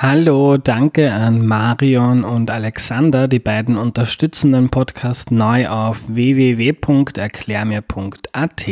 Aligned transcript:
Hallo, 0.00 0.58
danke 0.58 1.12
an 1.12 1.44
Marion 1.44 2.22
und 2.22 2.52
Alexander, 2.52 3.26
die 3.26 3.40
beiden 3.40 3.76
unterstützen 3.76 4.52
den 4.52 4.68
Podcast 4.68 5.32
neu 5.32 5.66
auf 5.66 6.04
www.erklärmir.at. 6.06 8.66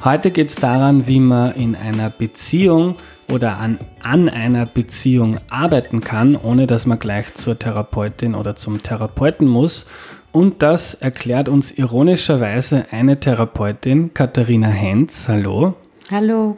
Heute 0.04 0.32
geht 0.32 0.50
es 0.50 0.56
daran, 0.56 1.08
wie 1.08 1.20
man 1.20 1.54
in 1.56 1.76
einer 1.76 2.10
Beziehung 2.10 2.96
oder 3.32 3.58
an, 3.58 3.80
an 4.02 4.30
einer 4.30 4.66
Beziehung 4.66 5.38
arbeiten 5.50 6.00
kann, 6.02 6.36
ohne 6.36 6.68
dass 6.68 6.86
man 6.86 7.00
gleich 7.00 7.34
zur 7.34 7.58
Therapeutin 7.58 8.36
oder 8.36 8.56
zum 8.56 8.84
Therapeuten 8.84 9.48
muss. 9.48 9.86
Und 10.32 10.62
das 10.62 10.94
erklärt 10.94 11.50
uns 11.50 11.72
ironischerweise 11.72 12.86
eine 12.92 13.20
Therapeutin, 13.20 14.14
Katharina 14.14 14.68
Henz. 14.68 15.28
Hallo. 15.28 15.76
Hallo. 16.12 16.58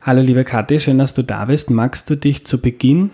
Hallo 0.00 0.22
liebe 0.22 0.44
Kathi, 0.44 0.80
schön, 0.80 0.98
dass 0.98 1.12
du 1.12 1.22
da 1.22 1.46
bist. 1.46 1.70
Magst 1.70 2.08
du 2.08 2.16
dich 2.16 2.46
zu 2.46 2.62
Beginn 2.62 3.10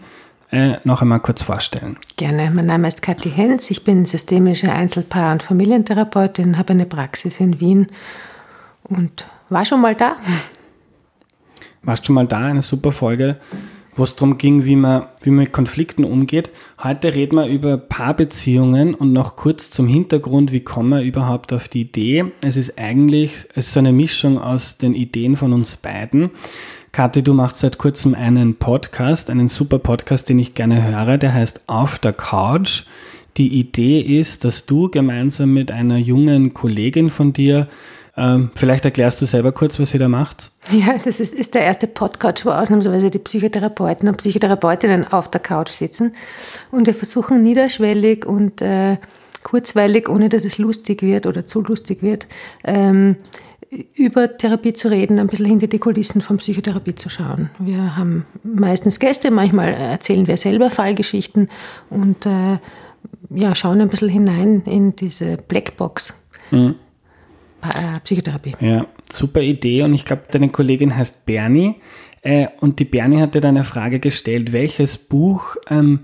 äh, 0.53 0.77
noch 0.85 1.03
einmal 1.03 1.21
kurz 1.21 1.43
vorstellen? 1.43 1.97
Gerne. 2.17 2.53
Mein 2.55 2.67
Name 2.67 2.87
ist 2.87 3.03
Kathi 3.03 3.31
Henz. 3.31 3.71
Ich 3.71 3.85
bin 3.85 4.05
systemische 4.05 4.71
Einzelpaar- 4.71 5.33
und 5.33 5.43
Familientherapeutin, 5.43 6.59
habe 6.59 6.75
eine 6.75 6.87
Praxis 6.87 7.41
in 7.41 7.61
Wien 7.61 7.89
und 8.85 9.27
war 9.49 9.65
schon 9.65 9.81
mal 9.81 9.95
da. 9.95 10.17
Warst 11.83 12.07
schon 12.07 12.15
mal 12.15 12.27
da, 12.27 12.41
eine 12.41 12.63
super 12.63 12.93
Folge, 12.93 13.37
wo 13.95 14.05
es 14.05 14.17
darum 14.17 14.39
ging, 14.39 14.65
wie 14.65 14.77
man, 14.77 15.07
wie 15.23 15.31
man 15.31 15.45
mit 15.45 15.53
Konflikten 15.53 16.05
umgeht. 16.05 16.51
Heute 16.83 17.15
reden 17.15 17.37
wir 17.37 17.47
über 17.47 17.77
Paarbeziehungen 17.77 18.95
und 18.95 19.13
noch 19.13 19.37
kurz 19.37 19.71
zum 19.71 19.87
Hintergrund, 19.87 20.51
wie 20.51 20.61
kommen 20.61 20.91
wir 20.91 21.03
überhaupt 21.03 21.53
auf 21.53 21.69
die 21.69 21.83
Idee. 21.83 22.25
Es 22.45 22.57
ist 22.57 22.79
eigentlich 22.79 23.47
es 23.55 23.67
ist 23.67 23.75
so 23.75 23.81
eine 23.81 23.93
Mischung 23.93 24.39
aus 24.39 24.79
den 24.79 24.95
Ideen 24.95 25.37
von 25.37 25.53
uns 25.53 25.77
beiden. 25.77 26.31
Kathi, 26.93 27.23
du 27.23 27.35
machst 27.35 27.59
seit 27.59 27.77
kurzem 27.77 28.15
einen 28.15 28.55
Podcast, 28.55 29.29
einen 29.29 29.49
super 29.49 29.81
Podcast, 29.81 30.29
den 30.29 30.39
ich 30.39 30.55
gerne 30.55 30.85
höre, 30.85 31.19
der 31.19 31.35
heißt 31.35 31.63
Auf 31.67 31.99
der 31.99 32.13
Couch. 32.13 32.85
Die 33.37 33.49
Idee 33.59 34.01
ist, 34.01 34.45
dass 34.45 34.67
du 34.67 34.89
gemeinsam 34.89 35.53
mit 35.53 35.71
einer 35.71 35.97
jungen 35.97 36.55
Kollegin 36.55 37.11
von 37.11 37.33
dir 37.33 37.69
ähm, 38.17 38.51
vielleicht 38.55 38.85
erklärst 38.85 39.21
du 39.21 39.27
selber 39.27 39.51
kurz, 39.53 39.81
was 39.81 39.93
ihr 39.93 39.99
da 39.99 40.09
macht. 40.09 40.53
Ja, 40.71 40.97
das 41.03 41.19
ist, 41.19 41.35
ist 41.35 41.55
der 41.55 41.63
erste 41.63 41.87
Podcast, 41.87 42.47
wo 42.47 42.51
ausnahmsweise 42.51 43.11
die 43.11 43.19
Psychotherapeuten 43.19 44.09
und 44.09 44.19
Psychotherapeutinnen 44.19 45.13
auf 45.13 45.31
der 45.31 45.41
Couch 45.41 45.71
sitzen. 45.71 46.15
Und 46.71 46.87
wir 46.87 46.95
versuchen 46.95 47.43
niederschwellig 47.43 48.25
und 48.25 48.63
äh, 48.63 48.99
kurzweilig, 49.43 50.09
ohne 50.09 50.29
dass 50.29 50.45
es 50.45 50.59
lustig 50.59 51.03
wird 51.03 51.27
oder 51.27 51.45
zu 51.45 51.61
lustig 51.63 52.03
wird, 52.03 52.29
ähm, 52.63 53.17
über 53.95 54.37
Therapie 54.37 54.73
zu 54.73 54.89
reden, 54.89 55.19
ein 55.19 55.27
bisschen 55.27 55.47
hinter 55.47 55.67
die 55.67 55.81
Kulissen 55.81 56.21
von 56.21 56.37
Psychotherapie 56.37 56.95
zu 56.95 57.09
schauen. 57.09 57.51
Wir 57.59 57.97
haben 57.97 58.25
meistens 58.45 59.01
Gäste, 59.01 59.33
manchmal 59.33 59.75
erzählen 59.75 60.29
wir 60.29 60.37
selber 60.37 60.71
Fallgeschichten 60.71 61.49
und 61.91 62.25
äh, 62.27 62.59
ja, 63.35 63.55
schauen 63.55 63.81
ein 63.81 63.89
bisschen 63.89 64.09
hinein 64.09 64.63
in 64.67 64.97
diese 64.97 65.37
Blackbox. 65.37 66.23
Mhm. 66.51 66.77
Äh, 67.63 68.01
Psychotherapie. 68.05 68.53
Ja, 68.61 68.87
super 69.11 69.41
Idee. 69.41 69.83
Und 69.83 69.95
ich 69.95 70.05
glaube, 70.05 70.25
deine 70.31 70.51
Kollegin 70.51 70.97
heißt 70.97 71.25
Bernie. 71.25 71.77
Äh, 72.23 72.49
und 72.61 72.79
die 72.79 72.85
Bernie 72.85 73.21
hat 73.21 73.35
dir 73.35 73.41
dann 73.41 73.57
eine 73.57 73.65
Frage 73.65 74.01
gestellt, 74.01 74.53
welches 74.53 74.99
Buch 74.99 75.57
ähm, 75.69 76.01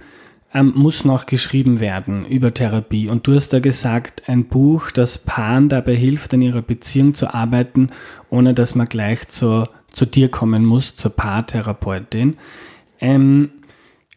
ähm, 0.54 0.72
muss 0.74 1.04
noch 1.04 1.26
geschrieben 1.26 1.80
werden 1.80 2.26
über 2.26 2.52
Therapie? 2.52 3.08
Und 3.08 3.26
du 3.26 3.34
hast 3.34 3.52
da 3.52 3.60
gesagt, 3.60 4.24
ein 4.26 4.46
Buch, 4.46 4.90
das 4.90 5.18
Paaren 5.18 5.68
dabei 5.68 5.94
hilft, 5.94 6.32
an 6.34 6.42
ihrer 6.42 6.62
Beziehung 6.62 7.14
zu 7.14 7.32
arbeiten, 7.32 7.90
ohne 8.30 8.54
dass 8.54 8.74
man 8.74 8.86
gleich 8.86 9.28
zur, 9.28 9.70
zu 9.92 10.06
dir 10.06 10.30
kommen 10.30 10.64
muss, 10.64 10.96
zur 10.96 11.10
Paartherapeutin. 11.10 12.36
Ähm, 13.00 13.50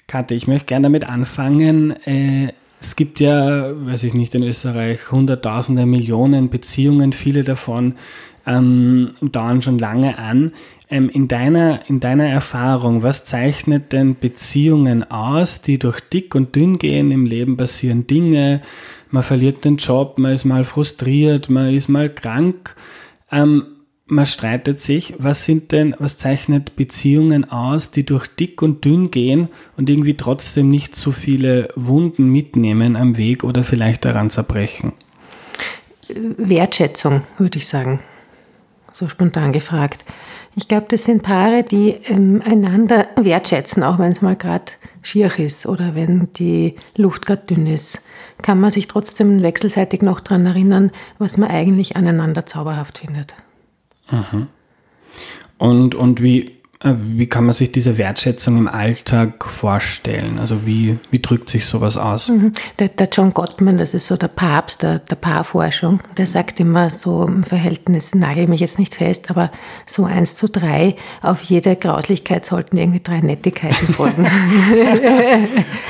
Kathi, 0.07 0.35
ich 0.35 0.47
möchte 0.47 0.66
gerne 0.66 0.84
damit 0.84 1.07
anfangen. 1.07 1.91
Äh, 2.06 2.53
es 2.83 2.95
gibt 2.95 3.19
ja, 3.19 3.71
weiß 3.85 4.03
ich 4.03 4.13
nicht, 4.13 4.35
in 4.35 4.44
Österreich 4.44 5.11
hunderttausende 5.11 5.85
Millionen 5.85 6.49
Beziehungen, 6.49 7.13
viele 7.13 7.44
davon 7.44 7.95
ähm, 8.45 9.11
dauern 9.21 9.61
schon 9.61 9.79
lange 9.79 10.17
an. 10.17 10.51
Ähm, 10.89 11.09
in, 11.09 11.27
deiner, 11.27 11.89
in 11.89 12.01
deiner 12.01 12.27
Erfahrung, 12.27 13.01
was 13.01 13.23
zeichnet 13.25 13.94
denn 13.94 14.19
Beziehungen 14.19 15.09
aus, 15.09 15.61
die 15.61 15.79
durch 15.79 16.01
dick 16.01 16.35
und 16.35 16.55
dünn 16.55 16.77
gehen? 16.77 17.11
Im 17.11 17.25
Leben 17.25 17.55
passieren 17.55 18.05
Dinge, 18.05 18.61
man 19.09 19.23
verliert 19.23 19.63
den 19.63 19.77
Job, 19.77 20.17
man 20.17 20.33
ist 20.33 20.44
mal 20.44 20.65
frustriert, 20.65 21.50
man 21.50 21.73
ist 21.73 21.88
mal 21.88 22.09
krank. 22.09 22.75
Ähm, 23.31 23.72
man 24.05 24.25
streitet 24.25 24.79
sich, 24.79 25.15
was 25.17 25.45
sind 25.45 25.71
denn, 25.71 25.95
was 25.97 26.17
zeichnet 26.17 26.75
Beziehungen 26.75 27.49
aus, 27.49 27.91
die 27.91 28.05
durch 28.05 28.27
dick 28.27 28.61
und 28.61 28.83
dünn 28.83 29.11
gehen 29.11 29.49
und 29.77 29.89
irgendwie 29.89 30.15
trotzdem 30.15 30.69
nicht 30.69 30.95
so 30.95 31.11
viele 31.11 31.69
Wunden 31.75 32.27
mitnehmen 32.27 32.95
am 32.95 33.17
Weg 33.17 33.43
oder 33.43 33.63
vielleicht 33.63 34.05
daran 34.05 34.29
zerbrechen? 34.29 34.93
Wertschätzung, 36.09 37.21
würde 37.37 37.57
ich 37.57 37.67
sagen. 37.67 38.01
So 38.91 39.07
spontan 39.09 39.53
gefragt. 39.53 40.05
Ich 40.55 40.67
glaube, 40.67 40.85
das 40.89 41.05
sind 41.05 41.23
Paare, 41.23 41.63
die 41.63 41.95
ähm, 42.05 42.41
einander 42.45 43.07
wertschätzen, 43.15 43.81
auch 43.81 43.97
wenn 43.97 44.11
es 44.11 44.21
mal 44.21 44.35
gerade 44.35 44.73
schier 45.01 45.31
ist 45.39 45.65
oder 45.65 45.95
wenn 45.95 46.31
die 46.33 46.75
Luft 46.95 47.25
gerade 47.25 47.43
dünn 47.47 47.65
ist. 47.65 48.03
Kann 48.41 48.59
man 48.59 48.69
sich 48.69 48.87
trotzdem 48.87 49.41
wechselseitig 49.41 50.01
noch 50.01 50.19
daran 50.19 50.45
erinnern, 50.45 50.91
was 51.17 51.37
man 51.37 51.49
eigentlich 51.49 51.95
aneinander 51.95 52.45
zauberhaft 52.45 52.99
findet. 52.99 53.33
Mhm. 54.11 54.47
Und, 55.57 55.95
und 55.95 56.21
wie, 56.21 56.63
äh, 56.83 56.93
wie 56.97 57.27
kann 57.27 57.45
man 57.45 57.53
sich 57.53 57.71
diese 57.71 57.97
Wertschätzung 57.97 58.57
im 58.57 58.67
Alltag 58.67 59.45
vorstellen? 59.45 60.39
Also 60.39 60.65
wie, 60.65 61.00
wie 61.11 61.21
drückt 61.21 61.50
sich 61.50 61.65
sowas 61.65 61.95
aus? 61.97 62.29
Mhm. 62.29 62.51
Der, 62.79 62.89
der, 62.89 63.07
John 63.11 63.33
Gottman, 63.33 63.77
das 63.77 63.94
ist 63.94 64.07
so 64.07 64.17
der 64.17 64.27
Papst 64.27 64.83
der, 64.83 65.00
der 65.00 65.15
Paarforschung, 65.15 66.01
der 66.17 66.27
sagt 66.27 66.59
immer 66.59 66.89
so 66.89 67.25
im 67.25 67.44
Verhältnis, 67.44 68.13
nagel 68.13 68.47
mich 68.47 68.59
jetzt 68.59 68.79
nicht 68.79 68.95
fest, 68.95 69.29
aber 69.29 69.51
so 69.85 70.03
eins 70.03 70.35
zu 70.35 70.49
drei, 70.49 70.95
auf 71.21 71.41
jede 71.44 71.75
Grauslichkeit 71.75 72.45
sollten 72.45 72.77
irgendwie 72.77 73.01
drei 73.01 73.21
Nettigkeiten 73.21 73.94
folgen. 73.94 74.27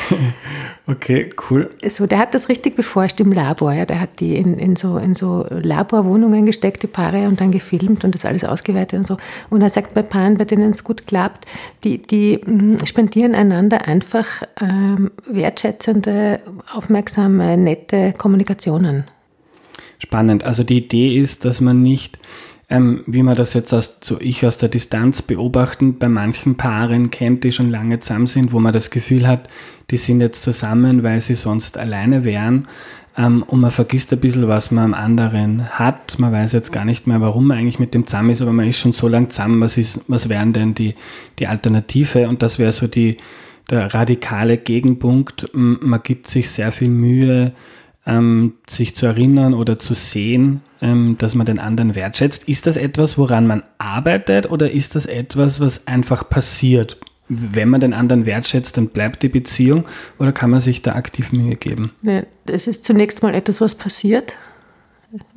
Okay, 0.85 1.29
cool. 1.49 1.69
So, 1.87 2.07
der 2.07 2.19
hat 2.19 2.33
das 2.33 2.49
richtig 2.49 2.75
beforscht 2.75 3.17
im 3.21 3.31
Labor. 3.31 3.71
Ja. 3.71 3.85
Der 3.85 4.01
hat 4.01 4.19
die 4.19 4.35
in, 4.35 4.55
in, 4.55 4.75
so, 4.75 4.97
in 4.97 5.15
so 5.15 5.45
Laborwohnungen 5.49 6.45
gesteckt, 6.45 6.83
die 6.83 6.87
Paare, 6.87 7.29
und 7.29 7.39
dann 7.39 7.51
gefilmt 7.51 8.03
und 8.03 8.13
das 8.13 8.25
alles 8.25 8.43
ausgewertet 8.43 8.99
und 8.99 9.07
so. 9.07 9.17
Und 9.49 9.61
er 9.61 9.69
sagt, 9.69 9.93
bei 9.93 10.01
Paaren, 10.01 10.37
bei 10.37 10.43
denen 10.43 10.71
es 10.71 10.83
gut 10.83 11.07
klappt, 11.07 11.45
die, 11.85 11.99
die 11.99 12.37
mm, 12.45 12.85
spendieren 12.85 13.33
einander 13.33 13.87
einfach 13.87 14.43
ähm, 14.59 15.11
wertschätzende, 15.25 16.41
aufmerksame, 16.73 17.57
nette 17.57 18.13
Kommunikationen. 18.17 19.05
Spannend. 19.99 20.43
Also 20.43 20.63
die 20.63 20.79
Idee 20.79 21.17
ist, 21.17 21.45
dass 21.45 21.61
man 21.61 21.81
nicht 21.81 22.19
ähm, 22.73 23.03
wie 23.05 23.21
man 23.21 23.35
das 23.35 23.53
jetzt 23.53 23.71
aus, 23.71 23.99
so 24.01 24.19
ich 24.19 24.47
aus 24.47 24.57
der 24.57 24.67
Distanz 24.67 25.21
beobachten, 25.21 25.99
bei 25.99 26.09
manchen 26.09 26.55
Paaren 26.55 27.11
kennt, 27.11 27.43
die 27.43 27.51
schon 27.51 27.69
lange 27.69 27.99
zusammen 27.99 28.25
sind, 28.25 28.51
wo 28.51 28.59
man 28.59 28.73
das 28.73 28.89
Gefühl 28.89 29.27
hat, 29.27 29.47
die 29.91 29.97
sind 29.97 30.21
jetzt 30.21 30.41
zusammen, 30.41 31.03
weil 31.03 31.21
sie 31.21 31.35
sonst 31.35 31.77
alleine 31.77 32.23
wären. 32.23 32.67
Ähm, 33.15 33.43
und 33.43 33.61
man 33.61 33.69
vergisst 33.69 34.11
ein 34.11 34.19
bisschen, 34.19 34.47
was 34.47 34.71
man 34.71 34.85
am 34.85 34.93
anderen 34.95 35.69
hat. 35.69 36.17
Man 36.17 36.33
weiß 36.33 36.51
jetzt 36.53 36.71
gar 36.71 36.83
nicht 36.83 37.05
mehr, 37.05 37.21
warum 37.21 37.45
man 37.45 37.59
eigentlich 37.59 37.77
mit 37.77 37.93
dem 37.93 38.07
zusammen 38.07 38.31
ist, 38.31 38.41
aber 38.41 38.53
man 38.53 38.67
ist 38.67 38.79
schon 38.79 38.93
so 38.93 39.07
lang 39.07 39.29
zusammen, 39.29 39.61
was 39.61 39.77
ist, 39.77 40.01
was 40.07 40.27
wären 40.27 40.51
denn 40.51 40.73
die, 40.73 40.95
die 41.37 41.45
Alternative? 41.45 42.27
Und 42.27 42.41
das 42.41 42.57
wäre 42.57 42.71
so 42.71 42.87
die, 42.87 43.17
der 43.69 43.93
radikale 43.93 44.57
Gegenpunkt. 44.57 45.47
Man 45.53 46.01
gibt 46.01 46.27
sich 46.27 46.49
sehr 46.49 46.71
viel 46.71 46.89
Mühe, 46.89 47.53
ähm, 48.05 48.55
sich 48.69 48.95
zu 48.95 49.05
erinnern 49.05 49.53
oder 49.53 49.79
zu 49.79 49.93
sehen, 49.93 50.61
ähm, 50.81 51.17
dass 51.17 51.35
man 51.35 51.45
den 51.45 51.59
anderen 51.59 51.95
wertschätzt. 51.95 52.47
Ist 52.49 52.67
das 52.67 52.77
etwas, 52.77 53.17
woran 53.17 53.47
man 53.47 53.63
arbeitet 53.77 54.49
oder 54.49 54.71
ist 54.71 54.95
das 54.95 55.05
etwas, 55.05 55.59
was 55.59 55.87
einfach 55.87 56.29
passiert? 56.29 56.97
Wenn 57.29 57.69
man 57.69 57.79
den 57.79 57.93
anderen 57.93 58.25
wertschätzt, 58.25 58.75
dann 58.77 58.89
bleibt 58.89 59.23
die 59.23 59.29
Beziehung 59.29 59.85
oder 60.19 60.33
kann 60.33 60.49
man 60.49 60.59
sich 60.59 60.81
da 60.81 60.93
aktiv 60.95 61.31
Mühe 61.31 61.55
geben? 61.55 61.91
Es 62.45 62.67
ist 62.67 62.83
zunächst 62.83 63.23
mal 63.23 63.33
etwas, 63.33 63.61
was 63.61 63.75
passiert. 63.75 64.35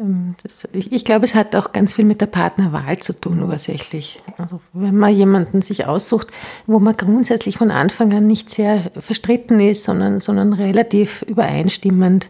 Ähm, 0.00 0.34
das, 0.42 0.68
ich, 0.72 0.92
ich, 0.92 1.04
glaube, 1.04 1.24
es 1.24 1.34
hat 1.34 1.54
auch 1.54 1.72
ganz 1.72 1.94
viel 1.94 2.04
mit 2.04 2.20
der 2.20 2.26
Partnerwahl 2.26 2.98
zu 2.98 3.12
tun, 3.12 3.42
ursächlich. 3.42 4.22
Also 4.38 4.60
wenn 4.72 4.96
man 4.96 5.14
jemanden 5.14 5.62
sich 5.62 5.86
aussucht, 5.86 6.28
wo 6.66 6.78
man 6.78 6.96
grundsätzlich 6.96 7.58
von 7.58 7.70
Anfang 7.70 8.12
an 8.14 8.26
nicht 8.26 8.50
sehr 8.50 8.90
verstritten 8.98 9.60
ist, 9.60 9.84
sondern, 9.84 10.20
sondern 10.20 10.52
relativ 10.52 11.22
übereinstimmend, 11.22 12.28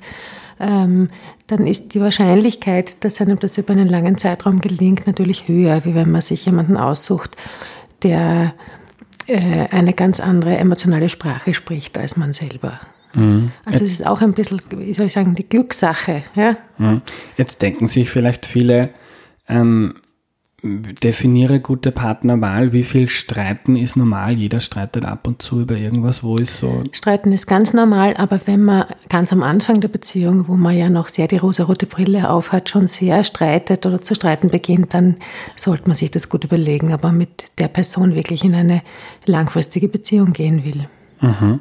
ähm, 0.58 1.10
dann 1.46 1.66
ist 1.66 1.94
die 1.94 2.00
Wahrscheinlichkeit, 2.00 3.04
dass 3.04 3.20
einem 3.20 3.38
das 3.38 3.58
über 3.58 3.72
einen 3.72 3.88
langen 3.88 4.18
Zeitraum 4.18 4.60
gelingt, 4.60 5.06
natürlich 5.06 5.48
höher, 5.48 5.84
wie 5.84 5.94
wenn 5.94 6.10
man 6.10 6.22
sich 6.22 6.46
jemanden 6.46 6.76
aussucht, 6.76 7.36
der 8.02 8.54
äh, 9.26 9.68
eine 9.70 9.92
ganz 9.92 10.18
andere 10.18 10.56
emotionale 10.56 11.08
Sprache 11.08 11.54
spricht 11.54 11.98
als 11.98 12.16
man 12.16 12.32
selber. 12.32 12.80
Mhm. 13.16 13.50
Also 13.64 13.84
es 13.84 13.92
ist 13.92 14.06
auch 14.06 14.20
ein 14.20 14.32
bisschen, 14.32 14.60
wie 14.70 14.92
soll 14.92 15.06
ich 15.06 15.12
sagen, 15.12 15.34
die 15.34 15.48
Glückssache. 15.48 16.22
Ja? 16.34 16.56
Mhm. 16.78 17.02
Jetzt 17.36 17.62
denken 17.62 17.88
sich 17.88 18.10
vielleicht 18.10 18.46
viele, 18.46 18.90
ähm, 19.48 19.94
definiere 20.62 21.60
gute 21.60 21.92
Partnerwahl. 21.92 22.72
Wie 22.72 22.82
viel 22.82 23.08
Streiten 23.08 23.76
ist 23.76 23.96
normal? 23.96 24.32
Jeder 24.32 24.60
streitet 24.60 25.04
ab 25.04 25.26
und 25.26 25.42
zu 25.42 25.60
über 25.60 25.76
irgendwas. 25.76 26.22
Wo 26.22 26.36
ist 26.36 26.58
so? 26.58 26.82
Streiten 26.92 27.30
ist 27.32 27.46
ganz 27.46 27.72
normal, 27.72 28.14
aber 28.16 28.40
wenn 28.46 28.64
man 28.64 28.86
ganz 29.08 29.32
am 29.32 29.42
Anfang 29.42 29.80
der 29.80 29.88
Beziehung, 29.88 30.48
wo 30.48 30.56
man 30.56 30.76
ja 30.76 30.88
noch 30.88 31.08
sehr 31.08 31.28
die 31.28 31.36
rosarote 31.36 31.86
Brille 31.86 32.30
aufhat, 32.30 32.68
schon 32.68 32.88
sehr 32.88 33.22
streitet 33.22 33.86
oder 33.86 34.00
zu 34.00 34.14
streiten 34.14 34.48
beginnt, 34.48 34.94
dann 34.94 35.16
sollte 35.54 35.84
man 35.86 35.94
sich 35.94 36.10
das 36.10 36.28
gut 36.28 36.44
überlegen, 36.44 36.92
ob 36.92 37.02
man 37.02 37.16
mit 37.16 37.44
der 37.58 37.68
Person 37.68 38.14
wirklich 38.14 38.44
in 38.44 38.54
eine 38.54 38.82
langfristige 39.26 39.88
Beziehung 39.88 40.32
gehen 40.32 40.64
will. 40.64 40.88
Mhm. 41.20 41.60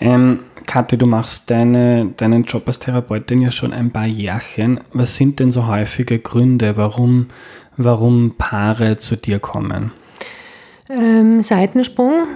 Ähm, 0.00 0.40
Kathi, 0.66 0.96
du 0.96 1.06
machst 1.06 1.50
deine, 1.50 2.12
deinen 2.16 2.44
Job 2.44 2.66
als 2.66 2.78
Therapeutin 2.78 3.42
ja 3.42 3.50
schon 3.50 3.72
ein 3.72 3.90
paar 3.90 4.06
Jährchen. 4.06 4.80
Was 4.92 5.16
sind 5.16 5.40
denn 5.40 5.52
so 5.52 5.66
häufige 5.66 6.18
Gründe, 6.18 6.76
warum, 6.76 7.28
warum 7.76 8.34
Paare 8.36 8.96
zu 8.96 9.16
dir 9.16 9.38
kommen? 9.38 9.92
Ähm, 10.88 11.42
Seitensprung, 11.42 12.26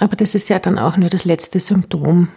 aber 0.00 0.16
das 0.16 0.34
ist 0.34 0.48
ja 0.48 0.58
dann 0.58 0.78
auch 0.78 0.96
nur 0.96 1.08
das 1.08 1.24
letzte 1.24 1.60
Symptom 1.60 2.28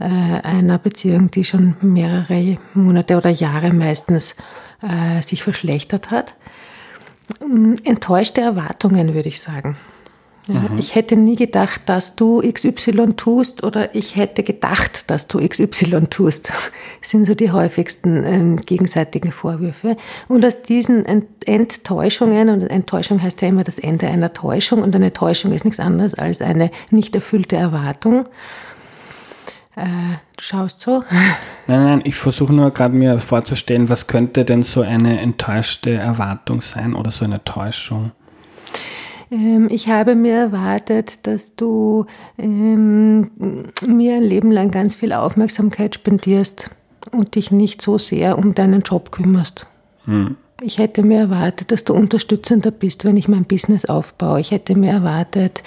äh, 0.00 0.04
einer 0.04 0.78
Beziehung, 0.78 1.30
die 1.30 1.44
schon 1.44 1.76
mehrere 1.80 2.58
Monate 2.74 3.16
oder 3.16 3.30
Jahre 3.30 3.72
meistens 3.72 4.36
äh, 4.82 5.22
sich 5.22 5.42
verschlechtert 5.42 6.10
hat. 6.10 6.34
Enttäuschte 7.84 8.40
Erwartungen, 8.40 9.14
würde 9.14 9.28
ich 9.28 9.40
sagen. 9.40 9.76
Ja, 10.48 10.60
mhm. 10.60 10.78
Ich 10.78 10.94
hätte 10.94 11.14
nie 11.14 11.36
gedacht, 11.36 11.82
dass 11.86 12.16
du 12.16 12.40
XY 12.40 13.12
tust 13.16 13.62
oder 13.62 13.94
ich 13.94 14.16
hätte 14.16 14.42
gedacht, 14.42 15.10
dass 15.10 15.28
du 15.28 15.46
XY 15.46 16.06
tust. 16.10 16.52
Das 17.00 17.10
sind 17.10 17.26
so 17.26 17.36
die 17.36 17.52
häufigsten 17.52 18.56
äh, 18.58 18.60
gegenseitigen 18.60 19.30
Vorwürfe. 19.30 19.96
Und 20.26 20.44
aus 20.44 20.62
diesen 20.62 21.06
Ent 21.06 21.26
Enttäuschungen, 21.46 22.48
und 22.48 22.62
Enttäuschung 22.62 23.22
heißt 23.22 23.40
ja 23.40 23.48
immer 23.48 23.62
das 23.62 23.78
Ende 23.78 24.08
einer 24.08 24.32
Täuschung, 24.32 24.82
und 24.82 24.96
eine 24.96 25.12
Täuschung 25.12 25.52
ist 25.52 25.64
nichts 25.64 25.78
anderes 25.78 26.16
als 26.16 26.42
eine 26.42 26.72
nicht 26.90 27.14
erfüllte 27.14 27.54
Erwartung. 27.54 28.24
Äh, 29.76 29.84
du 30.36 30.42
schaust 30.42 30.80
so. 30.80 31.04
Nein, 31.68 31.84
nein, 31.84 32.02
ich 32.04 32.16
versuche 32.16 32.52
nur 32.52 32.72
gerade 32.72 32.94
mir 32.94 33.20
vorzustellen, 33.20 33.88
was 33.88 34.08
könnte 34.08 34.44
denn 34.44 34.64
so 34.64 34.80
eine 34.80 35.20
enttäuschte 35.20 35.92
Erwartung 35.92 36.62
sein 36.62 36.94
oder 36.94 37.10
so 37.10 37.24
eine 37.24 37.44
Täuschung? 37.44 38.10
Ähm, 39.30 39.68
ich 39.70 39.88
habe 39.88 40.14
mir 40.14 40.34
erwartet, 40.34 41.26
dass 41.26 41.56
du 41.56 42.06
ähm, 42.38 43.30
mir 43.86 44.16
ein 44.16 44.22
Leben 44.22 44.50
lang 44.50 44.70
ganz 44.70 44.94
viel 44.94 45.12
Aufmerksamkeit 45.12 45.94
spendierst 45.94 46.70
und 47.12 47.34
dich 47.34 47.50
nicht 47.50 47.82
so 47.82 47.98
sehr 47.98 48.38
um 48.38 48.54
deinen 48.54 48.80
Job 48.80 49.12
kümmerst. 49.12 49.66
Hm. 50.04 50.36
Ich 50.60 50.78
hätte 50.78 51.04
mir 51.04 51.20
erwartet, 51.20 51.70
dass 51.70 51.84
du 51.84 51.94
unterstützender 51.94 52.72
bist, 52.72 53.04
wenn 53.04 53.16
ich 53.16 53.28
mein 53.28 53.44
Business 53.44 53.84
aufbaue. 53.84 54.40
Ich 54.40 54.50
hätte 54.50 54.76
mir 54.76 54.90
erwartet, 54.90 55.62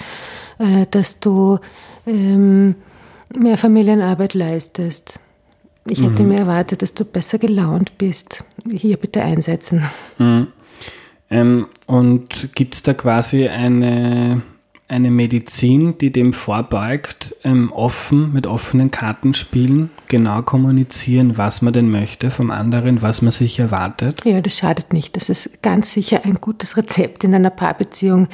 äh, 0.58 0.86
dass 0.90 1.18
du 1.18 1.58
ähm, 2.06 2.74
mehr 3.34 3.56
Familienarbeit 3.56 4.34
leistest. 4.34 5.18
Ich 5.86 6.00
hätte 6.02 6.22
mhm. 6.22 6.28
mir 6.28 6.38
erwartet, 6.38 6.82
dass 6.82 6.94
du 6.94 7.04
besser 7.04 7.38
gelaunt 7.38 7.98
bist. 7.98 8.44
Hier 8.70 8.96
bitte 8.96 9.22
einsetzen. 9.22 9.82
Mhm. 10.18 10.48
Ähm, 11.32 11.66
und 11.86 12.54
gibt 12.54 12.74
es 12.74 12.82
da 12.82 12.92
quasi 12.92 13.48
eine, 13.48 14.42
eine 14.86 15.10
Medizin, 15.10 15.96
die 15.96 16.12
dem 16.12 16.34
vorbeugt, 16.34 17.34
ähm, 17.42 17.72
offen, 17.72 18.34
mit 18.34 18.46
offenen 18.46 18.90
Karten 18.90 19.32
spielen, 19.32 19.90
genau 20.08 20.42
kommunizieren, 20.42 21.38
was 21.38 21.62
man 21.62 21.72
denn 21.72 21.90
möchte 21.90 22.30
vom 22.30 22.50
anderen, 22.50 23.00
was 23.00 23.22
man 23.22 23.32
sich 23.32 23.58
erwartet? 23.58 24.20
Ja, 24.24 24.42
das 24.42 24.58
schadet 24.58 24.92
nicht. 24.92 25.16
Das 25.16 25.30
ist 25.30 25.62
ganz 25.62 25.92
sicher 25.92 26.20
ein 26.24 26.34
gutes 26.34 26.76
Rezept 26.76 27.24
in 27.24 27.34
einer 27.34 27.50
Paarbeziehung. 27.50 28.28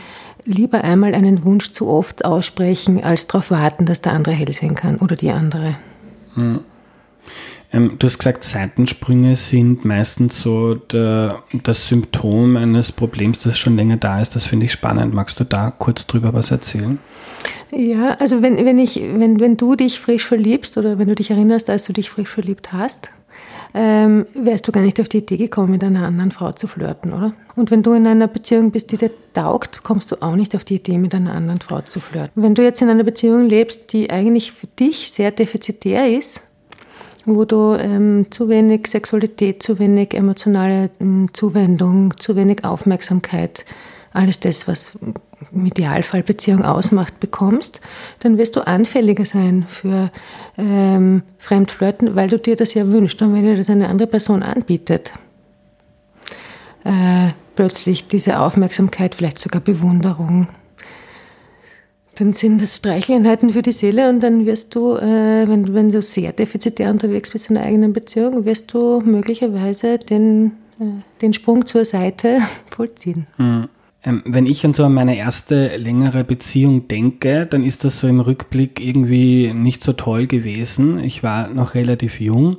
Lieber 0.45 0.83
einmal 0.83 1.15
einen 1.15 1.45
Wunsch 1.45 1.71
zu 1.71 1.89
oft 1.89 2.25
aussprechen, 2.25 3.05
als 3.05 3.29
darauf 3.29 3.53
warten, 3.53 3.87
dass 3.87 4.01
der 4.01 4.13
andere 4.13 4.35
hell 4.35 4.51
sehen 4.51 4.75
kann 4.75 4.97
oder 4.97 5.15
die 5.15 5.31
andere. 5.31 5.77
Hm. 6.35 6.61
Ähm, 7.73 7.97
du 7.99 8.07
hast 8.07 8.19
gesagt, 8.19 8.45
Seitensprünge 8.45 9.37
sind 9.37 9.85
meistens 9.85 10.41
so 10.41 10.75
der, 10.75 11.43
das 11.65 11.89
Symptom 11.89 12.57
eines 12.57 12.93
Problems, 12.93 13.41
das 13.41 13.59
schon 13.59 13.77
länger 13.77 13.97
da 13.97 14.21
ist. 14.21 14.35
Das 14.35 14.47
finde 14.47 14.67
ich 14.67 14.73
spannend. 14.73 15.15
Magst 15.15 15.39
du 15.39 15.45
da 15.45 15.71
kurz 15.71 16.07
drüber 16.07 16.33
was 16.33 16.51
erzählen? 16.51 16.99
Ja, 17.71 18.15
also 18.15 18.41
wenn, 18.41 18.65
wenn, 18.65 18.79
ich, 18.79 19.03
wenn, 19.15 19.41
wenn 19.41 19.57
du 19.57 19.77
dich 19.77 20.01
frisch 20.01 20.25
verliebst 20.25 20.79
oder 20.79 20.99
wenn 20.99 21.09
du 21.09 21.15
dich 21.15 21.31
erinnerst, 21.31 21.69
als 21.69 21.85
du 21.85 21.93
dich 21.93 22.09
frisch 22.09 22.31
verliebt 22.31 22.73
hast, 22.73 23.11
ähm, 23.75 24.27
wärst 24.33 24.67
du 24.67 24.73
gar 24.73 24.81
nicht 24.81 24.99
auf 24.99 25.11
die 25.11 25.19
Idee 25.19 25.37
gekommen, 25.37 25.73
mit 25.73 25.85
einer 25.85 26.07
anderen 26.07 26.31
Frau 26.31 26.53
zu 26.53 26.67
flirten, 26.67 27.13
oder? 27.13 27.35
Und 27.55 27.71
wenn 27.71 27.83
du 27.83 27.93
in 27.93 28.07
einer 28.07 28.27
Beziehung 28.27 28.71
bist, 28.71 28.91
die 28.93 28.97
dir 28.97 29.11
taugt, 29.35 29.83
kommst 29.83 30.11
du 30.11 30.17
auch 30.23 30.37
nicht 30.37 30.57
auf 30.57 30.65
die 30.65 30.77
Idee, 30.77 30.97
mit 30.97 31.15
einer 31.15 31.35
anderen 31.35 31.61
Frau 31.61 31.83
zu 31.83 32.01
flirten. 32.01 32.43
Wenn 32.43 32.55
du 32.55 32.63
jetzt 32.63 32.81
in 32.81 32.89
einer 32.89 33.05
Beziehung 33.05 33.47
lebst, 33.47 33.93
die 33.93 34.11
eigentlich 34.11 34.53
für 34.53 34.67
dich 34.67 35.11
sehr 35.11 35.31
defizitär 35.31 36.07
ist, 36.09 36.48
wo 37.35 37.45
du 37.45 37.75
ähm, 37.75 38.27
zu 38.31 38.49
wenig 38.49 38.87
Sexualität, 38.87 39.63
zu 39.63 39.79
wenig 39.79 40.15
emotionale 40.15 40.91
ähm, 41.01 41.29
Zuwendung, 41.33 42.17
zu 42.19 42.37
wenig 42.37 42.65
Aufmerksamkeit, 42.65 43.65
alles 44.13 44.41
das, 44.41 44.67
was 44.67 44.99
im 45.53 45.67
Idealfall 45.67 46.23
Beziehung 46.23 46.65
ausmacht, 46.65 47.21
bekommst, 47.21 47.81
dann 48.21 48.39
wirst 48.39 48.57
du 48.57 48.67
anfälliger 48.67 49.25
sein 49.25 49.65
für 49.69 50.11
ähm, 50.57 51.23
Fremdflirten, 51.39 52.17
weil 52.17 52.29
du 52.29 52.39
dir 52.39 52.57
das 52.57 52.75
ja 52.75 52.87
wünschst. 52.87 53.23
Und 53.23 53.35
wenn 53.35 53.45
dir 53.45 53.57
das 53.57 53.71
eine 53.71 53.89
andere 53.89 54.09
Person 54.09 54.43
anbietet, 54.43 55.13
äh, 56.85 57.33
plötzlich 57.55 58.09
diese 58.09 58.41
Aufmerksamkeit, 58.41 59.15
vielleicht 59.15 59.39
sogar 59.39 59.61
Bewunderung, 59.61 60.49
dann 62.19 62.33
sind 62.33 62.61
das 62.61 62.77
Streicheleinheiten 62.77 63.51
für 63.51 63.63
die 63.63 63.73
Seele 63.73 64.09
und 64.09 64.21
dann 64.21 64.47
wirst 64.47 64.75
du, 64.75 64.97
äh, 64.97 65.47
wenn, 65.49 65.73
wenn 65.75 65.91
du 65.91 66.03
sehr 66.03 66.33
defizitär 66.33 66.91
unterwegs 66.91 67.31
bist 67.31 67.51
in 67.51 67.57
einer 67.57 67.67
eigenen 67.67 67.93
Beziehung, 67.93 68.45
wirst 68.45 68.73
du 68.75 69.01
möglicherweise 69.01 69.99
den, 69.99 70.53
äh, 70.81 70.85
den 71.23 71.33
Sprung 71.33 71.67
zur 71.67 71.85
Seite 71.85 72.41
vollziehen. 72.71 73.27
Mhm. 73.37 73.69
Wenn 74.25 74.47
ich 74.47 74.65
an 74.65 74.75
so 74.75 74.89
meine 74.89 75.19
erste 75.19 75.77
längere 75.77 76.25
Beziehung 76.25 76.89
denke, 76.89 77.47
dann 77.47 77.65
ist 77.65 77.85
das 77.85 78.01
so 78.01 78.07
im 78.07 78.21
Rückblick 78.21 78.81
irgendwie 78.81 79.53
nicht 79.53 79.83
so 79.83 79.93
toll 79.93 80.27
gewesen. 80.27 80.99
Ich 81.01 81.23
war 81.23 81.49
noch 81.49 81.75
relativ 81.75 82.21
jung 82.21 82.59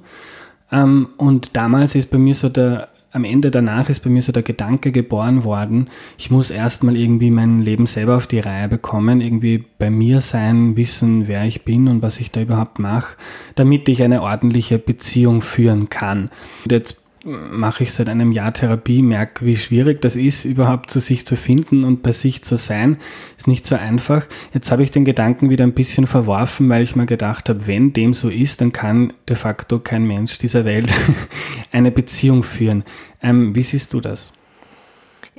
ähm, 0.71 1.09
und 1.17 1.55
damals 1.55 1.95
ist 1.95 2.09
bei 2.11 2.17
mir 2.17 2.35
so 2.35 2.49
der 2.49 2.89
am 3.11 3.23
Ende 3.23 3.51
danach 3.51 3.89
ist 3.89 4.01
bei 4.01 4.09
mir 4.09 4.21
so 4.21 4.31
der 4.31 4.43
Gedanke 4.43 4.91
geboren 4.91 5.43
worden, 5.43 5.89
ich 6.17 6.29
muss 6.29 6.51
erstmal 6.51 6.95
irgendwie 6.95 7.31
mein 7.31 7.61
Leben 7.61 7.87
selber 7.87 8.17
auf 8.17 8.27
die 8.27 8.39
Reihe 8.39 8.67
bekommen, 8.67 9.21
irgendwie 9.21 9.65
bei 9.77 9.89
mir 9.89 10.21
sein, 10.21 10.75
wissen, 10.77 11.27
wer 11.27 11.45
ich 11.45 11.65
bin 11.65 11.87
und 11.87 12.01
was 12.01 12.19
ich 12.19 12.31
da 12.31 12.41
überhaupt 12.41 12.79
mache, 12.79 13.15
damit 13.55 13.89
ich 13.89 14.03
eine 14.03 14.21
ordentliche 14.21 14.77
Beziehung 14.77 15.41
führen 15.41 15.89
kann. 15.89 16.29
Und 16.63 16.71
jetzt 16.71 16.97
mache 17.25 17.83
ich 17.83 17.91
seit 17.91 18.09
einem 18.09 18.31
Jahr 18.31 18.53
Therapie, 18.53 19.01
merke, 19.01 19.45
wie 19.45 19.57
schwierig 19.57 20.01
das 20.01 20.15
ist, 20.15 20.45
überhaupt 20.45 20.89
zu 20.89 20.99
sich 20.99 21.25
zu 21.25 21.35
finden 21.35 21.83
und 21.83 22.01
bei 22.01 22.11
sich 22.11 22.43
zu 22.43 22.55
sein. 22.55 22.97
Ist 23.37 23.47
nicht 23.47 23.65
so 23.65 23.75
einfach. 23.75 24.25
Jetzt 24.53 24.71
habe 24.71 24.83
ich 24.83 24.91
den 24.91 25.05
Gedanken 25.05 25.49
wieder 25.49 25.65
ein 25.65 25.73
bisschen 25.73 26.07
verworfen, 26.07 26.69
weil 26.69 26.83
ich 26.83 26.95
mir 26.95 27.05
gedacht 27.05 27.49
habe, 27.49 27.67
wenn 27.67 27.93
dem 27.93 28.13
so 28.13 28.29
ist, 28.29 28.61
dann 28.61 28.71
kann 28.71 29.13
de 29.27 29.35
facto 29.35 29.79
kein 29.79 30.05
Mensch 30.05 30.37
dieser 30.37 30.65
Welt 30.65 30.93
eine 31.71 31.91
Beziehung 31.91 32.43
führen. 32.43 32.83
Ähm, 33.21 33.53
wie 33.55 33.63
siehst 33.63 33.93
du 33.93 33.99
das? 33.99 34.31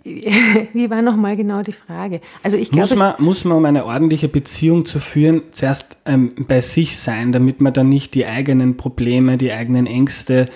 Wie 0.73 0.89
war 0.89 1.03
nochmal 1.03 1.37
genau 1.37 1.63
die 1.63 1.73
Frage? 1.73 2.23
Also 2.43 2.57
ich 2.57 2.71
glaube, 2.71 2.89
muss 2.89 2.99
man, 2.99 3.15
muss 3.19 3.45
man, 3.45 3.59
um 3.59 3.65
eine 3.67 3.85
ordentliche 3.85 4.29
Beziehung 4.29 4.87
zu 4.87 4.99
führen, 4.99 5.43
zuerst 5.53 5.99
ähm, 6.07 6.31
bei 6.49 6.63
sich 6.63 6.97
sein, 6.97 7.33
damit 7.33 7.61
man 7.61 7.75
dann 7.75 7.91
nicht 7.91 8.15
die 8.15 8.25
eigenen 8.25 8.79
Probleme, 8.79 9.37
die 9.37 9.53
eigenen 9.53 9.87
Ängste, 9.87 10.49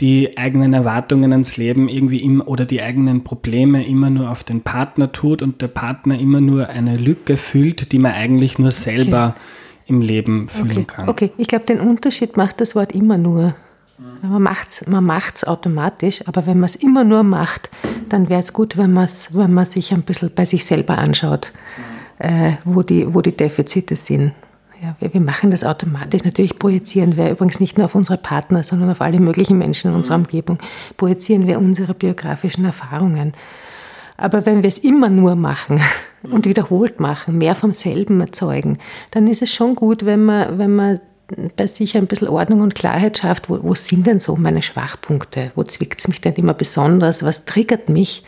die 0.00 0.38
eigenen 0.38 0.74
Erwartungen 0.74 1.32
ans 1.32 1.56
Leben 1.56 1.88
irgendwie 1.88 2.22
immer 2.22 2.46
oder 2.46 2.64
die 2.64 2.82
eigenen 2.82 3.24
Probleme 3.24 3.84
immer 3.84 4.10
nur 4.10 4.30
auf 4.30 4.44
den 4.44 4.60
Partner 4.60 5.10
tut 5.10 5.42
und 5.42 5.60
der 5.60 5.68
Partner 5.68 6.18
immer 6.18 6.40
nur 6.40 6.68
eine 6.68 6.96
Lücke 6.96 7.36
füllt, 7.36 7.90
die 7.90 7.98
man 7.98 8.12
eigentlich 8.12 8.58
nur 8.58 8.70
selber 8.70 9.34
okay. 9.34 9.40
im 9.86 10.00
Leben 10.00 10.48
füllen 10.48 10.70
okay. 10.70 10.84
kann. 10.86 11.08
Okay, 11.08 11.32
ich 11.36 11.48
glaube, 11.48 11.64
den 11.64 11.80
Unterschied 11.80 12.36
macht 12.36 12.60
das 12.60 12.76
Wort 12.76 12.92
immer 12.92 13.18
nur. 13.18 13.56
Man 14.22 14.42
macht 14.42 14.68
es 14.68 14.86
man 14.86 15.04
macht's 15.04 15.42
automatisch, 15.42 16.22
aber 16.26 16.46
wenn 16.46 16.60
man 16.60 16.66
es 16.66 16.76
immer 16.76 17.02
nur 17.02 17.24
macht, 17.24 17.68
dann 18.08 18.28
wäre 18.28 18.38
es 18.38 18.52
gut, 18.52 18.76
wenn, 18.76 18.94
wenn 18.94 19.52
man 19.52 19.64
sich 19.64 19.92
ein 19.92 20.02
bisschen 20.02 20.30
bei 20.32 20.46
sich 20.46 20.64
selber 20.64 20.98
anschaut, 20.98 21.52
äh, 22.18 22.52
wo, 22.64 22.82
die, 22.82 23.12
wo 23.12 23.20
die 23.22 23.36
Defizite 23.36 23.96
sind. 23.96 24.32
Ja, 24.80 24.94
wir, 25.00 25.12
wir, 25.12 25.20
machen 25.20 25.50
das 25.50 25.64
automatisch. 25.64 26.24
Natürlich 26.24 26.58
projizieren 26.58 27.16
wir 27.16 27.30
übrigens 27.30 27.58
nicht 27.58 27.78
nur 27.78 27.86
auf 27.86 27.96
unsere 27.96 28.16
Partner, 28.16 28.62
sondern 28.62 28.90
auf 28.90 29.00
alle 29.00 29.18
möglichen 29.18 29.58
Menschen 29.58 29.90
in 29.90 29.96
unserer 29.96 30.16
Umgebung, 30.16 30.58
projizieren 30.96 31.48
wir 31.48 31.58
unsere 31.58 31.94
biografischen 31.94 32.64
Erfahrungen. 32.64 33.32
Aber 34.16 34.46
wenn 34.46 34.62
wir 34.62 34.68
es 34.68 34.78
immer 34.78 35.10
nur 35.10 35.34
machen 35.34 35.80
und 36.22 36.46
wiederholt 36.46 37.00
machen, 37.00 37.38
mehr 37.38 37.56
vom 37.56 37.72
selben 37.72 38.20
erzeugen, 38.20 38.78
dann 39.10 39.26
ist 39.26 39.42
es 39.42 39.52
schon 39.52 39.74
gut, 39.74 40.04
wenn 40.04 40.24
man, 40.24 40.58
wenn 40.58 40.74
man 40.74 41.00
bei 41.56 41.66
sich 41.66 41.96
ein 41.96 42.06
bisschen 42.06 42.28
Ordnung 42.28 42.60
und 42.60 42.74
Klarheit 42.74 43.18
schafft, 43.18 43.50
wo, 43.50 43.58
wo 43.62 43.74
sind 43.74 44.06
denn 44.06 44.20
so 44.20 44.36
meine 44.36 44.62
Schwachpunkte? 44.62 45.50
Wo 45.56 45.64
zwickt 45.64 45.98
es 45.98 46.08
mich 46.08 46.20
denn 46.20 46.34
immer 46.34 46.54
besonders? 46.54 47.24
Was 47.24 47.44
triggert 47.44 47.88
mich? 47.88 48.24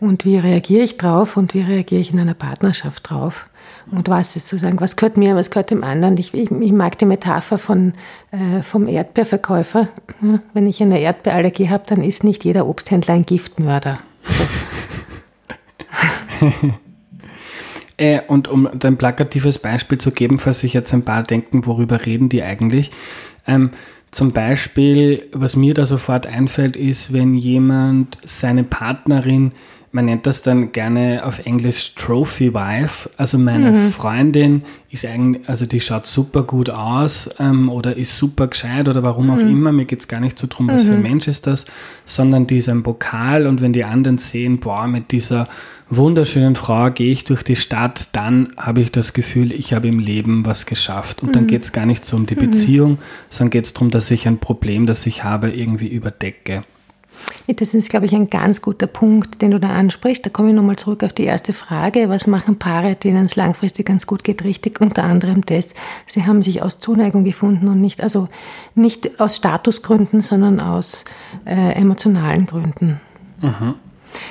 Und 0.00 0.24
wie 0.24 0.38
reagiere 0.38 0.82
ich 0.82 0.96
drauf 0.96 1.36
und 1.36 1.54
wie 1.54 1.62
reagiere 1.62 2.00
ich 2.00 2.12
in 2.12 2.20
einer 2.20 2.34
Partnerschaft 2.34 3.08
drauf? 3.08 3.49
Und 3.90 4.08
was 4.08 4.36
ist 4.36 4.48
sozusagen, 4.48 4.80
was 4.80 4.96
gehört 4.96 5.16
mir, 5.16 5.34
was 5.34 5.50
gehört 5.50 5.70
dem 5.70 5.82
anderen? 5.82 6.16
Ich, 6.16 6.32
ich, 6.32 6.50
ich 6.50 6.72
mag 6.72 6.96
die 6.98 7.06
Metapher 7.06 7.58
von, 7.58 7.94
äh, 8.30 8.62
vom 8.62 8.86
Erdbeerverkäufer. 8.86 9.88
Wenn 10.52 10.66
ich 10.66 10.80
eine 10.80 11.00
Erdbeerallergie 11.00 11.70
habe, 11.70 11.84
dann 11.86 12.02
ist 12.02 12.22
nicht 12.22 12.44
jeder 12.44 12.66
Obsthändler 12.66 13.14
ein 13.14 13.24
Giftmörder. 13.24 13.98
Also. 16.40 16.72
Äh, 17.96 18.22
und 18.28 18.48
um 18.48 18.66
ein 18.66 18.96
plakatives 18.96 19.58
Beispiel 19.58 19.98
zu 19.98 20.10
geben, 20.10 20.38
falls 20.38 20.60
sich 20.60 20.72
jetzt 20.72 20.94
ein 20.94 21.04
paar 21.04 21.22
denken, 21.22 21.66
worüber 21.66 22.06
reden 22.06 22.30
die 22.30 22.42
eigentlich. 22.42 22.90
Ähm, 23.46 23.72
zum 24.10 24.32
Beispiel, 24.32 25.28
was 25.32 25.54
mir 25.54 25.74
da 25.74 25.84
sofort 25.84 26.26
einfällt, 26.26 26.76
ist, 26.76 27.12
wenn 27.12 27.34
jemand 27.34 28.16
seine 28.24 28.64
Partnerin 28.64 29.52
man 29.92 30.04
nennt 30.04 30.26
das 30.26 30.42
dann 30.42 30.70
gerne 30.70 31.24
auf 31.24 31.44
Englisch 31.46 31.94
Trophy 31.96 32.54
Wife. 32.54 33.10
Also 33.16 33.38
meine 33.38 33.72
mhm. 33.72 33.88
Freundin 33.88 34.62
ist 34.90 35.04
eigentlich, 35.04 35.48
also 35.48 35.66
die 35.66 35.80
schaut 35.80 36.06
super 36.06 36.44
gut 36.44 36.70
aus 36.70 37.28
ähm, 37.40 37.68
oder 37.68 37.96
ist 37.96 38.16
super 38.16 38.46
gescheit 38.46 38.88
oder 38.88 39.02
warum 39.02 39.26
mhm. 39.26 39.30
auch 39.32 39.38
immer. 39.38 39.72
Mir 39.72 39.86
geht 39.86 40.00
es 40.00 40.08
gar 40.08 40.20
nicht 40.20 40.38
so 40.38 40.46
drum, 40.48 40.68
was 40.68 40.84
mhm. 40.84 40.88
für 40.88 40.94
ein. 40.94 41.02
Mensch 41.02 41.26
ist 41.26 41.46
das, 41.48 41.64
sondern 42.04 42.46
die 42.46 42.58
ist 42.58 42.68
ein 42.68 42.84
Pokal 42.84 43.48
und 43.48 43.60
wenn 43.60 43.72
die 43.72 43.82
anderen 43.82 44.18
sehen, 44.18 44.60
boah, 44.60 44.86
mit 44.86 45.10
dieser 45.10 45.48
wunderschönen 45.88 46.54
Frau 46.54 46.90
gehe 46.90 47.10
ich 47.10 47.24
durch 47.24 47.42
die 47.42 47.56
Stadt, 47.56 48.08
dann 48.12 48.52
habe 48.56 48.80
ich 48.80 48.92
das 48.92 49.12
Gefühl, 49.12 49.50
ich 49.50 49.72
habe 49.72 49.88
im 49.88 49.98
Leben 49.98 50.46
was 50.46 50.66
geschafft. 50.66 51.20
Und 51.20 51.34
dann 51.34 51.44
mhm. 51.44 51.48
geht 51.48 51.64
es 51.64 51.72
gar 51.72 51.84
nicht 51.84 52.04
so 52.04 52.16
um 52.16 52.26
die 52.26 52.36
mhm. 52.36 52.50
Beziehung, 52.50 52.98
sondern 53.28 53.50
geht 53.50 53.64
es 53.64 53.74
darum, 53.74 53.90
dass 53.90 54.08
ich 54.12 54.28
ein 54.28 54.38
Problem, 54.38 54.86
das 54.86 55.04
ich 55.06 55.24
habe, 55.24 55.50
irgendwie 55.50 55.88
überdecke. 55.88 56.62
Das 57.56 57.74
ist, 57.74 57.90
glaube 57.90 58.06
ich, 58.06 58.14
ein 58.14 58.30
ganz 58.30 58.62
guter 58.62 58.86
Punkt, 58.86 59.42
den 59.42 59.50
du 59.50 59.60
da 59.60 59.70
ansprichst. 59.70 60.24
Da 60.24 60.30
komme 60.30 60.50
ich 60.50 60.54
nochmal 60.54 60.76
zurück 60.76 61.02
auf 61.02 61.12
die 61.12 61.24
erste 61.24 61.52
Frage. 61.52 62.08
Was 62.08 62.26
machen 62.26 62.58
Paare, 62.58 62.94
denen 62.94 63.24
es 63.24 63.36
langfristig 63.36 63.86
ganz 63.86 64.06
gut 64.06 64.24
geht, 64.24 64.44
richtig? 64.44 64.80
Unter 64.80 65.04
anderem 65.04 65.44
das, 65.46 65.74
sie 66.06 66.24
haben 66.24 66.42
sich 66.42 66.62
aus 66.62 66.78
Zuneigung 66.78 67.24
gefunden 67.24 67.68
und 67.68 67.80
nicht, 67.80 68.02
also 68.02 68.28
nicht 68.74 69.20
aus 69.20 69.36
Statusgründen, 69.36 70.22
sondern 70.22 70.60
aus 70.60 71.04
äh, 71.44 71.72
emotionalen 71.74 72.46
Gründen. 72.46 73.00
Mhm. 73.40 73.74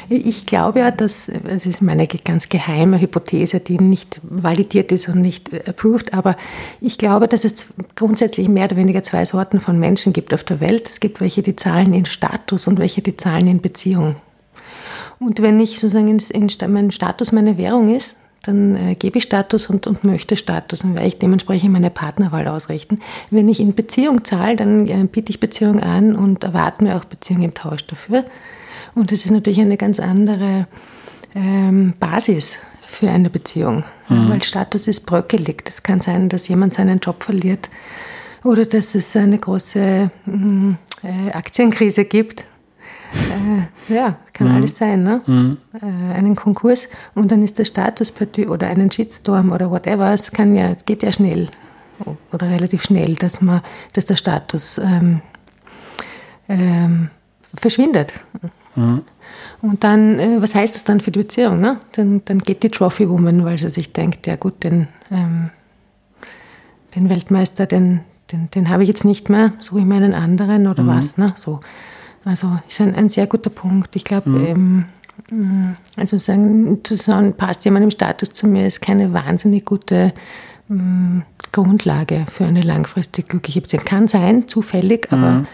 Ich 0.09 0.45
glaube 0.45 0.79
ja, 0.79 0.91
dass, 0.91 1.31
das 1.43 1.65
ist 1.65 1.81
meine 1.81 2.07
ganz 2.07 2.49
geheime 2.49 2.99
Hypothese, 2.99 3.59
die 3.59 3.79
nicht 3.79 4.19
validiert 4.23 4.91
ist 4.91 5.07
und 5.07 5.21
nicht 5.21 5.53
approved, 5.67 6.13
aber 6.13 6.35
ich 6.81 6.97
glaube, 6.97 7.27
dass 7.27 7.45
es 7.45 7.67
grundsätzlich 7.95 8.49
mehr 8.49 8.65
oder 8.65 8.77
weniger 8.77 9.03
zwei 9.03 9.25
Sorten 9.25 9.59
von 9.59 9.79
Menschen 9.79 10.13
gibt 10.13 10.33
auf 10.33 10.43
der 10.43 10.59
Welt. 10.59 10.87
Es 10.87 10.99
gibt 10.99 11.21
welche, 11.21 11.41
die 11.41 11.55
zahlen 11.55 11.93
in 11.93 12.05
Status 12.05 12.67
und 12.67 12.79
welche, 12.79 13.01
die 13.01 13.15
zahlen 13.15 13.47
in 13.47 13.61
Beziehung. 13.61 14.15
Und 15.19 15.41
wenn 15.41 15.59
ich 15.59 15.79
sozusagen 15.79 16.07
in, 16.07 16.19
in 16.19 16.73
mein 16.73 16.91
Status 16.91 17.31
meine 17.31 17.57
Währung 17.57 17.93
ist, 17.93 18.17
dann 18.43 18.75
äh, 18.75 18.95
gebe 18.95 19.17
ich 19.17 19.25
Status 19.25 19.69
und, 19.69 19.85
und 19.85 20.03
möchte 20.03 20.37
Status 20.37 20.83
und 20.83 20.95
werde 20.95 21.07
ich 21.07 21.19
dementsprechend 21.19 21.73
meine 21.73 21.89
Partnerwahl 21.89 22.47
ausrichten. 22.47 22.99
Wenn 23.29 23.49
ich 23.49 23.59
in 23.59 23.75
Beziehung 23.75 24.23
zahle, 24.23 24.55
dann 24.55 24.87
äh, 24.87 25.05
biete 25.05 25.29
ich 25.29 25.39
Beziehung 25.39 25.81
an 25.81 26.15
und 26.15 26.43
erwarte 26.43 26.83
mir 26.83 26.95
auch 26.95 27.05
Beziehung 27.05 27.41
im 27.41 27.53
Tausch 27.53 27.85
dafür. 27.87 28.23
Und 28.95 29.11
das 29.11 29.25
ist 29.25 29.31
natürlich 29.31 29.61
eine 29.61 29.77
ganz 29.77 29.99
andere 29.99 30.67
ähm, 31.35 31.93
Basis 31.99 32.59
für 32.85 33.09
eine 33.09 33.29
Beziehung, 33.29 33.85
mhm. 34.09 34.29
weil 34.29 34.43
Status 34.43 34.87
ist 34.87 35.05
bröckelig. 35.05 35.63
Es 35.67 35.83
kann 35.83 36.01
sein, 36.01 36.29
dass 36.29 36.47
jemand 36.47 36.73
seinen 36.73 36.99
Job 36.99 37.23
verliert 37.23 37.69
oder 38.43 38.65
dass 38.65 38.95
es 38.95 39.15
eine 39.15 39.37
große 39.37 40.09
mm, 40.25 40.71
äh, 41.03 41.31
Aktienkrise 41.31 42.05
gibt. 42.05 42.45
Äh, 43.13 43.93
ja, 43.93 44.17
kann 44.33 44.49
mhm. 44.49 44.55
alles 44.55 44.77
sein, 44.77 45.03
ne? 45.03 45.21
Mhm. 45.25 45.57
Äh, 45.81 46.13
einen 46.15 46.35
Konkurs 46.35 46.89
und 47.15 47.31
dann 47.31 47.43
ist 47.43 47.59
der 47.59 47.65
Status 47.65 48.13
oder 48.47 48.67
einen 48.67 48.91
Shitstorm 48.91 49.51
oder 49.51 49.69
whatever. 49.69 50.11
Es 50.13 50.31
kann 50.31 50.55
ja, 50.55 50.73
geht 50.85 51.03
ja 51.03 51.11
schnell 51.11 51.49
oder 52.31 52.49
relativ 52.49 52.83
schnell, 52.83 53.15
dass 53.15 53.41
man, 53.41 53.61
dass 53.93 54.05
der 54.05 54.15
Status 54.15 54.77
ähm, 54.77 55.21
ähm, 56.47 57.09
verschwindet. 57.53 58.13
Mhm. 58.75 59.01
Und 59.61 59.83
dann, 59.83 60.19
äh, 60.19 60.41
was 60.41 60.55
heißt 60.55 60.75
das 60.75 60.83
dann 60.83 61.01
für 61.01 61.11
die 61.11 61.19
Beziehung? 61.19 61.59
Ne? 61.59 61.77
Dann, 61.93 62.21
dann 62.25 62.39
geht 62.39 62.63
die 62.63 62.69
Trophy 62.69 63.09
Woman, 63.09 63.45
weil 63.45 63.57
sie 63.57 63.69
sich 63.69 63.93
denkt, 63.93 64.27
ja 64.27 64.35
gut, 64.35 64.63
den, 64.63 64.87
ähm, 65.11 65.49
den 66.95 67.09
Weltmeister, 67.09 67.65
den, 67.65 68.01
den, 68.31 68.49
den 68.51 68.69
habe 68.69 68.83
ich 68.83 68.89
jetzt 68.89 69.05
nicht 69.05 69.29
mehr, 69.29 69.53
suche 69.59 69.79
ich 69.79 69.85
mir 69.85 69.95
einen 69.95 70.13
anderen 70.13 70.67
oder 70.67 70.83
mhm. 70.83 70.87
was. 70.87 71.17
Ne? 71.17 71.33
So. 71.35 71.59
Also 72.25 72.57
ist 72.67 72.81
ein, 72.81 72.95
ein 72.95 73.09
sehr 73.09 73.27
guter 73.27 73.49
Punkt. 73.49 73.95
Ich 73.95 74.03
glaube, 74.03 74.29
mhm. 74.29 74.85
ähm, 75.31 75.71
mm, 75.71 75.75
also 75.97 76.17
sagen, 76.17 76.79
zu 76.83 76.95
sagen, 76.95 77.33
passt 77.33 77.65
jemand 77.65 77.83
im 77.83 77.91
Status 77.91 78.31
zu 78.31 78.47
mir, 78.47 78.67
ist 78.67 78.81
keine 78.81 79.13
wahnsinnig 79.13 79.65
gute 79.65 80.13
ähm, 80.69 81.23
Grundlage 81.51 82.25
für 82.31 82.45
eine 82.45 82.61
langfristig 82.61 83.29
glückliche 83.29 83.61
Beziehung. 83.61 83.85
Kann 83.85 84.07
sein, 84.07 84.47
zufällig, 84.47 85.11
aber 85.11 85.45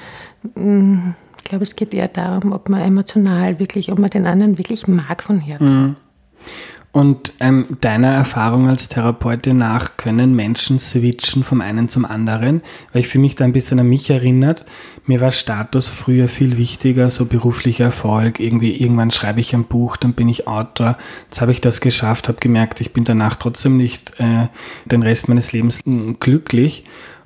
ähm, 0.55 1.15
ich 1.45 1.49
glaube, 1.49 1.61
es 1.61 1.75
geht 1.75 1.93
eher 1.93 2.07
darum, 2.07 2.53
ob 2.53 2.69
man 2.69 2.81
emotional 2.81 3.59
wirklich, 3.59 3.91
ob 3.91 3.99
man 3.99 4.09
den 4.09 4.25
anderen 4.25 4.57
wirklich 4.57 4.87
mag 4.87 5.21
von 5.21 5.39
Herzen. 5.39 5.81
Mhm. 5.81 5.95
Und 6.91 7.33
ähm, 7.39 7.77
deiner 7.81 8.07
Erfahrung 8.07 8.67
als 8.67 8.87
Therapeutin 8.87 9.59
nach 9.59 9.95
können 9.95 10.33
Menschen 10.35 10.79
switchen 10.79 11.43
vom 11.43 11.61
einen 11.61 11.87
zum 11.87 12.03
anderen? 12.03 12.63
Weil 12.91 13.01
ich 13.01 13.09
für 13.09 13.19
mich 13.19 13.35
da 13.35 13.43
ein 13.43 13.53
bisschen 13.53 13.79
an 13.79 13.87
mich 13.87 14.09
erinnert. 14.09 14.65
Mir 15.05 15.21
war 15.21 15.31
Status 15.31 15.87
früher 15.87 16.27
viel 16.27 16.57
wichtiger, 16.57 17.11
so 17.11 17.25
beruflicher 17.25 17.85
Erfolg. 17.85 18.39
Irgendwie 18.39 18.75
irgendwann 18.81 19.11
schreibe 19.11 19.39
ich 19.39 19.53
ein 19.53 19.65
Buch, 19.65 19.97
dann 19.97 20.13
bin 20.13 20.29
ich 20.29 20.47
Autor. 20.47 20.97
Jetzt 21.25 21.41
habe 21.41 21.51
ich 21.51 21.61
das 21.61 21.79
geschafft, 21.79 22.27
habe 22.27 22.39
gemerkt, 22.39 22.81
ich 22.81 22.91
bin 22.91 23.03
danach 23.03 23.35
trotzdem 23.35 23.77
nicht 23.77 24.19
äh, 24.19 24.47
den 24.85 25.03
Rest 25.03 25.29
meines 25.29 25.51
Lebens 25.51 25.81
glücklich. 26.19 26.85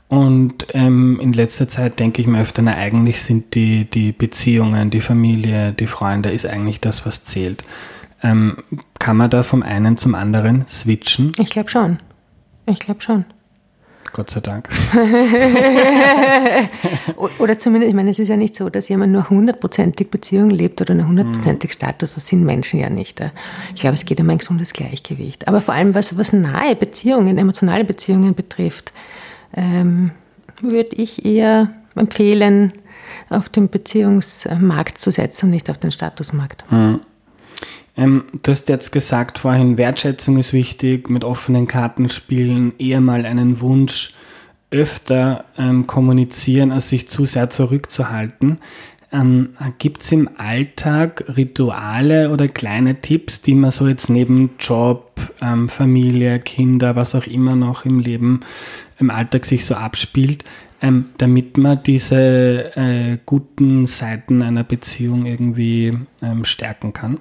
Und 0.10 0.66
ähm, 0.74 1.20
in 1.22 1.34
letzter 1.34 1.70
Zeit 1.70 2.00
denke 2.00 2.20
ich 2.20 2.28
mir 2.28 2.42
öfter, 2.42 2.63
na 2.63 2.75
eigentlich 2.75 3.22
sind 3.22 3.54
die, 3.54 3.86
die 3.86 4.12
Beziehungen, 4.12 4.89
die 4.89 5.01
Familie, 5.01 5.72
die 5.72 5.86
Freunde, 5.86 6.32
ist 6.32 6.48
eigentlich 6.48 6.82
das, 6.82 7.06
was 7.06 7.24
zählt. 7.24 7.63
Ähm, 8.24 8.58
kann 8.98 9.18
man 9.18 9.30
da 9.30 9.44
vom 9.44 9.62
einen 9.62 9.98
zum 9.98 10.16
anderen 10.16 10.66
switchen? 10.68 11.32
Ich 11.38 11.51
glaube 11.51 11.70
schon. 11.70 12.00
Ich 12.66 12.80
glaube 12.80 13.01
schon. 13.01 13.24
Gott 14.12 14.32
sei 14.32 14.39
Dank. 14.39 14.68
oder 17.38 17.60
zumindest, 17.60 17.89
ich 17.89 17.96
meine, 17.96 18.10
es 18.10 18.18
ist 18.18 18.30
ja 18.30 18.38
nicht 18.38 18.56
so, 18.56 18.72
dass 18.72 18.89
jemand 18.89 19.13
nur 19.13 19.30
hundertprozentig 19.30 20.10
Beziehung 20.10 20.50
lebt 20.50 20.82
oder 20.82 20.94
eine 20.94 21.08
hundertprozentig 21.08 21.74
Status. 21.74 22.16
So 22.16 22.20
sind 22.20 22.44
Menschen 22.44 22.80
ja 22.80 22.89
nicht. 22.89 23.22
Ich 23.75 23.82
glaube, 23.82 23.94
es 23.94 24.06
geht 24.06 24.20
um 24.20 24.28
ein 24.30 24.39
gesundes 24.39 24.74
Gleichgewicht. 24.74 25.48
Aber 25.48 25.62
vor 25.62 25.75
allem, 25.75 25.94
was, 25.94 26.18
was 26.18 26.34
nahe 26.34 26.75
Beziehungen, 26.75 27.38
emotionale 27.38 27.86
Beziehungen 27.86 28.34
betrifft, 28.34 28.92
ähm, 29.56 30.12
würde 30.62 30.96
ich 30.96 31.25
eher 31.25 31.70
empfehlen, 31.96 32.74
auf 33.29 33.50
den 33.50 33.70
Beziehungsmarkt 33.70 34.98
zu 34.98 35.12
setzen 35.12 35.46
und 35.46 35.51
nicht 35.51 35.70
auf 35.70 35.77
den 35.77 35.91
Statusmarkt. 35.91 36.65
Mhm. 36.72 37.01
Ähm, 37.98 38.24
du 38.44 38.51
hast 38.51 38.70
jetzt 38.70 38.91
gesagt 38.91 39.39
vorhin, 39.39 39.77
Wertschätzung 39.77 40.38
ist 40.38 40.53
wichtig, 40.53 41.10
mit 41.10 41.24
offenen 41.24 41.68
Karten 41.68 42.10
spielen, 42.10 42.74
eher 42.79 43.01
mal 43.01 43.25
einen 43.25 43.60
Wunsch 43.60 44.13
öfter 44.72 45.46
ähm, 45.58 45.88
kommunizieren, 45.88 46.72
als 46.72 46.89
sich 46.89 47.10
zu 47.10 47.25
sehr 47.25 47.50
zurückzuhalten. 47.50 48.60
Ähm, 49.12 49.50
Gibt 49.79 50.03
es 50.03 50.12
im 50.12 50.29
Alltag 50.38 51.25
Rituale 51.36 52.29
oder 52.29 52.48
kleine 52.48 53.01
Tipps, 53.01 53.41
die 53.41 53.56
man 53.56 53.72
so 53.72 53.88
jetzt 53.88 54.10
neben 54.10 54.51
Job, 54.60 55.09
ähm, 55.42 55.70
Familie, 55.70 56.40
Kinder, 56.40 56.96
was 56.96 57.16
auch 57.16 57.28
immer 57.28 57.56
noch 57.56 57.86
im 57.86 58.00
Leben, 58.00 58.42
im 59.00 59.10
Alltag 59.10 59.46
sich 59.46 59.66
so 59.66 59.76
abspielt, 59.76 60.44
ähm, 60.82 61.06
damit 61.18 61.58
man 61.58 61.84
diese 61.84 62.76
äh, 62.76 63.18
guten 63.26 63.88
Seiten 63.88 64.42
einer 64.42 64.64
Beziehung 64.64 65.26
irgendwie 65.26 65.98
ähm, 66.22 66.46
stärken 66.46 66.94
kann? 66.94 67.20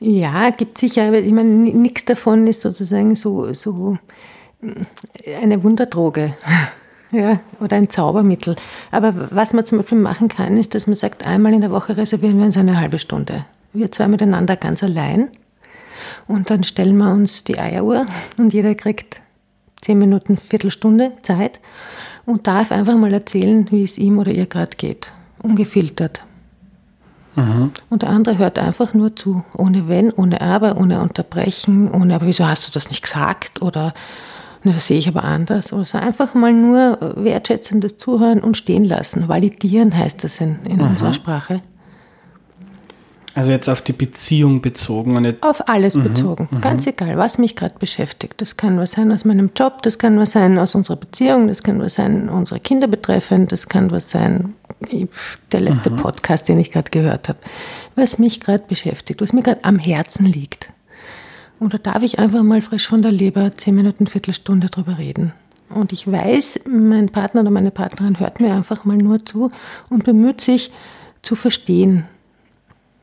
Ja, 0.00 0.50
gibt 0.50 0.78
sicher, 0.78 1.12
ich 1.12 1.32
meine, 1.32 1.48
nichts 1.48 2.04
davon 2.04 2.46
ist 2.46 2.62
sozusagen 2.62 3.14
so, 3.14 3.54
so 3.54 3.98
äh, 4.62 5.36
eine 5.42 5.62
Wunderdroge. 5.62 6.34
Ja, 7.14 7.40
oder 7.60 7.76
ein 7.76 7.90
Zaubermittel. 7.90 8.56
Aber 8.90 9.28
was 9.30 9.52
man 9.52 9.66
zum 9.66 9.76
Beispiel 9.76 9.98
machen 9.98 10.28
kann, 10.28 10.56
ist, 10.56 10.74
dass 10.74 10.86
man 10.86 10.96
sagt, 10.96 11.26
einmal 11.26 11.52
in 11.52 11.60
der 11.60 11.70
Woche 11.70 11.94
reservieren 11.98 12.38
wir 12.38 12.46
uns 12.46 12.56
eine 12.56 12.80
halbe 12.80 12.98
Stunde. 12.98 13.44
Wir 13.74 13.92
zwei 13.92 14.08
miteinander 14.08 14.56
ganz 14.56 14.82
allein. 14.82 15.28
Und 16.26 16.50
dann 16.50 16.64
stellen 16.64 16.96
wir 16.96 17.10
uns 17.12 17.44
die 17.44 17.58
Eieruhr 17.58 18.06
und 18.38 18.52
jeder 18.52 18.74
kriegt 18.74 19.20
zehn 19.80 19.98
Minuten, 19.98 20.36
Viertelstunde 20.36 21.12
Zeit 21.22 21.60
und 22.24 22.46
darf 22.46 22.72
einfach 22.72 22.96
mal 22.96 23.12
erzählen, 23.12 23.66
wie 23.70 23.84
es 23.84 23.98
ihm 23.98 24.18
oder 24.18 24.30
ihr 24.30 24.46
gerade 24.46 24.76
geht. 24.76 25.12
Ungefiltert. 25.42 26.22
Mhm. 27.34 27.72
Und 27.88 28.02
der 28.02 28.10
andere 28.10 28.38
hört 28.38 28.58
einfach 28.58 28.94
nur 28.94 29.16
zu, 29.16 29.44
ohne 29.56 29.88
Wenn, 29.88 30.12
ohne 30.12 30.40
Aber, 30.40 30.76
ohne 30.76 31.00
Unterbrechen, 31.00 31.90
ohne, 31.90 32.14
aber 32.14 32.26
wieso 32.26 32.46
hast 32.46 32.68
du 32.68 32.72
das 32.72 32.90
nicht 32.90 33.02
gesagt? 33.02 33.62
Oder 33.62 33.94
na, 34.64 34.72
das 34.72 34.86
sehe 34.86 34.98
ich 34.98 35.08
aber 35.08 35.24
anders. 35.24 35.72
Oder 35.72 35.84
so 35.84 35.98
einfach 35.98 36.34
mal 36.34 36.52
nur 36.52 36.98
wertschätzendes 37.16 37.96
Zuhören 37.96 38.40
und 38.40 38.56
stehen 38.56 38.84
lassen. 38.84 39.28
Validieren 39.28 39.96
heißt 39.96 40.22
das 40.22 40.40
in, 40.40 40.58
in 40.64 40.76
mhm. 40.76 40.90
unserer 40.90 41.14
Sprache. 41.14 41.62
Also 43.34 43.50
jetzt 43.50 43.68
auf 43.68 43.80
die 43.80 43.92
Beziehung 43.92 44.60
bezogen. 44.60 45.16
Und 45.16 45.42
auf 45.42 45.68
alles 45.68 45.94
mhm, 45.96 46.02
bezogen. 46.04 46.48
Mhm. 46.50 46.60
Ganz 46.60 46.86
egal, 46.86 47.16
was 47.16 47.38
mich 47.38 47.56
gerade 47.56 47.74
beschäftigt. 47.78 48.34
Das 48.38 48.56
kann 48.56 48.78
was 48.78 48.92
sein 48.92 49.10
aus 49.10 49.24
meinem 49.24 49.50
Job, 49.56 49.82
das 49.82 49.98
kann 49.98 50.18
was 50.18 50.32
sein 50.32 50.58
aus 50.58 50.74
unserer 50.74 50.96
Beziehung, 50.96 51.48
das 51.48 51.62
kann 51.62 51.80
was 51.80 51.94
sein 51.94 52.28
unsere 52.28 52.60
Kinder 52.60 52.88
betreffend, 52.88 53.52
das 53.52 53.68
kann 53.68 53.90
was 53.90 54.10
sein 54.10 54.54
der 55.52 55.60
letzte 55.60 55.90
mhm. 55.90 55.96
Podcast, 55.96 56.48
den 56.48 56.58
ich 56.58 56.72
gerade 56.72 56.90
gehört 56.90 57.28
habe. 57.28 57.38
Was 57.94 58.18
mich 58.18 58.40
gerade 58.40 58.64
beschäftigt, 58.66 59.20
was 59.22 59.32
mir 59.32 59.42
gerade 59.42 59.64
am 59.64 59.78
Herzen 59.78 60.26
liegt. 60.26 60.70
Und 61.58 61.72
da 61.72 61.78
darf 61.78 62.02
ich 62.02 62.18
einfach 62.18 62.42
mal 62.42 62.60
frisch 62.60 62.88
von 62.88 63.02
der 63.02 63.12
Leber 63.12 63.52
zehn 63.52 63.76
Minuten, 63.76 64.08
Viertelstunde 64.08 64.68
drüber 64.68 64.98
reden. 64.98 65.32
Und 65.70 65.92
ich 65.92 66.10
weiß, 66.10 66.60
mein 66.68 67.08
Partner 67.08 67.42
oder 67.42 67.50
meine 67.50 67.70
Partnerin 67.70 68.18
hört 68.18 68.40
mir 68.40 68.52
einfach 68.52 68.84
mal 68.84 68.96
nur 68.96 69.24
zu 69.24 69.50
und 69.88 70.04
bemüht 70.04 70.40
sich 70.40 70.70
zu 71.22 71.36
verstehen 71.36 72.04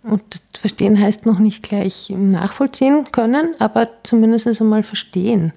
und 0.04 0.24
verstehen 0.60 1.00
heißt 1.00 1.26
noch 1.26 1.40
nicht 1.40 1.64
gleich 1.64 2.14
nachvollziehen 2.16 3.06
können, 3.12 3.56
aber 3.60 3.90
zumindest 4.04 4.48
einmal 4.48 4.84
verstehen 4.84 5.54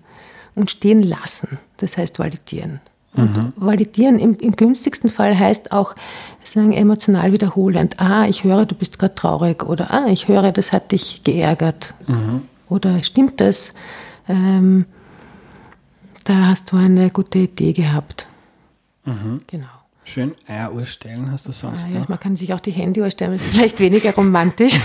und 0.55 0.71
stehen 0.71 1.03
lassen. 1.03 1.59
Das 1.79 1.97
heißt 1.97 2.19
validieren. 2.19 2.81
Und 3.15 3.37
mhm. 3.37 3.53
validieren 3.57 4.19
im, 4.19 4.37
im, 4.39 4.53
günstigsten 4.53 5.11
Fall 5.11 5.39
heißt 5.39 5.73
auch 5.73 5.95
sagen, 6.45 6.73
emotional 6.73 7.33
wiederholend. 7.33 8.01
Ah, 8.01 8.27
ich 8.27 8.43
höre, 8.43 8.65
du 8.65 8.75
bist 8.75 8.99
gerade 8.99 9.15
traurig. 9.15 9.65
Oder 9.65 9.91
ah, 9.91 10.07
ich 10.09 10.29
höre, 10.29 10.51
das 10.51 10.73
hat 10.73 10.93
dich 10.93 11.23
geärgert. 11.23 11.93
Mhm. 12.07 12.43
Oder 12.71 13.03
stimmt 13.03 13.41
das? 13.41 13.75
Ähm, 14.29 14.87
da 16.25 16.47
hast 16.47 16.73
du 16.73 16.77
eine 16.77 17.11
gute 17.11 17.41
Idee 17.41 17.75
gehabt. 17.75 18.27
Mhm. 19.05 19.43
Genau. 19.47 19.82
Schön 20.05 20.33
Eieruhr 20.49 20.85
stellen 20.85 21.31
hast 21.31 21.47
du 21.47 21.53
sonst 21.53 21.85
ah, 21.85 21.89
ja, 21.93 22.01
noch? 22.01 22.09
Man 22.09 22.19
kann 22.19 22.37
sich 22.37 22.53
auch 22.53 22.61
die 22.61 22.73
Handyahr 22.73 23.11
stellen, 23.11 23.33
das 23.33 23.43
ist 23.43 23.55
vielleicht 23.55 23.79
weniger 23.79 24.15
romantisch. 24.15 24.81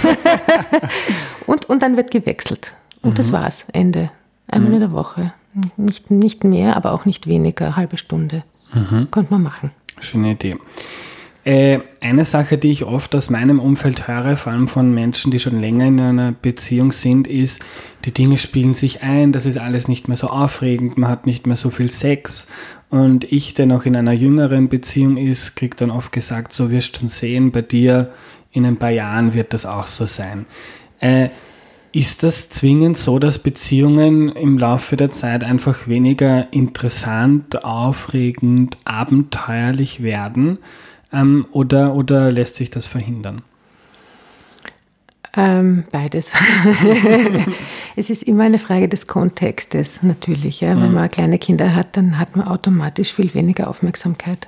und, 1.47 1.65
und 1.69 1.82
dann 1.82 1.97
wird 1.97 2.12
gewechselt. 2.12 2.75
Und 3.01 3.12
mhm. 3.12 3.15
das 3.15 3.32
war's, 3.32 3.65
Ende. 3.73 4.12
Einmal 4.47 4.69
mhm. 4.69 4.75
in 4.75 4.82
der 4.82 4.91
Woche. 4.91 5.34
Nicht, 5.75 6.12
nicht 6.12 6.43
mehr, 6.43 6.77
aber 6.77 6.93
auch 6.93 7.06
nicht 7.06 7.25
weniger, 7.25 7.75
halbe 7.75 7.97
Stunde. 7.97 8.43
Mhm. 8.73 9.10
Könnte 9.10 9.34
man 9.34 9.41
machen. 9.41 9.71
Schöne 9.99 10.32
Idee. 10.32 10.58
Äh, 11.47 11.79
eine 12.01 12.25
Sache, 12.25 12.57
die 12.57 12.71
ich 12.71 12.83
oft 12.83 13.15
aus 13.15 13.29
meinem 13.29 13.62
Umfeld 13.62 14.10
höre, 14.10 14.36
vor 14.36 14.51
allem 14.51 14.67
von 14.67 14.93
Menschen, 14.93 15.31
die 15.31 15.39
schon 15.39 15.62
länger 15.62 15.88
in 15.88 15.97
einer 15.97 16.33
Beziehung 16.33 16.91
sind, 16.91 17.25
ist, 17.25 17.62
die 18.03 18.12
Dinge 18.12 18.38
spielen 18.38 18.73
sich 18.73 19.01
ein, 19.01 19.31
das 19.31 19.45
ist 19.45 19.57
alles 19.57 19.88
nicht 19.88 20.10
mehr 20.10 20.17
so 20.17 20.27
aufregend, 20.27 20.97
man 20.97 21.10
hat 21.10 21.25
nicht 21.25 21.47
mehr 21.47 21.55
so 21.55 21.69
viel 21.69 21.89
Sex. 21.89 22.47
Und 22.89 23.31
ich, 23.31 23.53
der 23.53 23.65
noch 23.65 23.86
in 23.86 23.95
einer 23.95 24.12
jüngeren 24.12 24.67
Beziehung 24.67 25.15
ist, 25.15 25.55
kriegt 25.55 25.79
dann 25.79 25.89
oft 25.89 26.12
gesagt, 26.12 26.51
so 26.51 26.69
wirst 26.69 26.95
du 26.95 26.99
schon 26.99 27.07
sehen, 27.07 27.53
bei 27.53 27.62
dir 27.62 28.12
in 28.51 28.65
ein 28.65 28.75
paar 28.75 28.89
Jahren 28.89 29.33
wird 29.33 29.53
das 29.53 29.65
auch 29.65 29.88
so 29.88 30.05
sein. 30.05 30.47
Äh, 30.99 31.29
ist 31.93 32.23
das 32.23 32.49
zwingend 32.49 32.97
so, 32.97 33.19
dass 33.19 33.39
Beziehungen 33.39 34.33
im 34.33 34.57
Laufe 34.57 34.97
der 34.97 35.13
Zeit 35.13 35.45
einfach 35.45 35.88
weniger 35.88 36.51
interessant, 36.51 37.63
aufregend, 37.63 38.77
abenteuerlich 38.83 40.03
werden? 40.03 40.57
Ähm, 41.13 41.46
oder, 41.52 41.96
oder 41.96 42.32
lässt 42.32 42.56
sich 42.56 42.70
das 42.70 42.88
verhindern? 42.88 43.41
Ähm, 45.36 45.84
beides. 45.91 46.34
es 47.96 48.10
ist 48.10 48.24
immer 48.24 48.43
eine 48.43 48.58
Frage 48.58 48.89
des 48.89 49.06
Kontextes 49.06 50.02
natürlich. 50.02 50.62
Ja. 50.62 50.80
Wenn 50.82 50.93
man 50.93 51.10
kleine 51.10 51.38
Kinder 51.38 51.76
hat, 51.76 51.96
dann 51.96 52.17
hat 52.17 52.36
man 52.36 52.48
automatisch 52.48 53.13
viel 53.13 53.34
weniger 53.36 53.70
Aufmerksamkeit 53.70 54.48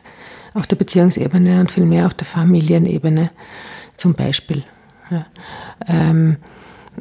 auf 0.55 0.65
der 0.65 0.77
Beziehungsebene 0.77 1.59
und 1.59 1.71
viel 1.71 1.85
mehr 1.85 2.07
auf 2.07 2.15
der 2.15 2.25
Familienebene 2.25 3.29
zum 3.95 4.13
Beispiel. 4.13 4.63
Ja. 5.11 5.27
Ähm, 5.87 6.37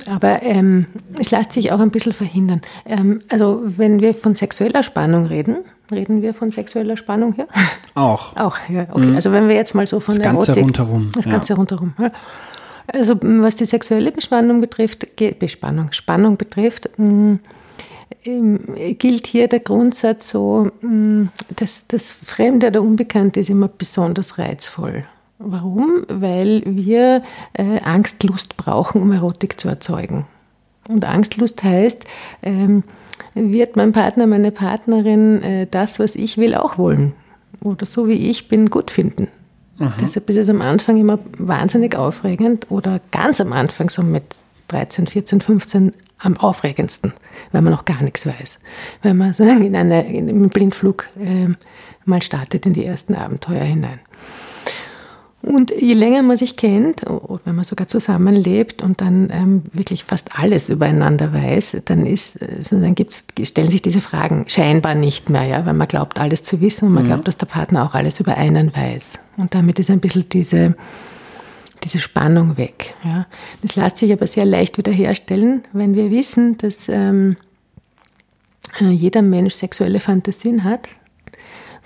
aber 0.07 0.43
ähm, 0.43 0.87
es 1.19 1.31
lässt 1.31 1.53
sich 1.53 1.73
auch 1.73 1.81
ein 1.81 1.91
bisschen 1.91 2.13
verhindern. 2.13 2.61
Ähm, 2.85 3.21
also 3.31 3.63
wenn 3.65 4.01
wir 4.01 4.15
von 4.15 4.35
sexueller 4.35 4.83
Spannung 4.83 5.25
reden, 5.25 5.65
Reden 5.91 6.23
wir 6.23 6.35
von 6.35 6.51
sexueller 6.51 6.97
Spannung 6.97 7.35
hier? 7.35 7.49
Auch. 7.95 8.37
Auch, 8.37 8.59
ja, 8.69 8.87
okay. 8.91 9.07
Mhm. 9.07 9.15
Also 9.15 9.33
wenn 9.33 9.49
wir 9.49 9.57
jetzt 9.57 9.75
mal 9.75 9.87
so 9.87 10.01
von 10.01 10.17
das 10.17 10.23
der 10.23 10.33
Ganze 10.33 10.51
Erotik, 10.53 10.65
rundherum. 10.65 11.11
Das 11.15 11.25
Ganze 11.25 11.53
ja. 11.53 11.57
rundherum. 11.57 11.95
Ja. 11.99 12.11
Also 12.87 13.17
was 13.21 13.57
die 13.57 13.67
sexuelle 13.67 14.13
Bespannung 14.13 14.61
betrifft, 14.61 15.07
Bespannung, 15.39 15.93
Spannung 15.93 16.37
betrifft, 16.39 16.89
mh, 16.97 17.39
gilt 18.99 19.27
hier 19.27 19.49
der 19.49 19.61
Grundsatz 19.61 20.31
so, 20.31 20.71
mh, 20.81 21.29
dass 21.57 21.87
das 21.87 22.13
Fremde 22.13 22.69
oder 22.69 22.83
Unbekannte 22.83 23.41
ist 23.41 23.51
immer 23.51 23.69
besonders 23.69 24.39
reizvoll. 24.39 25.05
Warum? 25.39 26.05
Weil 26.09 26.63
wir 26.65 27.23
äh, 27.53 27.81
Angstlust 27.81 28.57
brauchen, 28.57 29.03
um 29.03 29.13
Erotik 29.13 29.61
zu 29.61 29.69
erzeugen. 29.69 30.27
Und 30.89 31.05
Angstlust 31.05 31.63
heißt, 31.63 32.05
ähm, 32.43 32.83
wird 33.35 33.77
mein 33.77 33.93
Partner, 33.93 34.27
meine 34.27 34.51
Partnerin 34.51 35.43
äh, 35.43 35.67
das, 35.71 35.99
was 35.99 36.15
ich 36.15 36.39
will, 36.39 36.55
auch 36.55 36.79
wollen. 36.79 37.13
Oder 37.63 37.87
so 37.87 38.09
wie 38.09 38.31
ich 38.31 38.49
bin, 38.49 38.71
gut 38.71 38.91
finden. 38.91 39.29
Aha. 39.79 39.95
Deshalb 40.01 40.29
ist 40.29 40.37
es 40.37 40.49
am 40.49 40.61
Anfang 40.61 40.97
immer 40.97 41.19
wahnsinnig 41.39 41.97
aufregend 41.97 42.67
oder 42.71 43.01
ganz 43.11 43.41
am 43.41 43.53
Anfang, 43.53 43.91
so 43.91 44.03
mit 44.03 44.25
13, 44.69 45.07
14, 45.07 45.41
15, 45.41 45.93
am 46.19 46.37
aufregendsten, 46.37 47.13
weil 47.53 47.63
man 47.63 47.73
noch 47.73 47.85
gar 47.85 48.03
nichts 48.03 48.27
weiß. 48.27 48.59
Weil 49.03 49.15
man 49.15 49.35
so 49.35 49.45
in, 49.45 49.77
eine, 49.77 50.13
in 50.13 50.29
einen 50.29 50.49
Blindflug 50.49 51.09
äh, 51.19 51.49
mal 52.05 52.23
startet 52.23 52.67
in 52.67 52.73
die 52.73 52.85
ersten 52.85 53.15
Abenteuer 53.15 53.63
hinein. 53.63 54.01
Und 55.41 55.71
je 55.71 55.95
länger 55.95 56.23
man 56.23 56.37
sich 56.37 56.57
kennt, 56.57 57.09
oder 57.09 57.41
wenn 57.45 57.55
man 57.55 57.65
sogar 57.65 57.87
zusammenlebt 57.87 58.83
und 58.83 59.01
dann 59.01 59.31
ähm, 59.31 59.63
wirklich 59.73 60.03
fast 60.03 60.37
alles 60.37 60.69
übereinander 60.69 61.33
weiß, 61.33 61.83
dann, 61.85 62.07
ist, 62.07 62.43
also 62.43 62.81
dann 62.81 62.97
gibt's, 62.97 63.25
stellen 63.43 63.71
sich 63.71 63.81
diese 63.81 64.01
Fragen 64.01 64.47
scheinbar 64.49 64.97
nicht 64.97 65.31
mehr, 65.31 65.45
ja, 65.45 65.65
weil 65.65 65.75
man 65.75 65.87
glaubt, 65.87 66.19
alles 66.19 66.43
zu 66.43 66.61
wissen 66.61 66.89
und 66.89 66.95
man 66.95 67.05
mhm. 67.05 67.09
glaubt, 67.09 67.29
dass 67.29 67.37
der 67.37 67.47
Partner 67.47 67.85
auch 67.85 67.95
alles 67.95 68.19
über 68.19 68.37
einen 68.37 68.75
weiß. 68.75 69.21
Und 69.37 69.55
damit 69.55 69.79
ist 69.79 69.91
ein 69.91 70.01
bisschen 70.01 70.29
diese, 70.29 70.75
diese 71.85 72.01
Spannung 72.01 72.57
weg. 72.57 72.95
Ja. 73.05 73.27
Das 73.63 73.77
lässt 73.77 73.99
sich 73.99 74.13
aber 74.13 74.27
sehr 74.27 74.45
leicht 74.45 74.77
wiederherstellen, 74.77 75.63
wenn 75.73 75.95
wir 75.95 76.11
wissen, 76.11 76.59
dass 76.59 76.89
ähm, 76.89 77.37
jeder 78.81 79.23
Mensch 79.23 79.55
sexuelle 79.55 80.01
Fantasien 80.01 80.65
hat, 80.65 80.89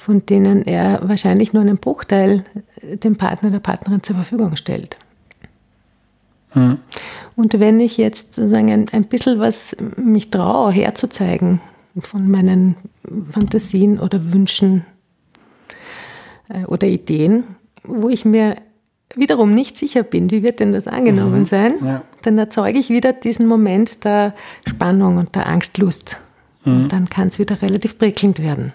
von 0.03 0.27
denen 0.27 0.67
er 0.67 1.01
wahrscheinlich 1.05 1.53
nur 1.53 1.62
einen 1.62 1.79
Bruchteil 1.79 2.43
dem 2.83 3.17
Partner 3.17 3.51
oder 3.51 3.61
Partnerin 3.61 4.03
zur 4.03 4.17
Verfügung 4.17 4.57
stellt. 4.57 4.97
Mhm. 6.55 6.79
Und 7.37 7.61
wenn 7.61 7.79
ich 7.79 7.99
jetzt 7.99 8.35
sozusagen 8.35 8.71
ein, 8.71 8.88
ein 8.91 9.05
bisschen 9.05 9.38
was 9.38 9.77
mich 9.97 10.31
traue, 10.31 10.73
herzuzeigen 10.73 11.61
von 12.01 12.29
meinen 12.29 12.75
Fantasien 13.31 14.01
oder 14.01 14.33
Wünschen 14.33 14.85
äh, 16.49 16.65
oder 16.65 16.88
Ideen, 16.88 17.45
wo 17.85 18.09
ich 18.09 18.25
mir 18.25 18.57
wiederum 19.15 19.55
nicht 19.55 19.79
sicher 19.79 20.03
bin, 20.03 20.33
wie 20.33 20.43
wird 20.43 20.59
denn 20.59 20.73
das 20.73 20.88
angenommen 20.88 21.41
mhm. 21.41 21.45
sein, 21.45 21.75
ja. 21.85 22.03
dann 22.23 22.38
erzeuge 22.38 22.79
ich 22.79 22.91
wieder 22.91 23.12
diesen 23.12 23.47
Moment 23.47 24.05
der 24.05 24.35
Spannung 24.69 25.19
und 25.19 25.37
der 25.37 25.47
Angstlust. 25.47 26.21
Mhm. 26.65 26.73
Und 26.75 26.93
dann 26.93 27.09
kann 27.09 27.29
es 27.29 27.38
wieder 27.38 27.62
relativ 27.62 27.99
prickelnd 27.99 28.43
werden. 28.43 28.73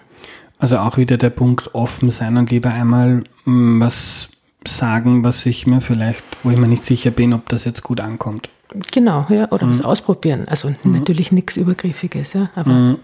Also 0.58 0.78
auch 0.78 0.96
wieder 0.96 1.16
der 1.16 1.30
Punkt 1.30 1.74
offen 1.74 2.10
sein 2.10 2.36
und 2.36 2.50
lieber 2.50 2.70
einmal 2.70 3.22
mm, 3.44 3.80
was 3.80 4.28
sagen, 4.66 5.22
was 5.22 5.46
ich 5.46 5.66
mir 5.66 5.80
vielleicht, 5.80 6.24
wo 6.42 6.50
ich 6.50 6.58
mir 6.58 6.66
nicht 6.66 6.84
sicher 6.84 7.10
bin, 7.10 7.32
ob 7.32 7.48
das 7.48 7.64
jetzt 7.64 7.82
gut 7.82 8.00
ankommt. 8.00 8.48
Genau, 8.92 9.26
ja, 9.30 9.50
oder 9.50 9.66
mhm. 9.66 9.70
was 9.70 9.84
ausprobieren. 9.84 10.46
Also 10.48 10.68
mhm. 10.68 10.90
natürlich 10.90 11.32
nichts 11.32 11.56
Übergriffiges, 11.56 12.32
ja, 12.34 12.50
aber. 12.54 12.70
Mhm. 12.70 12.98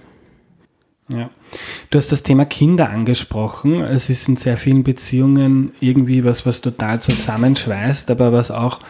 Ja. 1.08 1.28
Du 1.90 1.98
hast 1.98 2.10
das 2.12 2.22
Thema 2.22 2.46
Kinder 2.46 2.88
angesprochen. 2.88 3.82
Es 3.82 4.08
ist 4.08 4.26
in 4.26 4.36
sehr 4.36 4.56
vielen 4.56 4.84
Beziehungen 4.84 5.72
irgendwie 5.78 6.24
was, 6.24 6.46
was 6.46 6.62
total 6.62 7.00
zusammenschweißt, 7.00 8.10
aber 8.10 8.32
was 8.32 8.50
auch 8.50 8.80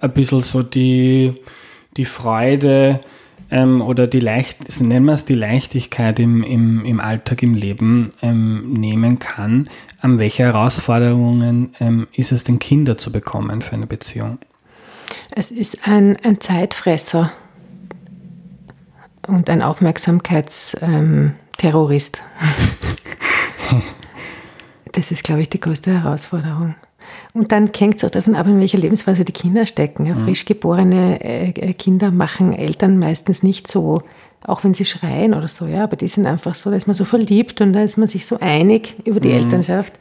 ein 0.00 0.12
bisschen 0.12 0.42
so 0.42 0.62
die, 0.62 1.34
die 1.96 2.04
Freude 2.04 3.00
ähm, 3.54 3.80
oder 3.80 4.06
die 4.08 4.18
Leicht, 4.18 4.80
nennen 4.80 5.06
wir 5.06 5.12
es 5.12 5.26
die 5.26 5.34
Leichtigkeit 5.34 6.18
im, 6.18 6.42
im, 6.42 6.84
im 6.84 6.98
Alltag, 6.98 7.44
im 7.44 7.54
Leben 7.54 8.10
ähm, 8.20 8.72
nehmen 8.72 9.20
kann. 9.20 9.70
An 10.00 10.18
welche 10.18 10.42
Herausforderungen 10.42 11.72
ähm, 11.78 12.08
ist 12.12 12.32
es 12.32 12.42
denn, 12.42 12.58
Kinder 12.58 12.96
zu 12.96 13.12
bekommen 13.12 13.62
für 13.62 13.76
eine 13.76 13.86
Beziehung? 13.86 14.38
Es 15.30 15.52
ist 15.52 15.86
ein, 15.86 16.16
ein 16.24 16.40
Zeitfresser 16.40 17.30
und 19.28 19.48
ein 19.48 19.62
Aufmerksamkeitsterrorist. 19.62 22.22
das 24.92 25.12
ist, 25.12 25.22
glaube 25.22 25.42
ich, 25.42 25.50
die 25.50 25.60
größte 25.60 26.02
Herausforderung. 26.02 26.74
Und 27.34 27.52
dann 27.52 27.70
hängt 27.76 27.96
es 27.96 28.04
auch 28.04 28.10
davon 28.10 28.36
ab, 28.36 28.46
in 28.46 28.60
welcher 28.60 28.78
Lebensphase 28.78 29.24
die 29.24 29.32
Kinder 29.32 29.66
stecken. 29.66 30.06
Ja, 30.06 30.14
mhm. 30.14 30.24
frisch 30.24 30.44
geborene 30.44 31.22
äh, 31.22 31.72
Kinder 31.74 32.10
machen 32.10 32.52
Eltern 32.52 32.98
meistens 32.98 33.42
nicht 33.42 33.68
so, 33.68 34.02
auch 34.46 34.64
wenn 34.64 34.72
sie 34.72 34.84
schreien 34.84 35.34
oder 35.34 35.48
so, 35.48 35.66
ja, 35.66 35.84
aber 35.84 35.96
die 35.96 36.08
sind 36.08 36.26
einfach 36.26 36.54
so, 36.54 36.70
da 36.70 36.76
ist 36.76 36.86
man 36.86 36.94
so 36.94 37.04
verliebt 37.04 37.60
und 37.60 37.72
da 37.72 37.82
ist 37.82 37.96
man 37.96 38.08
sich 38.08 38.24
so 38.24 38.38
einig 38.40 38.94
über 39.04 39.20
die 39.20 39.30
mhm. 39.30 39.36
Elternschaft 39.36 39.94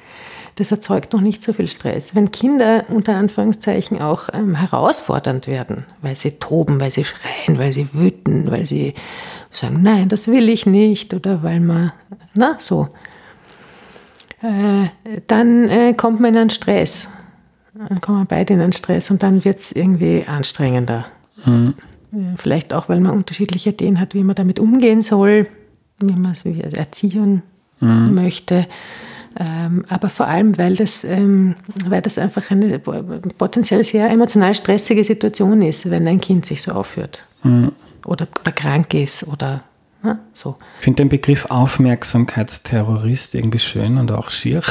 das 0.55 0.71
erzeugt 0.71 1.13
noch 1.13 1.21
nicht 1.21 1.41
so 1.41 1.53
viel 1.53 1.67
Stress. 1.67 2.15
Wenn 2.15 2.31
Kinder 2.31 2.85
unter 2.89 3.15
Anführungszeichen 3.15 4.01
auch 4.01 4.29
ähm, 4.33 4.55
herausfordernd 4.55 5.47
werden, 5.47 5.85
weil 6.01 6.15
sie 6.15 6.31
toben, 6.31 6.79
weil 6.79 6.91
sie 6.91 7.05
schreien, 7.05 7.57
weil 7.57 7.71
sie 7.71 7.87
wüten, 7.93 8.49
weil 8.51 8.65
sie 8.65 8.93
sagen, 9.51 9.81
nein, 9.81 10.09
das 10.09 10.27
will 10.27 10.49
ich 10.49 10.65
nicht 10.65 11.13
oder 11.13 11.43
weil 11.43 11.59
man, 11.59 11.91
na, 12.35 12.57
so, 12.59 12.87
äh, 14.41 15.19
dann 15.27 15.69
äh, 15.69 15.93
kommt 15.93 16.19
man 16.19 16.33
in 16.33 16.41
einen 16.41 16.49
Stress. 16.49 17.07
Dann 17.73 18.01
kommen 18.01 18.25
beide 18.27 18.53
in 18.53 18.62
einen 18.62 18.73
Stress 18.73 19.09
und 19.09 19.23
dann 19.23 19.43
wird 19.45 19.59
es 19.59 19.71
irgendwie 19.71 20.25
anstrengender. 20.27 21.05
Mhm. 21.45 21.73
Vielleicht 22.38 22.73
auch, 22.73 22.89
weil 22.89 22.99
man 22.99 23.12
unterschiedliche 23.12 23.71
Ideen 23.71 23.99
hat, 23.99 24.13
wie 24.13 24.23
man 24.23 24.36
damit 24.36 24.59
umgehen 24.59 25.01
soll, 25.01 25.47
wie 25.99 26.13
man 26.13 26.33
es 26.33 26.45
erziehen 26.45 27.41
mhm. 27.79 28.13
möchte. 28.13 28.67
Ähm, 29.39 29.83
aber 29.89 30.09
vor 30.09 30.27
allem, 30.27 30.57
weil 30.59 30.75
das, 30.75 31.03
ähm, 31.03 31.55
weil 31.86 32.01
das 32.01 32.19
einfach 32.19 32.51
eine 32.51 32.77
potenziell 32.79 33.83
sehr 33.83 34.09
emotional 34.12 34.53
stressige 34.53 35.03
Situation 35.03 35.62
ist, 35.63 35.89
wenn 35.89 36.07
ein 36.07 36.21
Kind 36.21 36.45
sich 36.45 36.62
so 36.62 36.71
aufführt. 36.73 37.25
Mhm. 37.41 37.71
Oder, 38.05 38.27
oder 38.39 38.51
krank 38.51 38.93
ist 38.93 39.27
oder 39.27 39.63
ja, 40.03 40.19
so. 40.33 40.57
Ich 40.79 40.83
finde 40.83 41.03
den 41.03 41.09
Begriff 41.09 41.45
Aufmerksamkeitsterrorist 41.45 43.33
irgendwie 43.33 43.59
schön 43.59 43.97
und 43.97 44.12
auch 44.12 44.29
schier. 44.29 44.62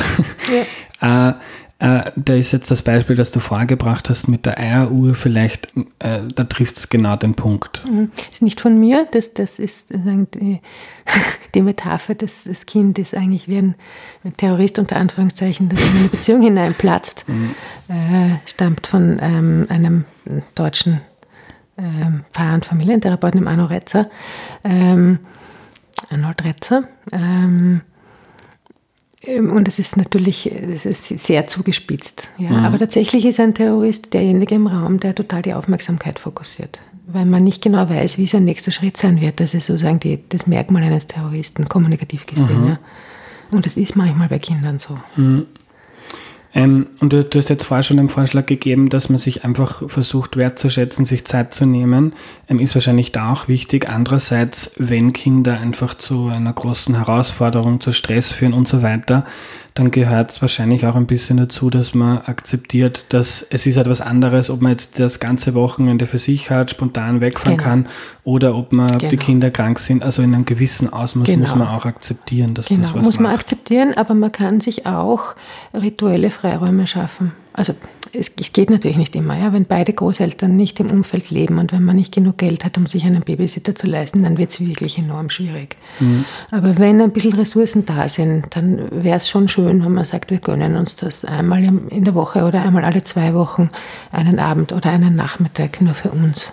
Ja. 1.00 1.30
äh, 1.30 1.34
äh, 1.82 2.12
da 2.14 2.34
ist 2.34 2.52
jetzt 2.52 2.70
das 2.70 2.82
Beispiel, 2.82 3.16
das 3.16 3.32
du 3.32 3.40
vorgebracht 3.40 4.08
hast 4.08 4.28
mit 4.28 4.46
der 4.46 4.56
Eieruhr, 4.56 5.16
vielleicht, 5.16 5.72
äh, 5.98 6.20
da 6.32 6.44
trifft 6.44 6.76
es 6.76 6.88
genau 6.88 7.16
den 7.16 7.34
Punkt. 7.34 7.84
Mhm. 7.90 8.12
Das 8.14 8.34
ist 8.34 8.42
nicht 8.42 8.60
von 8.60 8.78
mir, 8.78 9.08
das, 9.10 9.34
das 9.34 9.58
ist 9.58 9.92
die, 9.92 10.60
die 11.56 11.60
Metapher, 11.60 12.14
dass 12.14 12.44
das 12.44 12.66
Kind 12.66 13.00
ist 13.00 13.16
eigentlich 13.16 13.48
wie 13.48 13.58
ein, 13.58 13.74
Terrorist 14.36 14.78
unter 14.78 14.94
Anführungszeichen, 14.94 15.70
das 15.70 15.82
in 15.82 15.96
eine 15.98 16.08
Beziehung 16.08 16.42
hineinplatzt, 16.42 17.24
mhm. 17.26 17.50
äh, 17.88 18.38
stammt 18.44 18.86
von 18.86 19.18
ähm, 19.20 19.66
einem 19.68 20.04
deutschen 20.54 21.00
ähm, 21.76 22.24
Paar- 22.32 22.54
und 22.54 22.64
Familientherapeuten, 22.64 23.40
dem 23.40 23.48
Arno 23.48 23.64
Retzer, 23.64 24.08
ähm, 24.62 25.18
Arnold 26.10 26.44
Retzer. 26.44 26.84
Ähm, 27.10 27.80
und 29.26 29.68
es 29.68 29.78
ist 29.78 29.96
natürlich 29.96 30.50
es 30.50 30.84
ist 30.84 31.06
sehr 31.20 31.46
zugespitzt. 31.46 32.28
Ja. 32.38 32.50
Mhm. 32.50 32.64
Aber 32.64 32.78
tatsächlich 32.78 33.24
ist 33.24 33.40
ein 33.40 33.54
Terrorist 33.54 34.12
derjenige 34.12 34.54
im 34.54 34.66
Raum, 34.66 34.98
der 35.00 35.14
total 35.14 35.42
die 35.42 35.54
Aufmerksamkeit 35.54 36.18
fokussiert. 36.18 36.80
Weil 37.06 37.26
man 37.26 37.44
nicht 37.44 37.62
genau 37.62 37.88
weiß, 37.88 38.18
wie 38.18 38.26
sein 38.26 38.44
nächster 38.44 38.70
Schritt 38.70 38.96
sein 38.96 39.20
wird. 39.20 39.40
Das 39.40 39.54
ist 39.54 39.66
sozusagen 39.66 40.00
die, 40.00 40.20
das 40.28 40.46
Merkmal 40.46 40.82
eines 40.82 41.06
Terroristen, 41.06 41.68
kommunikativ 41.68 42.26
gesehen. 42.26 42.62
Mhm. 42.62 42.68
Ja. 42.68 42.78
Und 43.52 43.66
das 43.66 43.76
ist 43.76 43.96
manchmal 43.96 44.28
bei 44.28 44.38
Kindern 44.38 44.78
so. 44.78 44.98
Mhm. 45.16 45.46
Ähm, 46.54 46.88
und 47.00 47.12
du, 47.12 47.24
du, 47.24 47.38
hast 47.38 47.48
jetzt 47.48 47.64
vorher 47.64 47.82
schon 47.82 47.96
den 47.96 48.10
Vorschlag 48.10 48.46
gegeben, 48.46 48.90
dass 48.90 49.08
man 49.08 49.18
sich 49.18 49.44
einfach 49.44 49.88
versucht 49.88 50.36
wertzuschätzen, 50.36 51.04
sich 51.04 51.24
Zeit 51.24 51.54
zu 51.54 51.64
nehmen, 51.64 52.14
ähm, 52.48 52.60
ist 52.60 52.74
wahrscheinlich 52.74 53.12
da 53.12 53.32
auch 53.32 53.48
wichtig. 53.48 53.88
Andererseits, 53.88 54.72
wenn 54.76 55.12
Kinder 55.12 55.58
einfach 55.58 55.94
zu 55.94 56.28
einer 56.28 56.52
großen 56.52 56.94
Herausforderung, 56.94 57.80
zu 57.80 57.92
Stress 57.92 58.32
führen 58.32 58.52
und 58.52 58.68
so 58.68 58.82
weiter, 58.82 59.24
dann 59.74 59.90
gehört 59.90 60.32
es 60.32 60.42
wahrscheinlich 60.42 60.86
auch 60.86 60.96
ein 60.96 61.06
bisschen 61.06 61.38
dazu, 61.38 61.70
dass 61.70 61.94
man 61.94 62.18
akzeptiert, 62.18 63.06
dass 63.08 63.46
es 63.48 63.64
ist 63.64 63.78
etwas 63.78 64.00
anderes, 64.02 64.50
ob 64.50 64.60
man 64.60 64.72
jetzt 64.72 64.98
das 64.98 65.18
ganze 65.18 65.54
Wochenende 65.54 66.06
für 66.06 66.18
sich 66.18 66.50
hat, 66.50 66.70
spontan 66.70 67.20
wegfahren 67.20 67.56
genau. 67.56 67.68
kann 67.68 67.86
oder 68.22 68.54
ob 68.54 68.72
man 68.72 68.98
genau. 68.98 69.10
die 69.10 69.16
Kinder 69.16 69.50
krank 69.50 69.78
sind. 69.78 70.02
Also 70.02 70.22
in 70.22 70.34
einem 70.34 70.44
gewissen 70.44 70.92
Ausmaß 70.92 71.26
genau. 71.26 71.40
muss 71.40 71.54
man 71.54 71.68
auch 71.68 71.86
akzeptieren, 71.86 72.54
dass 72.54 72.66
genau. 72.66 72.82
das 72.82 72.94
was 72.94 73.02
muss 73.02 73.18
man 73.18 73.32
akzeptieren, 73.32 73.94
aber 73.96 74.14
man 74.14 74.30
kann 74.30 74.60
sich 74.60 74.86
auch 74.86 75.34
rituelle 75.72 76.30
Freiräume 76.30 76.86
schaffen. 76.86 77.32
Also 77.54 77.74
es, 78.14 78.34
geht 78.34 78.70
natürlich 78.70 78.96
nicht 78.96 79.14
immer, 79.14 79.38
ja. 79.38 79.52
wenn 79.52 79.64
beide 79.64 79.92
Großeltern 79.92 80.54
nicht 80.54 80.80
im 80.80 80.90
Umfeld 80.90 81.30
leben 81.30 81.58
und 81.58 81.72
wenn 81.72 81.82
man 81.82 81.96
nicht 81.96 82.14
genug 82.14 82.38
Geld 82.38 82.64
hat, 82.64 82.78
um 82.78 82.86
sich 82.86 83.04
einen 83.04 83.22
Babysitter 83.22 83.74
zu 83.74 83.86
leisten, 83.86 84.22
dann 84.22 84.38
wird 84.38 84.50
es 84.50 84.60
wirklich 84.60 84.98
enorm 84.98 85.30
schwierig. 85.30 85.76
Mhm. 86.00 86.24
Aber 86.50 86.78
wenn 86.78 87.00
ein 87.00 87.12
bisschen 87.12 87.34
Ressourcen 87.34 87.84
da 87.84 88.08
sind, 88.08 88.54
dann 88.56 88.90
wäre 88.90 89.16
es 89.16 89.28
schon 89.28 89.48
schön, 89.48 89.84
wenn 89.84 89.92
man 89.92 90.04
sagt, 90.04 90.30
wir 90.30 90.38
gönnen 90.38 90.76
uns 90.76 90.96
das 90.96 91.24
einmal 91.24 91.62
in 91.64 92.04
der 92.04 92.14
Woche 92.14 92.44
oder 92.44 92.62
einmal 92.62 92.84
alle 92.84 93.04
zwei 93.04 93.34
Wochen 93.34 93.70
einen 94.10 94.38
Abend 94.38 94.72
oder 94.72 94.90
einen 94.90 95.14
Nachmittag 95.14 95.80
nur 95.80 95.94
für 95.94 96.10
uns. 96.10 96.52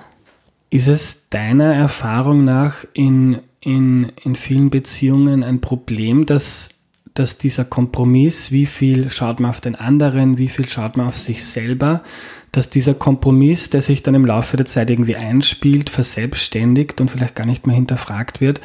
Ist 0.70 0.88
es 0.88 1.30
deiner 1.30 1.74
Erfahrung 1.74 2.46
nach 2.46 2.86
in, 2.94 3.40
in, 3.60 4.12
in 4.24 4.36
vielen 4.36 4.70
Beziehungen 4.70 5.44
ein 5.44 5.62
Problem, 5.62 6.26
dass 6.26 6.70
dass 7.20 7.38
dieser 7.38 7.66
Kompromiss, 7.66 8.52
wie 8.52 8.66
viel 8.66 9.12
schaut 9.12 9.42
man 9.42 9.50
auf 9.50 9.60
den 9.60 9.76
anderen, 9.76 10.38
wie 10.38 10.48
viel 10.48 10.66
schaut 10.66 10.96
man 10.96 11.08
auf 11.08 11.18
sich 11.18 11.44
selber, 11.44 12.02
dass 12.54 12.70
dieser 12.70 12.94
Kompromiss, 12.94 13.70
der 13.70 13.82
sich 13.82 14.02
dann 14.04 14.16
im 14.16 14.26
Laufe 14.26 14.56
der 14.56 14.66
Zeit 14.66 14.90
irgendwie 14.90 15.18
einspielt, 15.18 15.90
verselbstständigt 15.90 17.02
und 17.02 17.12
vielleicht 17.12 17.36
gar 17.36 17.46
nicht 17.46 17.68
mehr 17.68 17.76
hinterfragt 17.76 18.40
wird, 18.40 18.62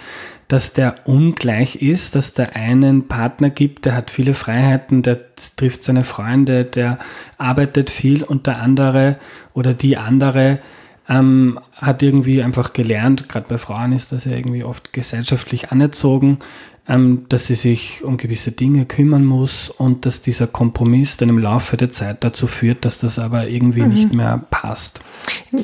dass 0.47 0.73
der 0.73 1.07
ungleich 1.07 1.83
ist, 1.83 2.15
dass 2.15 2.33
der 2.33 2.55
einen 2.55 3.09
Partner 3.09 3.51
gibt, 3.51 3.87
der 3.87 3.97
hat 3.97 4.13
viele 4.13 4.35
Freiheiten, 4.35 5.03
der 5.03 5.35
trifft 5.57 5.83
seine 5.83 6.05
Freunde, 6.05 6.65
der 6.65 6.99
arbeitet 7.39 7.91
viel 7.91 8.23
und 8.23 8.47
der 8.47 8.61
andere 8.61 9.19
oder 9.53 9.75
die 9.75 9.97
andere 9.97 10.61
ähm, 11.09 11.59
hat 11.73 12.03
irgendwie 12.03 12.43
einfach 12.43 12.73
gelernt, 12.73 13.29
gerade 13.29 13.49
bei 13.49 13.59
Frauen 13.59 13.93
ist 13.93 14.13
das 14.13 14.25
ja 14.25 14.33
irgendwie 14.33 14.65
oft 14.65 14.93
gesellschaftlich 14.93 15.71
anerzogen, 15.71 16.39
ähm, 16.87 17.25
dass 17.31 17.47
sie 17.47 17.55
sich 17.55 18.05
um 18.05 18.19
gewisse 18.19 18.53
Dinge 18.53 18.85
kümmern 18.85 19.25
muss 19.25 19.71
und 19.71 20.05
dass 20.05 20.21
dieser 20.21 20.47
Kompromiss 20.47 21.17
dann 21.17 21.31
im 21.31 21.39
Laufe 21.39 21.79
der 21.79 21.91
Zeit 21.91 22.23
dazu 22.23 22.47
führt, 22.47 22.85
dass 22.85 22.99
das 22.99 23.19
aber 23.19 23.49
irgendwie 23.49 23.83
mhm. 23.83 23.89
nicht 23.89 24.13
mehr 24.13 24.45
passt. 24.51 25.01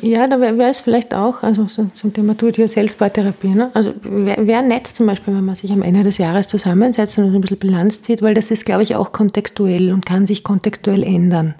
Ja, 0.01 0.27
da 0.27 0.41
wäre 0.41 0.69
es 0.69 0.81
vielleicht 0.81 1.13
auch, 1.13 1.43
also 1.43 1.65
zum 1.65 2.13
Thema 2.13 2.33
Do-it-yourself-Therapie, 2.33 3.49
ne? 3.49 3.69
also 3.75 3.93
wäre 4.01 4.47
wär 4.47 4.61
nett 4.63 4.87
zum 4.87 5.05
Beispiel, 5.05 5.35
wenn 5.35 5.45
man 5.45 5.55
sich 5.55 5.71
am 5.71 5.83
Ende 5.83 6.03
des 6.03 6.17
Jahres 6.17 6.47
zusammensetzt 6.47 7.19
und 7.19 7.35
ein 7.35 7.41
bisschen 7.41 7.59
Bilanz 7.59 8.01
zieht, 8.01 8.23
weil 8.23 8.33
das 8.33 8.49
ist, 8.49 8.65
glaube 8.65 8.81
ich, 8.81 8.95
auch 8.95 9.11
kontextuell 9.11 9.93
und 9.93 10.05
kann 10.05 10.25
sich 10.25 10.43
kontextuell 10.43 11.03
ändern. 11.03 11.53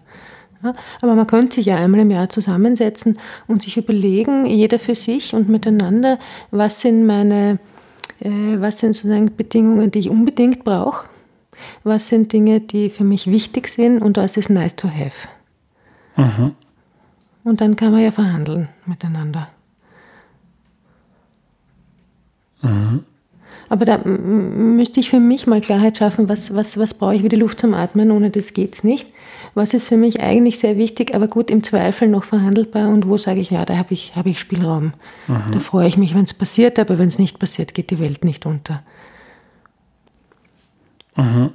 Ja, 0.63 0.76
aber 1.02 1.15
man 1.15 1.28
könnte 1.28 1.56
sich 1.56 1.67
ja 1.67 1.76
einmal 1.76 2.02
im 2.02 2.12
Jahr 2.12 2.30
zusammensetzen 2.30 3.19
und 3.47 3.62
sich 3.62 3.78
überlegen, 3.78 4.45
jeder 4.45 4.80
für 4.80 4.95
sich 4.95 5.34
und 5.34 5.50
miteinander, 5.50 6.19
was 6.52 6.82
sind 6.82 7.06
meine 7.06 7.60
was 8.23 8.79
sind 8.79 8.93
sozusagen 8.93 9.36
Bedingungen, 9.36 9.91
die 9.91 9.99
ich 9.99 10.10
unbedingt 10.10 10.63
brauche, 10.63 11.07
was 11.84 12.07
sind 12.07 12.34
Dinge, 12.34 12.62
die 12.62 12.89
für 12.89 13.03
mich 13.03 13.27
wichtig 13.27 13.67
sind 13.67 14.01
und 14.01 14.17
was 14.17 14.38
ist 14.38 14.49
nice 14.49 14.75
to 14.75 14.88
have. 14.89 15.27
Mhm. 16.15 16.55
Und 17.43 17.62
dann 17.62 17.75
kann 17.75 17.91
man 17.91 18.03
ja 18.03 18.12
verhandeln 18.12 18.69
miteinander. 18.86 19.49
Mhm. 22.62 23.05
Aber 23.71 23.86
da 23.86 23.99
müsste 23.99 24.99
ich 24.99 25.10
für 25.10 25.21
mich 25.21 25.47
mal 25.47 25.62
Klarheit 25.62 25.97
schaffen, 25.97 26.27
was, 26.27 26.53
was, 26.53 26.77
was 26.77 26.93
brauche 26.93 27.15
ich 27.15 27.23
wie 27.23 27.29
die 27.29 27.38
Luft 27.38 27.62
zum 27.62 27.73
Atmen, 27.73 28.12
ohne 28.12 28.29
das 28.29 28.51
geht 28.51 28.73
es 28.73 28.84
nicht. 28.84 29.07
Was 29.53 29.73
ist 29.73 29.88
für 29.88 29.95
mich 29.95 30.19
eigentlich 30.19 30.60
sehr 30.60 30.75
wichtig, 30.75 31.15
aber 31.15 31.29
gut 31.29 31.49
im 31.49 31.63
Zweifel 31.63 32.10
noch 32.10 32.25
verhandelbar 32.25 32.89
und 32.89 33.07
wo 33.07 33.17
sage 33.17 33.39
ich, 33.39 33.51
ja, 33.51 33.63
da 33.63 33.77
habe 33.77 33.93
ich, 33.93 34.13
hab 34.13 34.25
ich 34.25 34.41
Spielraum. 34.41 34.91
Mhm. 35.29 35.51
Da 35.53 35.60
freue 35.60 35.88
ich 35.88 35.95
mich, 35.95 36.13
wenn 36.13 36.25
es 36.25 36.34
passiert, 36.34 36.79
aber 36.79 36.99
wenn 36.99 37.07
es 37.07 37.17
nicht 37.17 37.39
passiert, 37.39 37.73
geht 37.73 37.91
die 37.91 37.99
Welt 37.99 38.25
nicht 38.25 38.45
unter. 38.45 38.84
Mhm. 41.15 41.51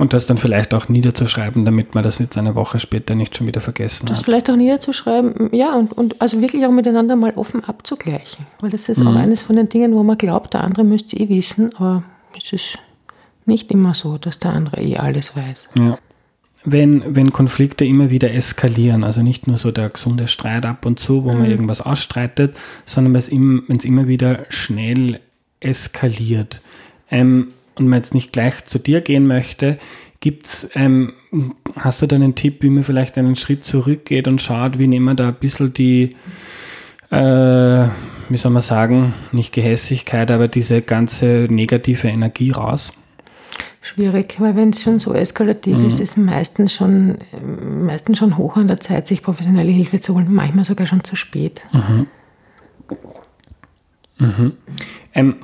Und 0.00 0.14
das 0.14 0.24
dann 0.24 0.38
vielleicht 0.38 0.72
auch 0.72 0.88
niederzuschreiben, 0.88 1.66
damit 1.66 1.94
man 1.94 2.02
das 2.02 2.20
jetzt 2.20 2.38
eine 2.38 2.54
Woche 2.54 2.78
später 2.78 3.14
nicht 3.14 3.36
schon 3.36 3.46
wieder 3.46 3.60
vergessen 3.60 4.06
das 4.06 4.12
hat. 4.12 4.18
Das 4.20 4.24
vielleicht 4.24 4.48
auch 4.50 4.56
niederzuschreiben, 4.56 5.50
ja, 5.52 5.74
und, 5.74 5.92
und 5.92 6.22
also 6.22 6.40
wirklich 6.40 6.64
auch 6.64 6.70
miteinander 6.70 7.16
mal 7.16 7.34
offen 7.36 7.62
abzugleichen. 7.64 8.46
Weil 8.60 8.70
das 8.70 8.88
ist 8.88 9.00
mhm. 9.00 9.08
auch 9.08 9.16
eines 9.16 9.42
von 9.42 9.56
den 9.56 9.68
Dingen, 9.68 9.92
wo 9.92 10.02
man 10.02 10.16
glaubt, 10.16 10.54
der 10.54 10.64
andere 10.64 10.84
müsste 10.84 11.18
eh 11.18 11.28
wissen, 11.28 11.74
aber 11.76 12.02
es 12.34 12.50
ist 12.50 12.78
nicht 13.44 13.70
immer 13.70 13.92
so, 13.92 14.16
dass 14.16 14.38
der 14.38 14.54
andere 14.54 14.80
eh 14.80 14.96
alles 14.96 15.36
weiß. 15.36 15.68
Ja. 15.78 15.98
Wenn, 16.64 17.14
wenn 17.14 17.30
Konflikte 17.30 17.84
immer 17.84 18.08
wieder 18.08 18.32
eskalieren, 18.32 19.04
also 19.04 19.22
nicht 19.22 19.48
nur 19.48 19.58
so 19.58 19.70
der 19.70 19.90
gesunde 19.90 20.28
Streit 20.28 20.64
ab 20.64 20.86
und 20.86 20.98
zu, 20.98 21.24
wo 21.24 21.32
mhm. 21.32 21.40
man 21.40 21.50
irgendwas 21.50 21.82
ausstreitet, 21.82 22.56
sondern 22.86 23.12
wenn 23.12 23.76
es 23.76 23.84
immer 23.84 24.08
wieder 24.08 24.46
schnell 24.48 25.20
eskaliert, 25.60 26.62
ähm, 27.10 27.48
und 27.76 27.88
man 27.88 27.98
jetzt 27.98 28.14
nicht 28.14 28.32
gleich 28.32 28.64
zu 28.64 28.78
dir 28.78 29.00
gehen 29.00 29.26
möchte, 29.26 29.78
gibt's, 30.20 30.68
ähm, 30.74 31.14
hast 31.76 32.02
du 32.02 32.06
da 32.06 32.16
einen 32.16 32.34
Tipp, 32.34 32.62
wie 32.62 32.70
man 32.70 32.84
vielleicht 32.84 33.16
einen 33.16 33.36
Schritt 33.36 33.64
zurückgeht 33.64 34.28
und 34.28 34.42
schaut, 34.42 34.78
wie 34.78 34.86
nehmen 34.86 35.06
wir 35.06 35.14
da 35.14 35.28
ein 35.28 35.34
bisschen 35.34 35.72
die, 35.72 36.16
äh, 37.10 37.86
wie 38.28 38.36
soll 38.36 38.52
man 38.52 38.62
sagen, 38.62 39.14
nicht 39.32 39.52
Gehässigkeit, 39.52 40.30
aber 40.30 40.48
diese 40.48 40.82
ganze 40.82 41.46
negative 41.50 42.08
Energie 42.08 42.50
raus? 42.50 42.92
Schwierig, 43.82 44.36
weil 44.38 44.56
wenn 44.56 44.70
es 44.70 44.82
schon 44.82 44.98
so 44.98 45.14
eskalativ 45.14 45.78
mhm. 45.78 45.86
ist, 45.86 46.00
ist 46.00 46.18
meistens 46.18 46.74
schon, 46.74 47.16
meistens 47.42 48.18
schon 48.18 48.36
hoch 48.36 48.56
an 48.56 48.68
der 48.68 48.78
Zeit, 48.78 49.06
sich 49.06 49.22
professionelle 49.22 49.70
Hilfe 49.70 50.00
zu 50.00 50.14
holen, 50.14 50.26
manchmal 50.28 50.66
sogar 50.66 50.86
schon 50.86 51.02
zu 51.02 51.16
spät. 51.16 51.64
Mhm. 51.72 52.06
Mhm. 54.18 54.52
Ähm, 55.14 55.36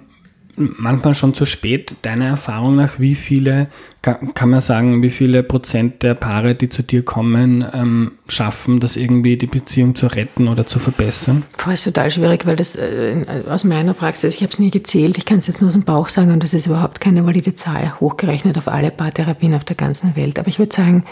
manchmal 0.57 1.14
schon 1.14 1.35
zu 1.35 1.45
spät. 1.45 1.97
Deiner 2.03 2.27
Erfahrung 2.27 2.77
nach, 2.77 2.99
wie 2.99 3.14
viele, 3.14 3.69
kann 4.03 4.51
man 4.51 4.61
sagen, 4.61 5.03
wie 5.03 5.11
viele 5.11 5.42
Prozent 5.42 6.03
der 6.03 6.14
Paare, 6.14 6.55
die 6.55 6.69
zu 6.69 6.83
dir 6.83 7.05
kommen, 7.05 7.64
ähm, 7.73 8.12
schaffen, 8.29 8.81
das 8.81 8.97
irgendwie 8.97 9.37
die 9.37 9.47
Beziehung 9.47 9.95
zu 9.95 10.07
retten 10.07 10.49
oder 10.49 10.66
zu 10.66 10.79
verbessern? 10.79 11.45
Das 11.64 11.75
ist 11.75 11.85
total 11.85 12.11
schwierig, 12.11 12.47
weil 12.47 12.57
das 12.57 12.77
äh, 12.77 13.25
aus 13.49 13.64
meiner 13.64 13.95
Praxis, 13.95 14.35
ich 14.35 14.42
habe 14.42 14.53
es 14.53 14.59
nie 14.59 14.71
gezählt, 14.71 15.19
ich 15.19 15.25
kann 15.25 15.38
es 15.38 15.47
jetzt 15.47 15.61
nur 15.61 15.69
aus 15.69 15.75
dem 15.75 15.85
Bauch 15.85 16.09
sagen 16.09 16.33
und 16.33 16.42
das 16.42 16.55
ist 16.55 16.66
überhaupt 16.66 17.01
keine 17.01 17.27
valide 17.27 17.55
Zahl, 17.55 17.99
hochgerechnet 18.01 18.57
auf 18.59 18.69
alle 18.69 18.90
Paartherapien 18.90 19.55
auf 19.55 19.64
der 19.64 19.77
ganzen 19.77 20.16
Welt. 20.16 20.38
Aber 20.38 20.49
ich 20.49 20.59
würde 20.59 20.75
sagen, 20.75 21.05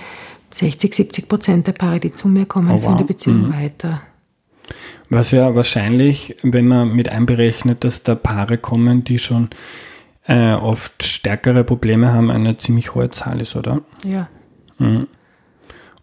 60, 0.52 0.94
70 0.94 1.28
Prozent 1.28 1.66
der 1.66 1.72
Paare, 1.72 2.00
die 2.00 2.12
zu 2.12 2.28
mir 2.28 2.46
kommen, 2.46 2.70
oh, 2.70 2.74
wow. 2.74 2.82
führen 2.82 2.98
die 2.98 3.04
Beziehung 3.04 3.48
mhm. 3.48 3.52
weiter. 3.52 4.02
Was 5.10 5.30
ja 5.30 5.54
wahrscheinlich, 5.54 6.36
wenn 6.42 6.66
man 6.66 6.94
mit 6.94 7.08
einberechnet, 7.08 7.84
dass 7.84 8.02
da 8.02 8.14
Paare 8.14 8.58
kommen, 8.58 9.04
die 9.04 9.18
schon 9.18 9.50
äh, 10.26 10.52
oft 10.52 11.04
stärkere 11.04 11.64
Probleme 11.64 12.12
haben, 12.12 12.30
eine 12.30 12.56
ziemlich 12.58 12.94
hohe 12.94 13.10
Zahl 13.10 13.40
ist, 13.40 13.56
oder? 13.56 13.82
Ja. 14.04 14.28
Mhm. 14.78 15.06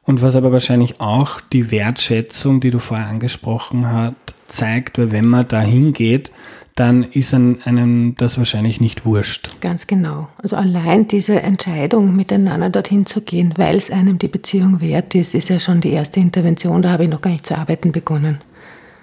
Und 0.03 0.21
was 0.21 0.35
aber 0.35 0.51
wahrscheinlich 0.51 0.99
auch 0.99 1.41
die 1.41 1.71
Wertschätzung, 1.71 2.59
die 2.59 2.71
du 2.71 2.79
vorher 2.79 3.07
angesprochen 3.07 3.89
hast, 3.89 4.15
zeigt, 4.47 4.97
weil 4.97 5.11
wenn 5.11 5.25
man 5.25 5.47
da 5.47 5.61
hingeht, 5.61 6.31
dann 6.75 7.03
ist 7.03 7.33
einem 7.33 8.15
das 8.17 8.37
wahrscheinlich 8.37 8.79
nicht 8.79 9.05
wurscht. 9.05 9.49
Ganz 9.61 9.87
genau. 9.87 10.29
Also 10.37 10.55
allein 10.55 11.07
diese 11.07 11.41
Entscheidung, 11.41 12.15
miteinander 12.15 12.69
dorthin 12.69 13.05
zu 13.05 13.21
gehen, 13.21 13.53
weil 13.57 13.75
es 13.75 13.91
einem 13.91 14.17
die 14.17 14.29
Beziehung 14.29 14.81
wert 14.81 15.13
ist, 15.13 15.35
ist 15.35 15.49
ja 15.49 15.59
schon 15.59 15.81
die 15.81 15.91
erste 15.91 16.19
Intervention. 16.19 16.81
Da 16.81 16.91
habe 16.91 17.03
ich 17.03 17.09
noch 17.09 17.21
gar 17.21 17.31
nicht 17.31 17.45
zu 17.45 17.57
arbeiten 17.57 17.91
begonnen. 17.91 18.39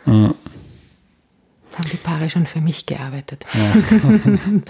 Ja. 0.06 0.34
Haben 1.74 1.90
die 1.92 1.96
Paare 1.96 2.30
schon 2.30 2.46
für 2.46 2.60
mich 2.60 2.86
gearbeitet. 2.86 3.44
Ja. 3.54 4.30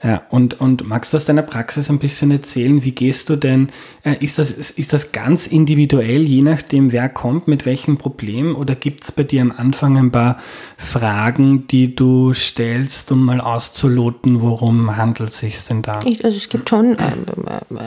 Ja, 0.00 0.22
und, 0.30 0.60
und 0.60 0.86
magst 0.86 1.12
du 1.12 1.16
aus 1.16 1.24
deiner 1.24 1.42
Praxis 1.42 1.90
ein 1.90 1.98
bisschen 1.98 2.30
erzählen, 2.30 2.84
wie 2.84 2.92
gehst 2.92 3.28
du 3.28 3.34
denn, 3.34 3.70
äh, 4.04 4.14
ist, 4.20 4.38
das, 4.38 4.52
ist 4.52 4.92
das 4.92 5.10
ganz 5.10 5.48
individuell, 5.48 6.22
je 6.22 6.42
nachdem, 6.42 6.92
wer 6.92 7.08
kommt, 7.08 7.48
mit 7.48 7.66
welchem 7.66 7.98
Problem, 7.98 8.54
oder 8.54 8.76
gibt 8.76 9.02
es 9.02 9.10
bei 9.10 9.24
dir 9.24 9.42
am 9.42 9.50
Anfang 9.50 9.96
ein 9.96 10.12
paar 10.12 10.38
Fragen, 10.76 11.66
die 11.66 11.96
du 11.96 12.32
stellst, 12.32 13.10
um 13.10 13.24
mal 13.24 13.40
auszuloten, 13.40 14.40
worum 14.40 14.96
handelt 14.96 15.30
es 15.30 15.40
sich 15.40 15.60
denn 15.64 15.82
da? 15.82 15.98
Ich, 16.04 16.24
also 16.24 16.36
es 16.36 16.48
gibt 16.48 16.68
schon 16.68 16.96
äh, 16.96 17.12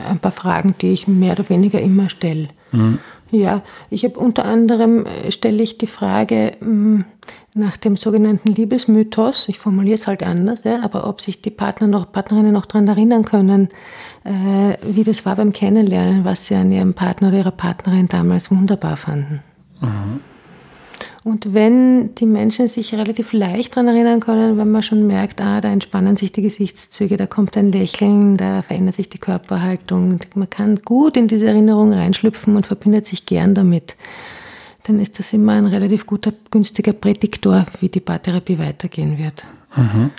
ein 0.10 0.20
paar 0.20 0.34
Fragen, 0.34 0.76
die 0.82 0.92
ich 0.92 1.08
mehr 1.08 1.32
oder 1.32 1.48
weniger 1.48 1.80
immer 1.80 2.10
stelle. 2.10 2.50
Mhm. 2.74 3.00
Ja, 3.32 3.62
ich 3.90 4.04
habe 4.04 4.20
unter 4.20 4.44
anderem, 4.46 5.06
äh, 5.06 5.32
stelle 5.32 5.64
ich 5.64 5.78
die 5.78 5.88
Frage 5.88 6.52
hm, 6.60 7.06
nach 7.56 7.78
dem 7.78 7.96
sogenannten 7.96 8.50
Liebesmythos, 8.54 9.48
ich 9.48 9.58
formuliere 9.58 9.96
es 9.96 10.06
halt 10.06 10.22
anders, 10.22 10.66
ja, 10.66 10.84
aber 10.84 11.08
ob 11.08 11.22
sich 11.22 11.42
die 11.42 11.50
Partner 11.50 11.88
noch, 11.88 12.12
Partnerinnen 12.12 12.52
noch 12.52 12.66
daran 12.66 12.90
erinnern 12.90 13.24
können, 13.24 13.70
äh, 14.26 14.78
wie 14.84 15.06
das 15.06 15.26
war 15.26 15.38
beim 15.38 15.54
Kennenlernen, 15.54 16.26
was 16.26 16.46
sie 16.46 16.56
an 16.56 16.72
ihrem 16.72 16.94
Partner 16.94 17.30
oder 17.30 17.38
ihrer 17.38 17.52
Partnerin 17.52 18.10
damals 18.10 18.52
wunderbar 18.52 18.98
fanden. 18.98 19.42
Mhm. 19.80 20.20
Und 21.24 21.54
wenn 21.54 22.16
die 22.16 22.26
Menschen 22.26 22.68
sich 22.68 22.96
relativ 22.96 23.32
leicht 23.32 23.76
daran 23.76 23.90
erinnern 23.90 24.22
können, 24.22 24.58
wenn 24.58 24.72
man 24.72 24.82
schon 24.82 25.06
merkt, 25.06 25.40
ah, 25.40 25.62
da 25.62 25.72
entspannen 25.72 26.18
sich 26.18 26.32
die 26.32 26.42
Gesichtszüge, 26.42 27.16
da 27.16 27.28
kommt 27.28 27.56
ein 27.58 27.72
Lächeln, 27.72 28.38
da 28.38 28.64
verändert 28.64 28.96
sich 28.96 29.08
die 29.08 29.20
Körperhaltung, 29.20 30.20
man 30.34 30.50
kann 30.50 30.78
gut 30.78 31.18
in 31.18 31.28
diese 31.28 31.48
Erinnerung 31.48 31.94
reinschlüpfen 31.94 32.56
und 32.56 32.66
verbindet 32.66 33.06
sich 33.06 33.28
gern 33.28 33.54
damit, 33.54 33.96
dann 34.84 35.00
ist 35.00 35.20
das 35.20 35.32
immer 35.32 35.54
ein 35.54 35.68
relativ 35.68 36.08
guter, 36.08 36.34
günstiger 36.50 36.94
Prädiktor, 36.94 37.68
wie 37.80 37.90
die 37.90 38.00
Paartherapie 38.00 38.58
weitergehen 38.58 39.20
wird. 39.20 39.44
Mhm. 39.76 40.10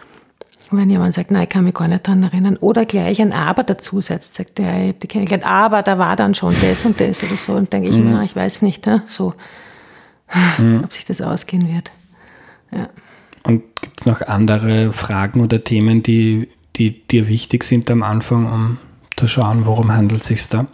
Wenn 0.71 0.89
jemand 0.89 1.15
sagt, 1.15 1.33
nein, 1.33 1.43
ich 1.43 1.49
kann 1.49 1.65
mich 1.65 1.75
gar 1.75 1.89
nicht 1.89 2.07
daran 2.07 2.23
erinnern, 2.23 2.57
oder 2.59 2.87
gleich 2.87 3.21
ein 3.21 3.33
Aber 3.33 3.65
dazu 3.65 4.01
setzt, 4.01 4.37
sagt 4.37 4.59
der, 4.59 4.73
ich 4.77 4.89
habe 4.89 4.99
die 5.03 5.09
kennengelernt, 5.09 5.47
aber 5.47 5.83
da 5.83 5.99
war 5.99 6.15
dann 6.15 6.35
schon 6.35 6.55
das 6.63 6.87
und 6.87 7.01
das 7.01 7.25
oder 7.25 7.37
so, 7.37 7.55
und 7.55 7.73
denke 7.73 7.89
ich 7.89 7.97
mhm. 7.97 8.13
mir, 8.13 8.23
ich 8.23 8.37
weiß 8.37 8.63
nicht, 8.63 8.89
so 9.09 9.35
mhm. 10.59 10.83
ob 10.85 10.93
sich 10.93 11.05
das 11.05 11.21
ausgehen 11.21 11.73
wird. 11.73 11.91
Ja. 12.75 12.89
Und 13.45 13.63
gibt 13.81 14.01
es 14.01 14.07
noch 14.07 14.23
andere 14.23 14.93
Fragen 14.93 15.41
oder 15.41 15.65
Themen, 15.65 16.03
die, 16.03 16.49
die 16.77 17.07
dir 17.07 17.29
wichtig 17.29 17.65
sind 17.65 17.91
am 17.91 18.03
Anfang, 18.03 18.51
um 18.51 18.79
zu 19.17 19.27
schauen, 19.27 19.67
worum 19.67 19.93
handelt 19.93 20.23
es 20.23 20.29
sich 20.29 20.49
da? 20.49 20.67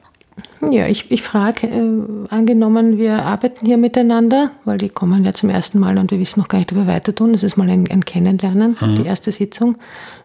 Ja, 0.71 0.87
ich, 0.87 1.11
ich 1.11 1.23
frage, 1.23 1.69
äh, 1.69 2.35
angenommen, 2.35 2.99
wir 2.99 3.25
arbeiten 3.25 3.65
hier 3.65 3.79
miteinander, 3.79 4.51
weil 4.65 4.79
die 4.79 4.89
kommen 4.89 5.25
ja 5.25 5.33
zum 5.33 5.51
ersten 5.51 5.79
Mal 5.79 5.99
und 5.99 6.11
wir 6.11 6.19
wissen 6.19 6.41
noch 6.41 6.49
gar 6.49 6.59
nicht, 6.59 6.73
ob 6.73 6.79
wir 6.79 6.87
weiter 6.87 7.15
tun. 7.15 7.33
Das 7.33 7.45
ist 7.45 7.57
mal 7.57 7.69
ein, 7.69 7.89
ein 7.91 8.05
Kennenlernen, 8.05 8.77
mhm. 8.81 8.97
die 8.97 9.07
erste 9.07 9.31
Sitzung, 9.31 9.79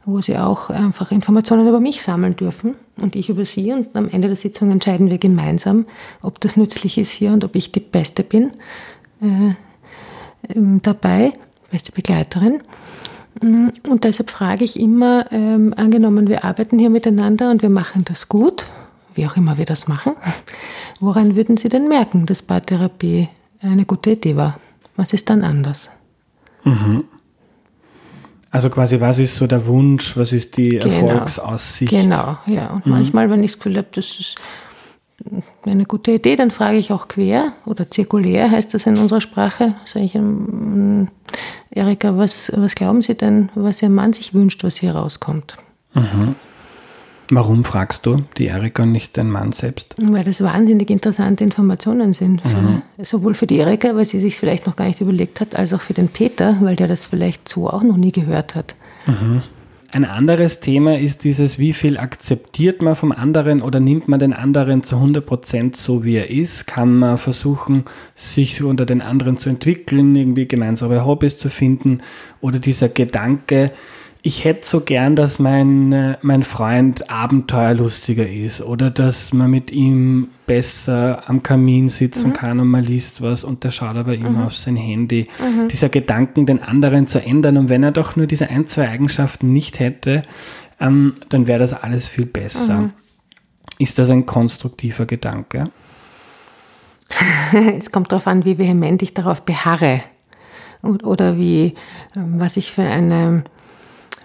wo 0.06 0.22
sie 0.22 0.38
auch 0.38 0.70
einfach 0.70 1.12
Informationen 1.12 1.68
über 1.68 1.80
mich 1.80 2.02
sammeln 2.02 2.36
dürfen 2.36 2.76
und 2.98 3.16
ich 3.16 3.30
über 3.30 3.46
sie. 3.46 3.72
Und 3.74 3.96
am 3.96 4.10
Ende 4.10 4.28
der 4.28 4.38
Sitzung 4.38 4.72
entscheiden 4.72 5.12
wir 5.12 5.20
gemeinsam, 5.20 5.86
ob 6.22 6.40
das 6.40 6.58
nützlich 6.58 6.98
ist 6.98 7.12
hier 7.12 7.32
und 7.32 7.44
ob 7.44 7.56
ich 7.56 7.72
die 7.72 7.80
Beste 7.80 8.24
bin 8.24 8.52
äh, 9.24 10.54
ähm, 10.54 10.82
dabei, 10.82 11.34
beste 11.72 11.92
Begleiterin. 11.92 12.62
Mm, 13.42 13.70
und 13.90 14.04
deshalb 14.04 14.30
frage 14.30 14.64
ich 14.64 14.80
immer, 14.80 15.32
ähm, 15.32 15.74
angenommen, 15.76 16.28
wir 16.28 16.44
arbeiten 16.44 16.78
hier 16.78 16.90
miteinander 16.90 17.50
und 17.50 17.62
wir 17.62 17.70
machen 17.70 18.06
das 18.06 18.30
gut, 18.30 18.68
wie 19.16 19.26
auch 19.26 19.38
immer 19.38 19.58
wir 19.58 19.66
das 19.66 19.88
machen, 19.88 20.14
woran 21.00 21.36
würden 21.36 21.58
Sie 21.58 21.70
denn 21.70 21.88
merken, 21.88 22.26
dass 22.26 22.42
Paartherapie 22.42 23.30
eine 23.62 23.86
gute 23.86 24.12
Idee 24.12 24.36
war? 24.36 24.60
Was 24.96 25.14
ist 25.14 25.30
dann 25.30 25.44
anders? 25.44 25.90
Mhm. 26.64 27.06
Also 28.52 28.70
quasi, 28.70 29.02
was 29.02 29.18
ist 29.18 29.36
so 29.36 29.48
der 29.48 29.66
Wunsch, 29.66 30.16
was 30.16 30.32
ist 30.32 30.56
die 30.58 30.78
genau. 30.78 31.08
Erfolgsaussicht? 31.08 31.92
Genau, 31.92 32.38
ja. 32.46 32.68
Und 32.68 32.86
mhm. 32.86 32.92
manchmal, 32.92 33.30
wenn 33.32 33.44
ich 33.44 33.54
das 33.54 33.60
Gefühl 33.60 33.78
habe, 33.78 33.88
das 33.96 34.20
ist 34.20 34.36
eine 35.66 35.86
gute 35.86 36.12
Idee, 36.12 36.36
dann 36.36 36.52
frage 36.52 36.78
ich 36.78 36.92
auch 36.92 37.08
quer 37.08 37.54
oder 37.66 37.90
zirkulär 37.90 38.52
heißt 38.52 38.74
das 38.74 38.86
in 38.86 38.98
unserer 38.98 39.22
Sprache. 39.22 39.76
Sage 39.86 40.06
ich, 40.06 40.16
ähm, 40.16 41.08
Erika, 41.72 42.18
was, 42.18 42.52
was 42.56 42.76
glauben 42.76 43.02
Sie 43.02 43.16
denn, 43.16 43.50
was 43.56 43.82
Ihr 43.82 43.90
Mann 43.90 44.14
sich 44.14 44.34
wünscht, 44.34 44.64
was 44.64 44.78
hier 44.78 44.96
rauskommt? 44.96 45.58
Mhm. 45.94 46.36
Warum 47.30 47.64
fragst 47.64 48.06
du 48.06 48.24
die 48.38 48.48
Erika 48.48 48.84
und 48.84 48.92
nicht 48.92 49.18
dein 49.18 49.32
Mann 49.32 49.54
selbst? 49.54 49.96
Weil 50.00 50.24
das 50.24 50.44
wahnsinnig 50.44 50.90
interessante 50.90 51.44
Informationen 51.44 52.14
sind. 52.14 52.42
Für, 52.42 52.50
mhm. 52.50 52.82
Sowohl 53.02 53.34
für 53.34 53.48
die 53.48 53.58
Erika, 53.58 53.96
weil 53.96 54.06
sie 54.06 54.20
sich 54.20 54.36
vielleicht 54.36 54.68
noch 54.68 54.76
gar 54.76 54.86
nicht 54.86 55.02
überlegt 55.02 55.40
hat, 55.40 55.56
als 55.56 55.74
auch 55.74 55.82
für 55.82 55.94
den 55.94 56.10
Peter, 56.10 56.58
weil 56.62 56.76
der 56.76 56.88
das 56.88 57.06
vielleicht 57.06 57.48
so 57.48 57.70
auch 57.70 57.82
noch 57.82 57.98
nie 57.98 58.12
gehört 58.12 58.56
hat. 58.56 58.76
Mhm. 59.08 59.42
Ein 59.94 60.06
anderes 60.06 60.60
Thema 60.60 60.98
ist 60.98 61.24
dieses, 61.24 61.60
wie 61.60 61.72
viel 61.72 62.00
akzeptiert 62.00 62.82
man 62.82 62.96
vom 62.96 63.12
anderen 63.12 63.62
oder 63.62 63.80
nimmt 63.80 64.08
man 64.08 64.20
den 64.20 64.34
anderen 64.34 64.82
zu 64.82 64.96
100% 64.96 65.78
so, 65.78 66.04
wie 66.04 66.16
er 66.16 66.32
ist? 66.32 66.66
Kann 66.66 66.98
man 66.98 67.20
versuchen, 67.20 67.86
sich 68.16 68.64
unter 68.64 68.88
den 68.88 69.04
anderen 69.04 69.38
zu 69.38 69.50
entwickeln, 69.50 70.16
irgendwie 70.16 70.48
gemeinsame 70.48 71.06
Hobbys 71.06 71.38
zu 71.38 71.48
finden? 71.50 72.02
Oder 72.42 72.58
dieser 72.58 72.90
Gedanke, 72.90 73.72
ich 74.26 74.46
hätte 74.46 74.66
so 74.66 74.80
gern, 74.80 75.18
dass 75.18 75.38
mein, 75.38 75.92
äh, 75.92 76.18
mein 76.22 76.44
Freund 76.44 77.10
abenteuerlustiger 77.10 78.28
ist 78.28 78.62
oder 78.62 78.90
dass 78.90 79.34
man 79.34 79.52
mit 79.52 79.70
ihm 79.70 80.30
besser 80.48 81.24
am 81.28 81.44
Kamin 81.44 81.90
sitzen 81.90 82.30
mhm. 82.30 82.34
kann 82.34 82.60
und 82.62 82.70
man 82.70 82.86
liest 82.86 83.22
was 83.22 83.44
und 83.44 83.66
der 83.66 83.72
schaut 83.72 83.98
aber 83.98 84.16
immer 84.16 84.30
mhm. 84.30 84.44
auf 84.44 84.56
sein 84.56 84.78
Handy. 84.78 85.28
Mhm. 85.40 85.68
Dieser 85.68 85.90
Gedanken, 85.90 86.46
den 86.46 86.64
anderen 86.64 87.08
zu 87.08 87.22
ändern 87.22 87.58
und 87.58 87.68
wenn 87.68 87.84
er 87.84 87.92
doch 87.92 88.16
nur 88.16 88.26
diese 88.26 88.50
ein, 88.50 88.66
zwei 88.66 88.88
Eigenschaften 88.88 89.52
nicht 89.52 89.80
hätte, 89.80 90.22
ähm, 90.80 91.16
dann 91.28 91.46
wäre 91.46 91.60
das 91.60 91.74
alles 91.74 92.08
viel 92.08 92.26
besser. 92.26 92.78
Mhm. 92.78 92.94
Ist 93.78 94.00
das 94.00 94.10
ein 94.10 94.26
konstruktiver 94.26 95.06
Gedanke? 95.06 95.66
es 97.78 97.92
kommt 97.92 98.14
darauf 98.14 98.28
an, 98.28 98.46
wie 98.46 98.58
vehement 98.58 99.02
ich 99.02 99.14
darauf 99.14 99.42
beharre 99.42 100.02
oder 100.82 101.38
wie, 101.38 101.76
ähm, 102.16 102.36
was 102.38 102.56
ich 102.56 102.72
für 102.72 102.84
eine 102.84 103.44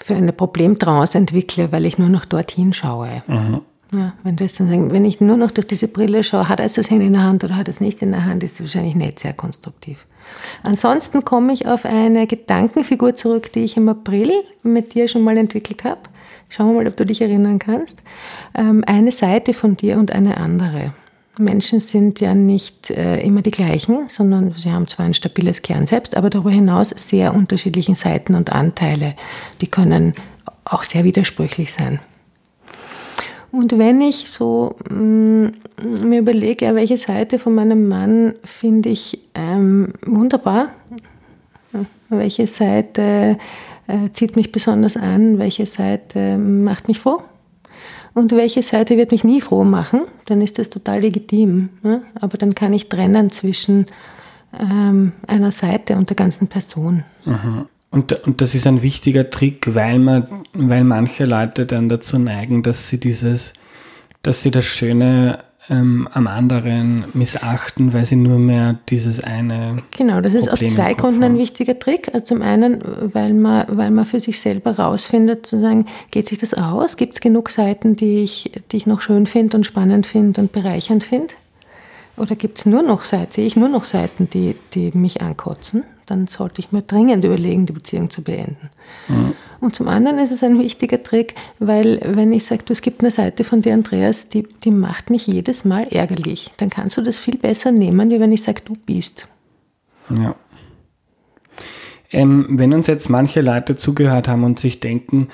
für 0.08 0.16
eine 0.16 0.32
Problemtrance 0.32 1.16
entwickle, 1.16 1.70
weil 1.70 1.84
ich 1.84 1.98
nur 1.98 2.08
noch 2.08 2.24
dorthin 2.24 2.72
schaue. 2.72 3.22
Mhm. 3.26 3.60
Ja, 3.92 4.14
wenn, 4.22 4.36
das 4.36 4.58
wenn 4.58 5.04
ich 5.04 5.20
nur 5.20 5.36
noch 5.36 5.50
durch 5.50 5.66
diese 5.66 5.86
Brille 5.86 6.24
schaue, 6.24 6.48
hat 6.48 6.60
er 6.60 6.66
das 6.66 6.90
Handy 6.90 7.06
in 7.06 7.12
der 7.12 7.22
Hand 7.22 7.44
oder 7.44 7.56
hat 7.56 7.68
er 7.68 7.70
es 7.70 7.80
nicht 7.80 8.00
in 8.00 8.12
der 8.12 8.24
Hand, 8.24 8.42
ist 8.42 8.54
es 8.54 8.60
wahrscheinlich 8.60 8.94
nicht 8.94 9.20
sehr 9.20 9.34
konstruktiv. 9.34 10.06
Ansonsten 10.62 11.24
komme 11.24 11.52
ich 11.52 11.66
auf 11.66 11.84
eine 11.84 12.26
Gedankenfigur 12.26 13.14
zurück, 13.14 13.52
die 13.52 13.64
ich 13.64 13.76
im 13.76 13.88
April 13.88 14.32
mit 14.62 14.94
dir 14.94 15.08
schon 15.08 15.24
mal 15.24 15.36
entwickelt 15.36 15.84
habe. 15.84 16.00
Schauen 16.48 16.68
wir 16.68 16.82
mal, 16.82 16.88
ob 16.88 16.96
du 16.96 17.04
dich 17.04 17.20
erinnern 17.20 17.58
kannst. 17.58 18.02
Ähm, 18.54 18.82
eine 18.86 19.12
Seite 19.12 19.52
von 19.52 19.76
dir 19.76 19.98
und 19.98 20.10
eine 20.12 20.38
andere. 20.38 20.94
Menschen 21.38 21.80
sind 21.80 22.20
ja 22.20 22.34
nicht 22.34 22.90
äh, 22.90 23.20
immer 23.20 23.42
die 23.42 23.50
gleichen, 23.50 24.08
sondern 24.08 24.52
sie 24.54 24.70
haben 24.70 24.88
zwar 24.88 25.06
ein 25.06 25.14
stabiles 25.14 25.62
Kern 25.62 25.86
selbst, 25.86 26.16
aber 26.16 26.30
darüber 26.30 26.50
hinaus 26.50 26.90
sehr 26.90 27.34
unterschiedliche 27.34 27.94
Seiten 27.94 28.34
und 28.34 28.52
Anteile. 28.52 29.14
Die 29.60 29.66
können 29.68 30.14
auch 30.64 30.82
sehr 30.82 31.04
widersprüchlich 31.04 31.72
sein. 31.72 32.00
Und 33.50 33.78
wenn 33.78 34.00
ich 34.00 34.28
so 34.28 34.76
mh, 34.90 34.96
mm, 34.96 36.08
mir 36.08 36.20
überlege, 36.20 36.66
ja, 36.66 36.74
welche 36.74 36.98
Seite 36.98 37.38
von 37.38 37.54
meinem 37.54 37.88
Mann 37.88 38.34
finde 38.44 38.90
ich 38.90 39.18
ähm, 39.34 39.94
wunderbar, 40.04 40.68
welche 42.08 42.46
Seite 42.46 43.38
äh, 43.86 44.10
zieht 44.12 44.36
mich 44.36 44.52
besonders 44.52 44.96
an, 44.96 45.38
welche 45.38 45.66
Seite 45.66 46.36
macht 46.36 46.88
mich 46.88 47.00
froh, 47.00 47.22
und 48.18 48.32
welche 48.32 48.62
Seite 48.62 48.96
wird 48.96 49.12
mich 49.12 49.22
nie 49.22 49.40
froh 49.40 49.64
machen, 49.64 50.02
dann 50.26 50.40
ist 50.40 50.58
das 50.58 50.70
total 50.70 51.00
legitim. 51.00 51.68
Ne? 51.82 52.02
Aber 52.20 52.36
dann 52.36 52.54
kann 52.54 52.72
ich 52.72 52.88
trennen 52.88 53.30
zwischen 53.30 53.86
ähm, 54.58 55.12
einer 55.26 55.52
Seite 55.52 55.96
und 55.96 56.10
der 56.10 56.16
ganzen 56.16 56.48
Person. 56.48 57.04
Mhm. 57.24 57.66
Und, 57.90 58.12
und 58.26 58.40
das 58.40 58.54
ist 58.54 58.66
ein 58.66 58.82
wichtiger 58.82 59.30
Trick, 59.30 59.74
weil 59.74 59.98
man, 59.98 60.26
weil 60.52 60.84
manche 60.84 61.24
Leute 61.24 61.64
dann 61.64 61.88
dazu 61.88 62.18
neigen, 62.18 62.62
dass 62.62 62.88
sie 62.88 62.98
dieses, 62.98 63.52
dass 64.22 64.42
sie 64.42 64.50
das 64.50 64.66
Schöne 64.66 65.38
ähm, 65.70 66.08
am 66.12 66.26
anderen 66.26 67.04
missachten, 67.12 67.92
weil 67.92 68.04
sie 68.04 68.16
nur 68.16 68.38
mehr 68.38 68.76
dieses 68.88 69.22
eine. 69.22 69.82
Genau, 69.96 70.20
das 70.20 70.34
ist 70.34 70.48
aus 70.50 70.58
zwei 70.60 70.94
Gründen 70.94 71.22
ein 71.22 71.38
wichtiger 71.38 71.78
Trick. 71.78 72.08
Also 72.12 72.26
zum 72.26 72.42
einen, 72.42 72.82
weil 73.12 73.34
man, 73.34 73.66
weil 73.68 73.90
man 73.90 74.04
für 74.04 74.20
sich 74.20 74.40
selber 74.40 74.78
rausfindet, 74.78 75.46
zu 75.46 75.60
sagen, 75.60 75.86
geht 76.10 76.26
sich 76.26 76.38
das 76.38 76.54
aus? 76.54 76.96
Gibt 76.96 77.14
es 77.14 77.20
genug 77.20 77.50
Seiten, 77.50 77.96
die 77.96 78.22
ich, 78.22 78.50
die 78.72 78.78
ich 78.78 78.86
noch 78.86 79.00
schön 79.00 79.26
finde 79.26 79.58
und 79.58 79.64
spannend 79.64 80.06
finde 80.06 80.40
und 80.40 80.52
bereichernd 80.52 81.04
finde? 81.04 81.34
Oder 82.16 82.34
gibt 82.34 82.58
es 82.58 82.66
nur 82.66 82.82
noch 82.82 83.04
Seiten, 83.04 83.30
sehe 83.30 83.46
ich 83.46 83.56
nur 83.56 83.68
noch 83.68 83.84
Seiten, 83.84 84.28
die, 84.28 84.56
die 84.74 84.90
mich 84.92 85.22
ankotzen? 85.22 85.84
Dann 86.06 86.26
sollte 86.26 86.60
ich 86.60 86.72
mir 86.72 86.82
dringend 86.82 87.24
überlegen, 87.24 87.66
die 87.66 87.72
Beziehung 87.72 88.10
zu 88.10 88.22
beenden. 88.22 88.70
Mhm. 89.08 89.34
Und 89.60 89.74
zum 89.74 89.88
anderen 89.88 90.18
ist 90.18 90.30
es 90.30 90.42
ein 90.42 90.58
wichtiger 90.58 91.02
Trick, 91.02 91.34
weil 91.58 92.00
wenn 92.04 92.32
ich 92.32 92.44
sage, 92.44 92.62
du, 92.64 92.72
es 92.72 92.80
gibt 92.80 93.00
eine 93.00 93.10
Seite 93.10 93.42
von 93.42 93.62
dir, 93.62 93.74
Andreas, 93.74 94.28
die, 94.28 94.46
die 94.64 94.70
macht 94.70 95.10
mich 95.10 95.26
jedes 95.26 95.64
Mal 95.64 95.88
ärgerlich, 95.88 96.52
dann 96.58 96.70
kannst 96.70 96.96
du 96.96 97.02
das 97.02 97.18
viel 97.18 97.36
besser 97.36 97.72
nehmen, 97.72 98.10
wie 98.10 98.20
wenn 98.20 98.32
ich 98.32 98.42
sage, 98.42 98.62
du 98.64 98.74
bist. 98.74 99.26
Ja. 100.10 100.36
Ähm, 102.10 102.46
wenn 102.50 102.72
uns 102.72 102.86
jetzt 102.86 103.10
manche 103.10 103.40
Leute 103.40 103.76
zugehört 103.76 104.28
haben 104.28 104.44
und 104.44 104.60
sich 104.60 104.80
denken, 104.80 105.28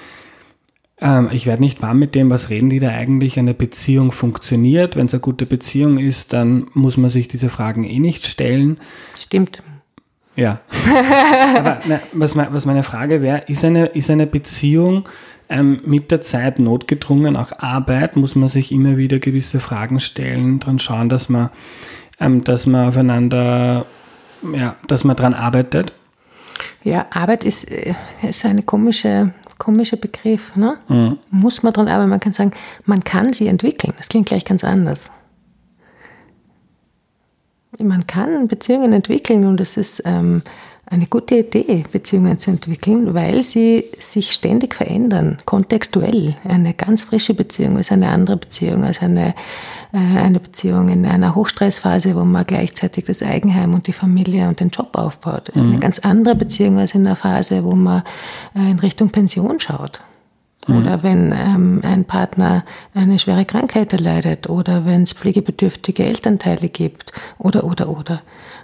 ähm, 1.00 1.28
ich 1.32 1.46
werde 1.46 1.62
nicht 1.62 1.82
warm 1.82 1.98
mit 1.98 2.14
dem, 2.14 2.30
was 2.30 2.50
reden 2.50 2.70
die 2.70 2.78
da 2.78 2.88
eigentlich, 2.88 3.38
eine 3.38 3.54
Beziehung 3.54 4.10
funktioniert. 4.10 4.96
Wenn 4.96 5.06
es 5.06 5.14
eine 5.14 5.20
gute 5.20 5.46
Beziehung 5.46 5.98
ist, 5.98 6.32
dann 6.32 6.66
muss 6.72 6.96
man 6.96 7.10
sich 7.10 7.28
diese 7.28 7.48
Fragen 7.48 7.84
eh 7.84 7.98
nicht 7.98 8.26
stellen. 8.26 8.78
Stimmt. 9.14 9.62
Ja. 10.36 10.60
Aber 11.56 11.80
na, 11.86 12.00
was, 12.12 12.36
was 12.36 12.66
meine 12.66 12.82
Frage 12.82 13.22
wäre, 13.22 13.44
ist 13.46 13.64
eine, 13.64 13.86
ist 13.86 14.10
eine 14.10 14.26
Beziehung 14.26 15.08
ähm, 15.48 15.80
mit 15.84 16.10
der 16.10 16.22
Zeit 16.22 16.58
notgedrungen 16.58 17.36
auch 17.36 17.52
Arbeit? 17.58 18.16
Muss 18.16 18.34
man 18.34 18.48
sich 18.48 18.72
immer 18.72 18.96
wieder 18.96 19.18
gewisse 19.18 19.60
Fragen 19.60 20.00
stellen, 20.00 20.60
dran 20.60 20.78
schauen, 20.78 21.08
dass 21.08 21.28
man, 21.28 21.50
ähm, 22.20 22.42
dass 22.44 22.66
man 22.66 22.88
aufeinander, 22.88 23.86
ja, 24.52 24.76
dass 24.88 25.04
man 25.04 25.16
dran 25.16 25.34
arbeitet? 25.34 25.92
Ja, 26.82 27.06
Arbeit 27.10 27.44
ist, 27.44 27.70
äh, 27.70 27.94
ist 28.22 28.44
eine 28.44 28.62
komische, 28.62 29.32
komischer 29.58 29.96
Begriff. 29.96 30.54
Ne? 30.56 30.78
Mhm. 30.88 31.18
Muss 31.30 31.62
man 31.62 31.72
dran 31.72 31.88
arbeiten? 31.88 32.10
Man 32.10 32.20
kann 32.20 32.32
sagen, 32.32 32.52
man 32.84 33.04
kann 33.04 33.32
sie 33.32 33.46
entwickeln. 33.46 33.94
Das 33.96 34.08
klingt 34.08 34.26
gleich 34.26 34.44
ganz 34.44 34.64
anders 34.64 35.10
man 37.82 38.06
kann 38.06 38.48
Beziehungen 38.48 38.92
entwickeln 38.92 39.46
und 39.46 39.60
es 39.60 39.76
ist 39.76 40.02
ähm, 40.04 40.42
eine 40.86 41.06
gute 41.06 41.36
Idee, 41.36 41.84
Beziehungen 41.90 42.38
zu 42.38 42.50
entwickeln, 42.50 43.14
weil 43.14 43.42
sie 43.42 43.84
sich 43.98 44.32
ständig 44.32 44.74
verändern, 44.74 45.38
kontextuell. 45.46 46.36
Eine 46.44 46.74
ganz 46.74 47.04
frische 47.04 47.34
Beziehung 47.34 47.78
ist 47.78 47.90
eine 47.90 48.08
andere 48.08 48.36
Beziehung 48.36 48.84
als 48.84 49.00
eine, 49.00 49.34
äh, 49.92 49.96
eine 49.98 50.40
Beziehung 50.40 50.88
in 50.90 51.06
einer 51.06 51.34
Hochstressphase, 51.34 52.14
wo 52.14 52.24
man 52.24 52.46
gleichzeitig 52.46 53.04
das 53.04 53.22
Eigenheim 53.22 53.72
und 53.74 53.86
die 53.86 53.92
Familie 53.92 54.48
und 54.48 54.60
den 54.60 54.68
Job 54.68 54.96
aufbaut. 54.96 55.48
Das 55.48 55.56
ist 55.56 55.64
mhm. 55.64 55.72
eine 55.72 55.80
ganz 55.80 55.98
andere 56.00 56.34
Beziehung 56.34 56.78
als 56.78 56.94
in 56.94 57.06
einer 57.06 57.16
Phase, 57.16 57.64
wo 57.64 57.74
man 57.74 58.02
äh, 58.54 58.70
in 58.70 58.78
Richtung 58.78 59.08
Pension 59.10 59.60
schaut. 59.60 60.00
Mhm. 60.66 60.76
Oder 60.78 61.02
wenn 61.02 61.32
ähm, 61.32 61.80
ein 61.82 62.04
Partner 62.04 62.64
eine 62.94 63.18
schwere 63.18 63.44
Krankheit 63.44 63.92
erleidet 63.92 64.48
oder 64.48 64.86
wenn 64.86 65.02
es 65.02 65.12
pflegebedürftige 65.12 66.04
Elternteile 66.04 66.68
gibt 66.68 67.12
oder, 67.38 67.64
oder, 67.64 67.88
oder. 67.88 68.22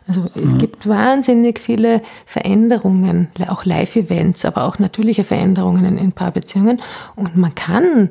Also 0.09 0.23
mhm. 0.35 0.53
es 0.53 0.59
gibt 0.59 0.89
wahnsinnig 0.89 1.59
viele 1.59 2.03
Veränderungen, 2.27 3.29
auch 3.49 3.65
Live-Events, 3.65 4.45
aber 4.45 4.65
auch 4.65 4.79
natürliche 4.79 5.25
Veränderungen 5.25 5.85
in, 5.85 5.99
in 5.99 6.13
Paarbeziehungen. 6.13 6.81
Und 7.17 7.37
man 7.37 7.55
kann 7.55 8.11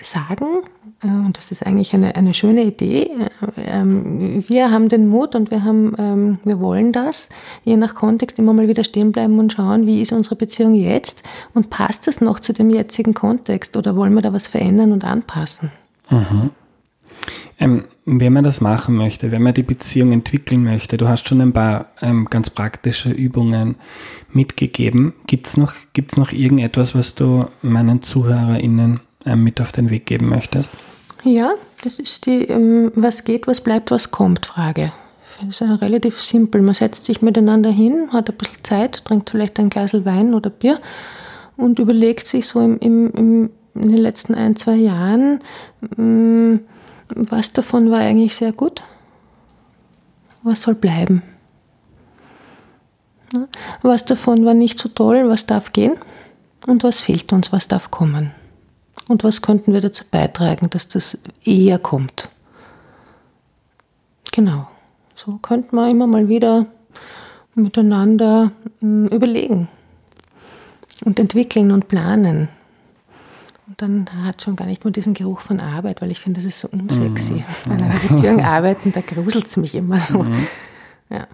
sagen, 0.00 0.62
äh, 1.04 1.08
und 1.08 1.36
das 1.36 1.52
ist 1.52 1.66
eigentlich 1.66 1.94
eine, 1.94 2.16
eine 2.16 2.34
schöne 2.34 2.64
Idee. 2.64 3.10
Äh, 3.56 3.60
ähm, 3.66 4.44
wir 4.48 4.70
haben 4.70 4.88
den 4.88 5.08
Mut 5.08 5.34
und 5.34 5.50
wir, 5.50 5.64
haben, 5.64 5.94
ähm, 5.98 6.38
wir 6.44 6.60
wollen 6.60 6.92
das, 6.92 7.28
je 7.64 7.76
nach 7.76 7.94
Kontext 7.94 8.38
immer 8.38 8.52
mal 8.52 8.68
wieder 8.68 8.84
stehen 8.84 9.12
bleiben 9.12 9.38
und 9.38 9.52
schauen, 9.52 9.86
wie 9.86 10.02
ist 10.02 10.12
unsere 10.12 10.36
Beziehung 10.36 10.74
jetzt 10.74 11.22
und 11.52 11.70
passt 11.70 12.06
das 12.06 12.20
noch 12.20 12.40
zu 12.40 12.52
dem 12.52 12.70
jetzigen 12.70 13.14
Kontext 13.14 13.76
oder 13.76 13.96
wollen 13.96 14.14
wir 14.14 14.22
da 14.22 14.32
was 14.32 14.46
verändern 14.46 14.92
und 14.92 15.04
anpassen? 15.04 15.70
Mhm. 16.10 16.50
Ähm, 17.58 17.84
wenn 18.04 18.32
man 18.34 18.44
das 18.44 18.60
machen 18.60 18.96
möchte, 18.96 19.30
wenn 19.30 19.42
man 19.42 19.54
die 19.54 19.62
Beziehung 19.62 20.12
entwickeln 20.12 20.64
möchte, 20.64 20.98
du 20.98 21.08
hast 21.08 21.26
schon 21.26 21.40
ein 21.40 21.52
paar 21.52 21.86
ähm, 22.02 22.26
ganz 22.28 22.50
praktische 22.50 23.10
Übungen 23.10 23.76
mitgegeben. 24.30 25.14
Gibt 25.26 25.46
es 25.46 25.56
noch, 25.56 25.72
gibt's 25.94 26.18
noch 26.18 26.32
irgendetwas, 26.32 26.94
was 26.94 27.14
du 27.14 27.46
meinen 27.62 28.02
ZuhörerInnen 28.02 29.00
mit 29.24 29.60
auf 29.60 29.72
den 29.72 29.90
Weg 29.90 30.06
geben 30.06 30.28
möchtest? 30.28 30.70
Ja, 31.24 31.54
das 31.82 31.98
ist 31.98 32.26
die 32.26 32.44
ähm, 32.44 32.92
Was 32.94 33.24
geht, 33.24 33.46
was 33.46 33.62
bleibt, 33.62 33.90
was 33.90 34.10
kommt 34.10 34.46
Frage. 34.46 34.92
Das 35.40 35.60
ist 35.60 35.82
relativ 35.82 36.20
simpel. 36.20 36.62
Man 36.62 36.74
setzt 36.74 37.06
sich 37.06 37.22
miteinander 37.22 37.70
hin, 37.70 38.10
hat 38.12 38.30
ein 38.30 38.36
bisschen 38.36 38.62
Zeit, 38.62 39.04
trinkt 39.04 39.30
vielleicht 39.30 39.58
ein 39.58 39.70
Glas 39.70 39.92
Wein 40.04 40.34
oder 40.34 40.50
Bier 40.50 40.80
und 41.56 41.78
überlegt 41.78 42.26
sich 42.28 42.46
so 42.46 42.60
im, 42.60 42.78
im, 42.78 43.10
im, 43.12 43.50
in 43.74 43.88
den 43.90 43.98
letzten 43.98 44.34
ein, 44.34 44.54
zwei 44.54 44.76
Jahren, 44.76 45.40
mm, 45.96 46.56
was 47.08 47.52
davon 47.52 47.90
war 47.90 48.00
eigentlich 48.00 48.34
sehr 48.34 48.52
gut, 48.52 48.84
was 50.42 50.62
soll 50.62 50.74
bleiben. 50.74 51.22
Was 53.82 54.04
davon 54.04 54.44
war 54.44 54.54
nicht 54.54 54.78
so 54.78 54.88
toll, 54.88 55.28
was 55.28 55.46
darf 55.46 55.72
gehen 55.72 55.96
und 56.66 56.84
was 56.84 57.00
fehlt 57.00 57.32
uns, 57.32 57.52
was 57.52 57.66
darf 57.66 57.90
kommen 57.90 58.32
und 59.08 59.24
was 59.24 59.42
könnten 59.42 59.72
wir 59.72 59.80
dazu 59.80 60.04
beitragen, 60.10 60.70
dass 60.70 60.88
das 60.88 61.18
eher 61.44 61.78
kommt. 61.78 62.28
Genau, 64.32 64.66
so 65.14 65.38
könnte 65.42 65.74
man 65.74 65.90
immer 65.90 66.06
mal 66.06 66.28
wieder 66.28 66.66
miteinander 67.54 68.50
hm, 68.80 69.06
überlegen 69.08 69.68
und 71.04 71.18
entwickeln 71.18 71.70
und 71.70 71.88
planen. 71.88 72.48
Und 73.66 73.80
dann 73.80 74.24
hat 74.24 74.42
schon 74.42 74.56
gar 74.56 74.66
nicht 74.66 74.84
mehr 74.84 74.92
diesen 74.92 75.14
Geruch 75.14 75.40
von 75.40 75.60
Arbeit, 75.60 76.02
weil 76.02 76.10
ich 76.10 76.20
finde, 76.20 76.38
das 76.40 76.46
ist 76.46 76.60
so 76.60 76.68
unsexy. 76.68 77.44
Mhm. 77.66 77.72
In 77.72 77.82
einer 77.82 77.94
Beziehung 77.94 78.40
arbeiten, 78.44 78.92
da 78.92 79.00
gruselt 79.00 79.46
es 79.46 79.56
mich 79.56 79.74
immer 79.74 80.00
so. 80.00 80.22
Mhm. 80.22 80.46
Ja. 81.10 81.26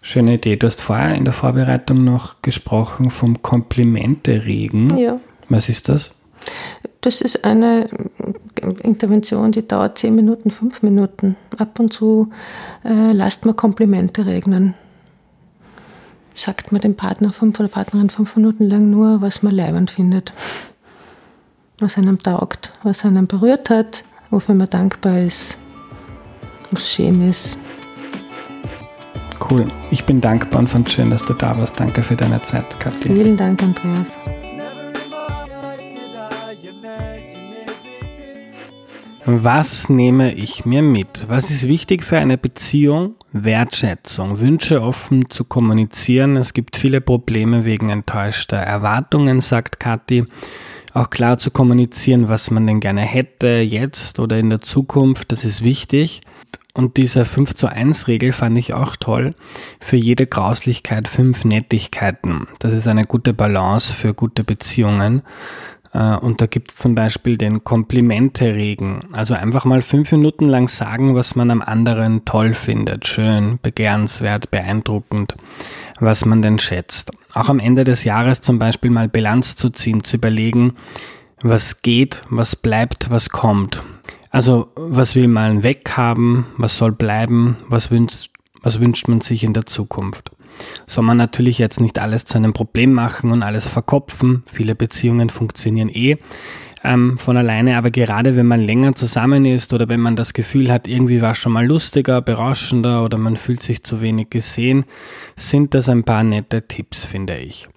Schöne 0.00 0.34
Idee. 0.34 0.56
Du 0.56 0.66
hast 0.66 0.80
vorher 0.80 1.14
in 1.14 1.24
der 1.24 1.34
Vorbereitung 1.34 2.04
noch 2.04 2.40
gesprochen 2.40 3.10
vom 3.10 3.42
Komplimente-Regen. 3.42 4.96
Ja. 4.96 5.20
Was 5.48 5.68
ist 5.68 5.88
das? 5.88 6.12
Das 7.00 7.20
ist 7.20 7.44
eine 7.44 7.88
Intervention, 8.82 9.52
die 9.52 9.66
dauert 9.66 9.98
10 9.98 10.14
Minuten, 10.14 10.50
5 10.50 10.82
Minuten. 10.82 11.36
Ab 11.56 11.78
und 11.78 11.92
zu 11.92 12.30
äh, 12.84 13.12
lasst 13.12 13.44
man 13.44 13.56
Komplimente 13.56 14.26
regnen. 14.26 14.74
Sagt 16.34 16.70
man 16.70 16.82
dem 16.82 16.96
Partner 16.96 17.32
fünf 17.32 17.58
oder 17.58 17.68
Partnerin 17.68 18.10
fünf 18.10 18.36
Minuten 18.36 18.68
lang 18.68 18.90
nur, 18.90 19.22
was 19.22 19.42
man 19.42 19.54
leibend 19.54 19.90
findet. 19.90 20.34
Was 21.78 21.96
einem 21.96 22.18
taugt, 22.18 22.72
was 22.82 23.04
einen 23.04 23.26
berührt 23.26 23.70
hat, 23.70 24.04
wofür 24.30 24.54
man 24.54 24.68
dankbar 24.68 25.20
ist, 25.20 25.56
was 26.70 26.90
schön 26.90 27.22
ist. 27.22 27.56
Cool. 29.50 29.66
Ich 29.90 30.04
bin 30.04 30.20
dankbar 30.20 30.60
und 30.60 30.68
fand 30.68 30.90
schön, 30.90 31.10
dass 31.10 31.24
du 31.24 31.32
da 31.32 31.56
warst. 31.56 31.78
Danke 31.78 32.02
für 32.02 32.16
deine 32.16 32.42
Zeit, 32.42 32.78
Kathi. 32.80 33.14
Vielen 33.14 33.36
Dank, 33.36 33.62
Andreas. 33.62 34.18
Was 39.28 39.88
nehme 39.88 40.34
ich 40.34 40.66
mir 40.66 40.82
mit? 40.82 41.24
Was 41.26 41.50
ist 41.50 41.66
wichtig 41.66 42.04
für 42.04 42.16
eine 42.16 42.38
Beziehung? 42.38 43.16
Wertschätzung, 43.32 44.38
Wünsche 44.38 44.80
offen 44.80 45.28
zu 45.30 45.42
kommunizieren. 45.42 46.36
Es 46.36 46.52
gibt 46.52 46.76
viele 46.76 47.00
Probleme 47.00 47.64
wegen 47.64 47.90
enttäuschter 47.90 48.58
Erwartungen, 48.58 49.40
sagt 49.40 49.80
Kathi. 49.80 50.26
Auch 50.94 51.10
klar 51.10 51.38
zu 51.38 51.50
kommunizieren, 51.50 52.28
was 52.28 52.52
man 52.52 52.68
denn 52.68 52.78
gerne 52.78 53.00
hätte, 53.00 53.48
jetzt 53.48 54.20
oder 54.20 54.38
in 54.38 54.48
der 54.48 54.60
Zukunft, 54.60 55.32
das 55.32 55.44
ist 55.44 55.64
wichtig. 55.64 56.20
Und 56.76 56.98
diese 56.98 57.24
5 57.24 57.54
zu 57.54 57.68
1 57.68 58.06
Regel 58.06 58.32
fand 58.32 58.58
ich 58.58 58.74
auch 58.74 58.96
toll. 58.96 59.34
Für 59.80 59.96
jede 59.96 60.26
Grauslichkeit 60.26 61.08
fünf 61.08 61.44
Nettigkeiten. 61.44 62.46
Das 62.58 62.74
ist 62.74 62.86
eine 62.86 63.06
gute 63.06 63.32
Balance 63.32 63.94
für 63.94 64.12
gute 64.12 64.44
Beziehungen. 64.44 65.22
Äh, 65.96 66.16
und 66.18 66.40
da 66.40 66.46
gibt's 66.46 66.76
zum 66.76 66.94
Beispiel 66.94 67.38
den 67.38 67.64
Komplimente-Regen. 67.64 69.00
Also 69.12 69.34
einfach 69.34 69.64
mal 69.64 69.80
fünf 69.80 70.12
Minuten 70.12 70.44
lang 70.44 70.68
sagen, 70.68 71.14
was 71.14 71.34
man 71.34 71.50
am 71.50 71.62
anderen 71.62 72.24
toll 72.24 72.52
findet. 72.52 73.06
Schön, 73.06 73.58
begehrenswert, 73.62 74.50
beeindruckend, 74.50 75.34
was 75.98 76.26
man 76.26 76.42
denn 76.42 76.58
schätzt. 76.58 77.10
Auch 77.32 77.48
am 77.48 77.58
Ende 77.58 77.84
des 77.84 78.04
Jahres 78.04 78.42
zum 78.42 78.58
Beispiel 78.58 78.90
mal 78.90 79.08
Bilanz 79.08 79.56
zu 79.56 79.70
ziehen, 79.70 80.04
zu 80.04 80.16
überlegen, 80.16 80.74
was 81.42 81.82
geht, 81.82 82.22
was 82.28 82.56
bleibt, 82.56 83.10
was 83.10 83.30
kommt. 83.30 83.82
Also 84.30 84.68
was 84.76 85.14
will 85.14 85.28
man 85.28 85.62
weghaben, 85.62 86.44
was 86.58 86.76
soll 86.76 86.92
bleiben, 86.92 87.56
was 87.68 87.90
wünscht, 87.90 88.30
was 88.66 88.80
wünscht 88.80 89.06
man 89.06 89.20
sich 89.20 89.44
in 89.44 89.52
der 89.52 89.64
Zukunft 89.66 90.32
soll 90.86 91.04
man 91.04 91.16
natürlich 91.16 91.58
jetzt 91.58 91.80
nicht 91.80 91.98
alles 91.98 92.24
zu 92.24 92.38
einem 92.38 92.52
Problem 92.52 92.92
machen 92.92 93.30
und 93.32 93.42
alles 93.42 93.68
verkopfen. 93.68 94.42
Viele 94.46 94.74
Beziehungen 94.74 95.30
funktionieren 95.30 95.88
eh 95.88 96.16
ähm, 96.84 97.18
von 97.18 97.36
alleine, 97.36 97.76
aber 97.76 97.90
gerade 97.90 98.36
wenn 98.36 98.46
man 98.46 98.60
länger 98.60 98.94
zusammen 98.94 99.44
ist 99.44 99.72
oder 99.72 99.88
wenn 99.88 100.00
man 100.00 100.16
das 100.16 100.32
Gefühl 100.32 100.70
hat, 100.70 100.86
irgendwie 100.88 101.20
war 101.20 101.32
es 101.32 101.38
schon 101.38 101.52
mal 101.52 101.66
lustiger, 101.66 102.22
berauschender 102.22 103.04
oder 103.04 103.18
man 103.18 103.36
fühlt 103.36 103.62
sich 103.62 103.82
zu 103.82 104.00
wenig 104.00 104.30
gesehen, 104.30 104.84
sind 105.36 105.74
das 105.74 105.88
ein 105.88 106.04
paar 106.04 106.22
nette 106.22 106.66
Tipps, 106.66 107.04
finde 107.04 107.36
ich. 107.38 107.68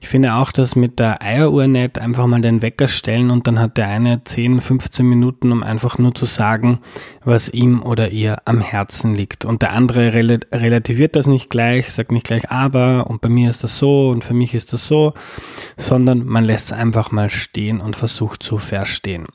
Ich 0.00 0.08
finde 0.08 0.34
auch, 0.34 0.52
dass 0.52 0.76
mit 0.76 0.98
der 0.98 1.22
Eieruhr 1.22 1.66
nett 1.66 1.98
einfach 1.98 2.26
mal 2.26 2.40
den 2.40 2.62
Wecker 2.62 2.88
stellen 2.88 3.30
und 3.30 3.46
dann 3.46 3.58
hat 3.58 3.76
der 3.76 3.88
eine 3.88 4.22
10, 4.24 4.60
15 4.60 5.06
Minuten, 5.06 5.52
um 5.52 5.62
einfach 5.62 5.98
nur 5.98 6.14
zu 6.14 6.26
sagen, 6.26 6.80
was 7.24 7.48
ihm 7.48 7.82
oder 7.82 8.10
ihr 8.10 8.38
am 8.44 8.60
Herzen 8.60 9.14
liegt. 9.14 9.44
Und 9.44 9.62
der 9.62 9.72
andere 9.72 10.12
relativiert 10.12 11.16
das 11.16 11.26
nicht 11.26 11.50
gleich, 11.50 11.92
sagt 11.92 12.12
nicht 12.12 12.26
gleich 12.26 12.50
aber 12.50 13.06
und 13.08 13.20
bei 13.20 13.28
mir 13.28 13.50
ist 13.50 13.64
das 13.64 13.78
so 13.78 14.10
und 14.10 14.24
für 14.24 14.34
mich 14.34 14.54
ist 14.54 14.72
das 14.72 14.86
so, 14.86 15.14
sondern 15.76 16.24
man 16.24 16.44
lässt 16.44 16.66
es 16.66 16.72
einfach 16.72 17.10
mal 17.10 17.30
stehen 17.30 17.80
und 17.80 17.96
versucht 17.96 18.42
zu 18.42 18.58
verstehen. 18.58 19.26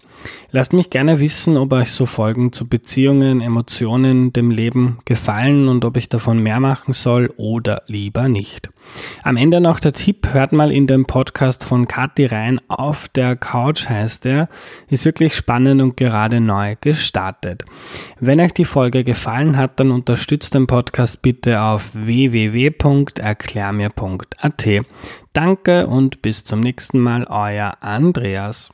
Lasst 0.52 0.74
mich 0.74 0.90
gerne 0.90 1.20
wissen, 1.20 1.58
ob 1.58 1.74
euch 1.74 1.92
so 1.92 2.06
Folgen 2.06 2.52
zu 2.52 2.68
Beziehungen, 2.68 3.42
Emotionen, 3.42 4.34
dem 4.34 4.52
Leben 4.52 5.00
gefallen 5.06 5.68
und 5.68 5.86
ob 5.86 5.98
ich 5.98 6.10
davon 6.10 6.44
mehr 6.44 6.60
machen 6.60 6.94
soll 6.94 7.34
oder 7.38 7.84
lieber 7.88 8.28
nicht. 8.28 8.70
Am 9.24 9.38
Ende 9.38 9.62
noch 9.62 9.80
der 9.80 9.94
Tipp, 9.94 10.30
hört 10.34 10.52
mal 10.52 10.72
in 10.72 10.88
den 10.88 11.06
Podcast 11.06 11.64
von 11.64 11.88
Kathi 11.88 12.26
rein, 12.26 12.60
auf 12.68 13.08
der 13.10 13.36
Couch 13.36 13.88
heißt 13.88 14.26
er, 14.26 14.50
ist 14.90 15.06
wirklich 15.06 15.36
spannend 15.36 15.80
und 15.82 15.98
gerade 15.98 16.42
neu 16.42 16.76
gestartet. 16.82 17.64
Wenn 18.20 18.42
euch 18.42 18.54
die 18.54 18.66
Folge 18.66 19.04
gefallen 19.04 19.58
hat, 19.58 19.80
dann 19.80 19.92
unterstützt 19.92 20.54
den 20.54 20.68
Podcast 20.68 21.22
bitte 21.22 21.62
auf 21.62 21.92
www.erklärmir.at. 21.94 24.68
Danke 25.34 25.88
und 25.88 26.22
bis 26.22 26.44
zum 26.44 26.60
nächsten 26.60 27.00
Mal, 27.00 27.26
euer 27.30 27.82
Andreas. 27.82 28.70